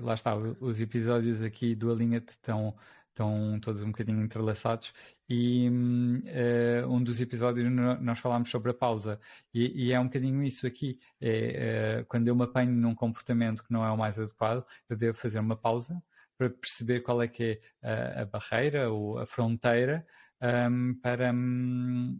Lá 0.00 0.14
está, 0.14 0.36
os 0.36 0.80
episódios 0.80 1.42
aqui 1.42 1.74
do 1.74 1.90
Alinha 1.90 2.18
estão, 2.18 2.76
estão 3.08 3.58
todos 3.60 3.82
um 3.82 3.86
bocadinho 3.86 4.22
entrelaçados 4.22 4.92
e 5.28 5.68
uh, 5.68 6.88
um 6.88 7.02
dos 7.02 7.20
episódios 7.20 7.70
nós 8.00 8.18
falámos 8.18 8.50
sobre 8.50 8.70
a 8.70 8.74
pausa 8.74 9.18
e, 9.52 9.86
e 9.86 9.92
é 9.92 9.98
um 9.98 10.04
bocadinho 10.04 10.42
isso 10.44 10.66
aqui. 10.66 10.98
É, 11.20 12.00
uh, 12.02 12.06
quando 12.06 12.28
eu 12.28 12.36
me 12.36 12.44
apanho 12.44 12.72
num 12.72 12.94
comportamento 12.94 13.64
que 13.64 13.72
não 13.72 13.84
é 13.84 13.90
o 13.90 13.96
mais 13.96 14.18
adequado, 14.18 14.64
eu 14.88 14.96
devo 14.96 15.16
fazer 15.16 15.40
uma 15.40 15.56
pausa 15.56 16.02
para 16.36 16.50
perceber 16.50 17.00
qual 17.00 17.22
é 17.22 17.28
que 17.28 17.60
é 17.82 18.18
a, 18.18 18.22
a 18.22 18.24
barreira 18.26 18.90
ou 18.90 19.18
a 19.18 19.26
fronteira 19.26 20.06
um, 20.42 20.94
para, 21.00 21.32
um, 21.32 22.18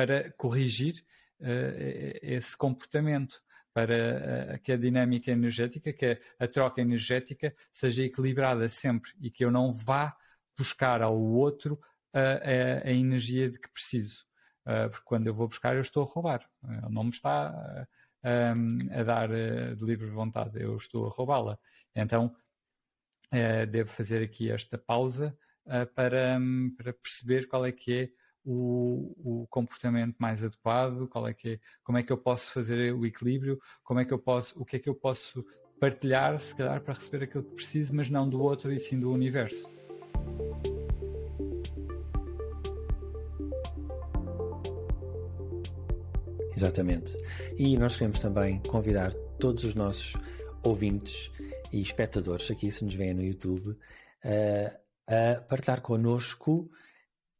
para 0.00 0.32
corrigir 0.32 1.04
uh, 1.42 2.16
esse 2.22 2.56
comportamento, 2.56 3.42
para 3.70 4.54
uh, 4.54 4.58
que 4.62 4.72
a 4.72 4.76
dinâmica 4.78 5.30
energética, 5.30 5.92
que 5.92 6.06
a, 6.06 6.44
a 6.44 6.48
troca 6.48 6.80
energética 6.80 7.54
seja 7.70 8.04
equilibrada 8.04 8.66
sempre 8.70 9.10
e 9.20 9.30
que 9.30 9.44
eu 9.44 9.50
não 9.50 9.74
vá 9.74 10.16
buscar 10.56 11.02
ao 11.02 11.20
outro 11.20 11.78
a, 12.14 12.88
a 12.88 12.90
energia 12.90 13.50
de 13.50 13.60
que 13.60 13.68
preciso. 13.68 14.24
Uh, 14.66 14.88
porque 14.88 15.04
quando 15.04 15.26
eu 15.26 15.34
vou 15.34 15.46
buscar, 15.46 15.74
eu 15.74 15.82
estou 15.82 16.02
a 16.02 16.06
roubar. 16.06 16.48
Ele 16.64 16.94
não 16.94 17.04
me 17.04 17.10
está 17.10 17.86
a 18.22 19.02
dar 19.02 19.28
de 19.28 19.84
livre 19.84 20.08
vontade, 20.08 20.62
eu 20.62 20.76
estou 20.76 21.06
a 21.06 21.10
roubá-la. 21.10 21.58
Então, 21.94 22.34
devo 23.70 23.90
fazer 23.90 24.22
aqui 24.22 24.50
esta 24.50 24.76
pausa 24.76 25.34
para, 25.94 26.38
para 26.76 26.92
perceber 26.92 27.48
qual 27.48 27.64
é 27.64 27.72
que 27.72 27.98
é 27.98 28.19
o, 28.44 29.42
o, 29.42 29.46
comportamento 29.48 30.16
mais 30.18 30.42
adequado, 30.42 31.06
qual 31.08 31.28
é 31.28 31.34
que 31.34 31.50
é, 31.50 31.60
como 31.82 31.98
é 31.98 32.02
que 32.02 32.12
eu 32.12 32.18
posso 32.18 32.52
fazer 32.52 32.94
o 32.94 33.04
equilíbrio, 33.04 33.60
como 33.84 34.00
é 34.00 34.04
que 34.04 34.12
eu 34.12 34.18
posso, 34.18 34.60
o 34.60 34.64
que 34.64 34.76
é 34.76 34.78
que 34.78 34.88
eu 34.88 34.94
posso 34.94 35.44
partilhar, 35.78 36.38
se 36.40 36.54
calhar, 36.54 36.80
para 36.80 36.94
receber 36.94 37.24
aquilo 37.24 37.44
que 37.44 37.54
preciso, 37.54 37.94
mas 37.94 38.08
não 38.10 38.28
do 38.28 38.40
outro 38.40 38.72
e 38.72 38.78
sim 38.78 38.98
do 38.98 39.10
universo. 39.10 39.68
Exatamente. 46.54 47.16
E 47.56 47.76
nós 47.78 47.96
queremos 47.96 48.20
também 48.20 48.60
convidar 48.68 49.14
todos 49.38 49.64
os 49.64 49.74
nossos 49.74 50.14
ouvintes 50.62 51.30
e 51.72 51.80
espectadores, 51.80 52.50
aqui 52.50 52.70
se 52.70 52.84
nos 52.84 52.94
veem 52.94 53.14
no 53.14 53.22
YouTube, 53.22 53.76
a 55.06 55.40
partilhar 55.40 55.80
connosco 55.80 56.70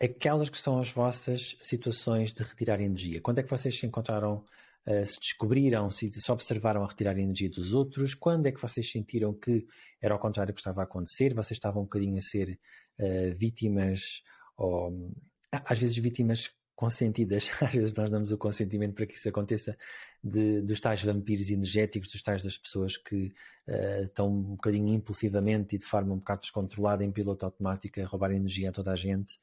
aquelas 0.01 0.49
que 0.49 0.59
são 0.59 0.79
as 0.81 0.91
vossas 0.91 1.57
situações 1.61 2.33
de 2.33 2.43
retirar 2.43 2.81
energia. 2.81 3.21
Quando 3.21 3.39
é 3.39 3.43
que 3.43 3.51
vocês 3.51 3.79
se 3.79 3.85
encontraram, 3.85 4.43
uh, 4.87 5.07
se 5.07 5.21
descobriram, 5.21 5.91
se, 5.91 6.11
se 6.11 6.33
observaram 6.33 6.83
a 6.83 6.89
retirar 6.89 7.19
energia 7.19 7.51
dos 7.51 7.75
outros? 7.75 8.15
Quando 8.15 8.47
é 8.47 8.53
que 8.53 8.61
vocês 8.61 8.91
sentiram 8.91 9.35
que 9.35 9.67
era 10.01 10.15
ao 10.15 10.21
contrário 10.21 10.55
que 10.55 10.61
estava 10.61 10.81
a 10.81 10.85
acontecer? 10.85 11.35
Vocês 11.35 11.59
estavam 11.59 11.83
um 11.83 11.85
bocadinho 11.85 12.17
a 12.17 12.23
ser 12.23 12.59
uh, 12.99 13.35
vítimas, 13.37 14.23
ou 14.57 15.13
às 15.53 15.79
vezes 15.79 15.97
vítimas 15.99 16.51
consentidas, 16.75 17.51
às 17.61 17.75
vezes 17.75 17.93
nós 17.93 18.11
damos 18.11 18.33
o 18.33 18.39
consentimento 18.39 18.95
para 18.95 19.05
que 19.05 19.13
isso 19.13 19.29
aconteça, 19.29 19.77
de, 20.25 20.63
dos 20.63 20.81
tais 20.81 21.05
vampiros 21.05 21.51
energéticos, 21.51 22.11
dos 22.11 22.23
tais 22.23 22.43
das 22.43 22.57
pessoas 22.57 22.97
que 22.97 23.35
uh, 23.69 24.03
estão 24.05 24.29
um 24.29 24.43
bocadinho 24.55 24.89
impulsivamente 24.89 25.77
e 25.77 25.79
de 25.79 25.85
forma 25.85 26.15
um 26.15 26.19
bocado 26.19 26.41
descontrolada 26.41 27.05
em 27.05 27.13
piloto 27.13 27.45
automático 27.45 28.01
a 28.01 28.07
roubar 28.07 28.33
energia 28.33 28.71
a 28.71 28.73
toda 28.73 28.93
a 28.93 28.97
gente 28.97 29.39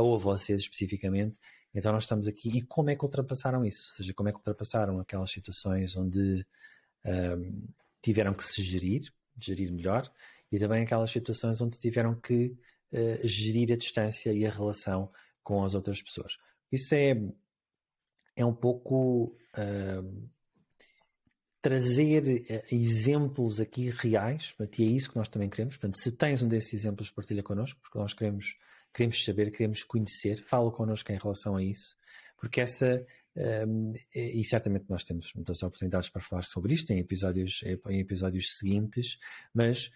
ou 0.00 0.14
a 0.14 0.18
vocês 0.18 0.62
especificamente. 0.62 1.38
Então 1.74 1.92
nós 1.92 2.04
estamos 2.04 2.26
aqui. 2.26 2.48
E 2.56 2.62
como 2.62 2.90
é 2.90 2.96
que 2.96 3.04
ultrapassaram 3.04 3.64
isso? 3.64 3.88
Ou 3.90 3.96
seja, 3.96 4.14
como 4.14 4.28
é 4.28 4.32
que 4.32 4.38
ultrapassaram 4.38 4.98
aquelas 4.98 5.30
situações 5.30 5.96
onde 5.96 6.46
um, 7.04 7.68
tiveram 8.02 8.32
que 8.34 8.44
se 8.44 8.62
gerir, 8.62 9.12
gerir 9.38 9.72
melhor, 9.72 10.10
e 10.50 10.58
também 10.58 10.82
aquelas 10.82 11.10
situações 11.10 11.60
onde 11.60 11.78
tiveram 11.78 12.14
que 12.14 12.56
uh, 12.92 13.26
gerir 13.26 13.72
a 13.72 13.76
distância 13.76 14.32
e 14.32 14.46
a 14.46 14.50
relação 14.50 15.10
com 15.42 15.62
as 15.64 15.74
outras 15.74 16.00
pessoas. 16.00 16.38
Isso 16.70 16.94
é, 16.94 17.14
é 18.34 18.44
um 18.44 18.54
pouco 18.54 19.36
uh, 19.56 20.30
trazer 21.60 22.22
uh, 22.22 22.74
exemplos 22.74 23.60
aqui 23.60 23.90
reais, 23.90 24.52
portanto, 24.52 24.78
e 24.78 24.84
é 24.84 24.86
isso 24.86 25.10
que 25.10 25.16
nós 25.16 25.28
também 25.28 25.50
queremos. 25.50 25.76
Portanto, 25.76 26.00
se 26.00 26.12
tens 26.12 26.42
um 26.42 26.48
desses 26.48 26.72
exemplos, 26.72 27.10
partilha 27.10 27.42
connosco, 27.42 27.80
porque 27.82 27.98
nós 27.98 28.14
queremos 28.14 28.56
queremos 28.96 29.22
saber, 29.22 29.50
queremos 29.50 29.84
conhecer, 29.84 30.42
fala 30.42 30.72
connosco 30.72 31.12
em 31.12 31.18
relação 31.18 31.56
a 31.56 31.62
isso, 31.62 31.94
porque 32.38 32.62
essa, 32.62 33.04
um, 33.68 33.92
e 34.14 34.42
certamente 34.42 34.86
nós 34.88 35.04
temos 35.04 35.32
muitas 35.34 35.62
oportunidades 35.62 36.08
para 36.08 36.22
falar 36.22 36.42
sobre 36.42 36.72
isto 36.72 36.90
em 36.92 36.98
episódios, 36.98 37.62
em 37.62 38.00
episódios 38.00 38.56
seguintes, 38.56 39.18
mas 39.52 39.90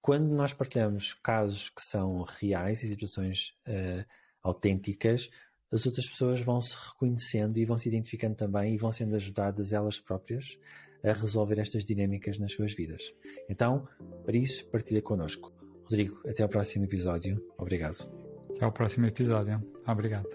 quando 0.00 0.34
nós 0.34 0.52
partilhamos 0.52 1.14
casos 1.14 1.70
que 1.70 1.82
são 1.82 2.22
reais 2.22 2.82
e 2.82 2.88
situações 2.88 3.54
uh, 3.68 4.04
autênticas, 4.42 5.30
as 5.72 5.86
outras 5.86 6.08
pessoas 6.08 6.40
vão 6.40 6.60
se 6.60 6.76
reconhecendo 6.76 7.58
e 7.58 7.64
vão 7.64 7.78
se 7.78 7.88
identificando 7.88 8.34
também 8.34 8.74
e 8.74 8.78
vão 8.78 8.90
sendo 8.90 9.14
ajudadas 9.14 9.72
elas 9.72 10.00
próprias 10.00 10.58
a 11.04 11.12
resolver 11.12 11.58
estas 11.58 11.84
dinâmicas 11.84 12.38
nas 12.38 12.52
suas 12.52 12.74
vidas. 12.74 13.14
Então, 13.48 13.88
para 14.24 14.36
isso, 14.36 14.66
partilha 14.66 15.00
connosco. 15.00 15.52
Rodrigo, 15.84 16.20
até 16.28 16.42
ao 16.42 16.48
próximo 16.48 16.84
episódio. 16.84 17.42
Obrigado. 17.58 18.31
Até 18.56 18.66
o 18.66 18.72
próximo 18.72 19.06
episódio. 19.06 19.62
Obrigado. 19.86 20.28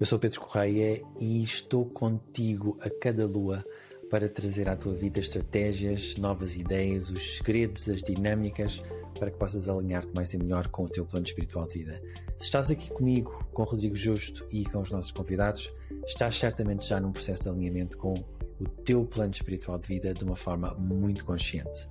Eu 0.00 0.06
sou 0.06 0.18
Pedro 0.18 0.40
Correia 0.40 1.02
e 1.18 1.42
estou 1.42 1.84
contigo 1.84 2.78
a 2.80 2.88
cada 2.88 3.26
lua 3.26 3.64
para 4.08 4.28
trazer 4.28 4.68
à 4.68 4.76
tua 4.76 4.94
vida 4.94 5.20
estratégias, 5.20 6.16
novas 6.16 6.56
ideias, 6.56 7.10
os 7.10 7.36
segredos, 7.36 7.88
as 7.88 8.02
dinâmicas 8.02 8.82
para 9.18 9.30
que 9.30 9.36
possas 9.36 9.68
alinhar-te 9.68 10.14
mais 10.14 10.32
e 10.32 10.38
melhor 10.38 10.68
com 10.68 10.84
o 10.84 10.88
teu 10.88 11.04
plano 11.04 11.26
espiritual 11.26 11.66
de 11.66 11.78
vida. 11.78 12.00
Se 12.38 12.44
estás 12.44 12.70
aqui 12.70 12.90
comigo, 12.90 13.44
com 13.52 13.64
Rodrigo 13.64 13.96
Justo 13.96 14.46
e 14.50 14.64
com 14.64 14.80
os 14.80 14.90
nossos 14.90 15.12
convidados, 15.12 15.72
estás 16.06 16.38
certamente 16.38 16.86
já 16.86 17.00
num 17.00 17.12
processo 17.12 17.42
de 17.42 17.48
alinhamento 17.48 17.98
com 17.98 18.14
o 18.14 18.68
teu 18.84 19.04
plano 19.04 19.32
espiritual 19.32 19.78
de 19.78 19.88
vida 19.88 20.14
de 20.14 20.24
uma 20.24 20.36
forma 20.36 20.74
muito 20.74 21.24
consciente. 21.24 21.88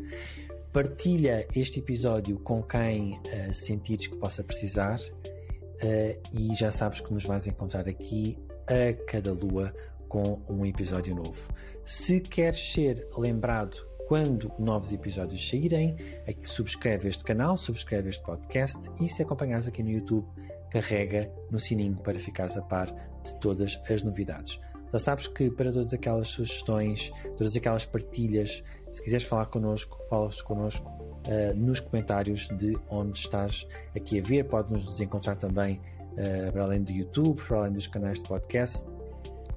Partilha 0.78 1.48
este 1.56 1.80
episódio 1.80 2.38
com 2.38 2.62
quem 2.62 3.14
uh, 3.14 3.52
sentires 3.52 4.06
que 4.06 4.16
possa 4.16 4.44
precisar 4.44 5.00
uh, 5.02 6.30
e 6.32 6.56
já 6.56 6.72
sabes 6.72 7.02
que 7.02 7.12
nos 7.12 7.26
vais 7.26 7.48
encontrar 7.48 7.90
aqui 7.90 8.38
a 8.68 8.94
cada 9.08 9.34
lua 9.34 9.74
com 10.08 10.40
um 10.48 10.64
episódio 10.68 11.16
novo. 11.16 11.52
Se 11.84 12.20
queres 12.20 12.60
ser 12.74 13.08
lembrado 13.18 13.76
quando 14.08 14.54
novos 14.60 14.92
episódios 14.92 15.50
saírem, 15.50 15.96
é 16.28 16.36
subscreve 16.44 17.10
este 17.10 17.24
canal, 17.24 17.58
subscreve 17.58 18.10
este 18.10 18.24
podcast 18.24 18.88
e 19.02 19.10
se 19.10 19.24
acompanhares 19.24 19.68
aqui 19.68 19.82
no 19.82 19.90
YouTube, 19.90 20.28
carrega 20.70 21.34
no 21.50 21.58
sininho 21.58 21.98
para 22.04 22.20
ficares 22.20 22.56
a 22.56 22.62
par 22.62 22.94
de 23.24 23.34
todas 23.40 23.82
as 23.90 24.04
novidades. 24.04 24.60
Já 24.92 25.00
sabes 25.00 25.28
que 25.28 25.50
para 25.50 25.72
todas 25.72 25.94
aquelas 25.94 26.30
sugestões, 26.30 27.12
todas 27.36 27.56
aquelas 27.56 27.86
partilhas, 27.86 28.64
se 28.92 29.02
quiseres 29.02 29.26
falar 29.26 29.48
connosco, 29.48 29.98
falas 30.10 30.42
connosco 30.42 30.90
uh, 30.90 31.56
nos 31.56 31.80
comentários 31.80 32.48
de 32.58 32.78
onde 32.90 33.20
estás 33.20 33.68
aqui 33.96 34.20
a 34.20 34.24
ver. 34.24 34.44
Podes 34.46 34.86
nos 34.86 35.00
encontrar 35.00 35.36
também 35.36 35.82
uh, 36.14 36.52
para 36.52 36.64
além 36.64 36.82
do 36.82 36.92
YouTube, 36.92 37.42
para 37.42 37.58
além 37.60 37.74
dos 37.74 37.88
canais 37.88 38.20
de 38.20 38.28
podcast, 38.28 38.86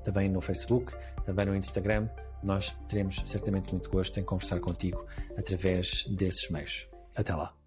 também 0.05 0.29
no 0.29 0.41
Facebook, 0.41 0.95
também 1.25 1.47
no 1.47 1.55
Instagram. 1.55 2.09
Nós 2.43 2.75
teremos 2.89 3.23
certamente 3.27 3.73
muito 3.73 3.91
gosto 3.91 4.19
em 4.19 4.23
conversar 4.23 4.61
contigo 4.61 5.05
através 5.37 6.07
desses 6.07 6.49
meios. 6.51 6.89
Até 7.17 7.35
lá! 7.35 7.60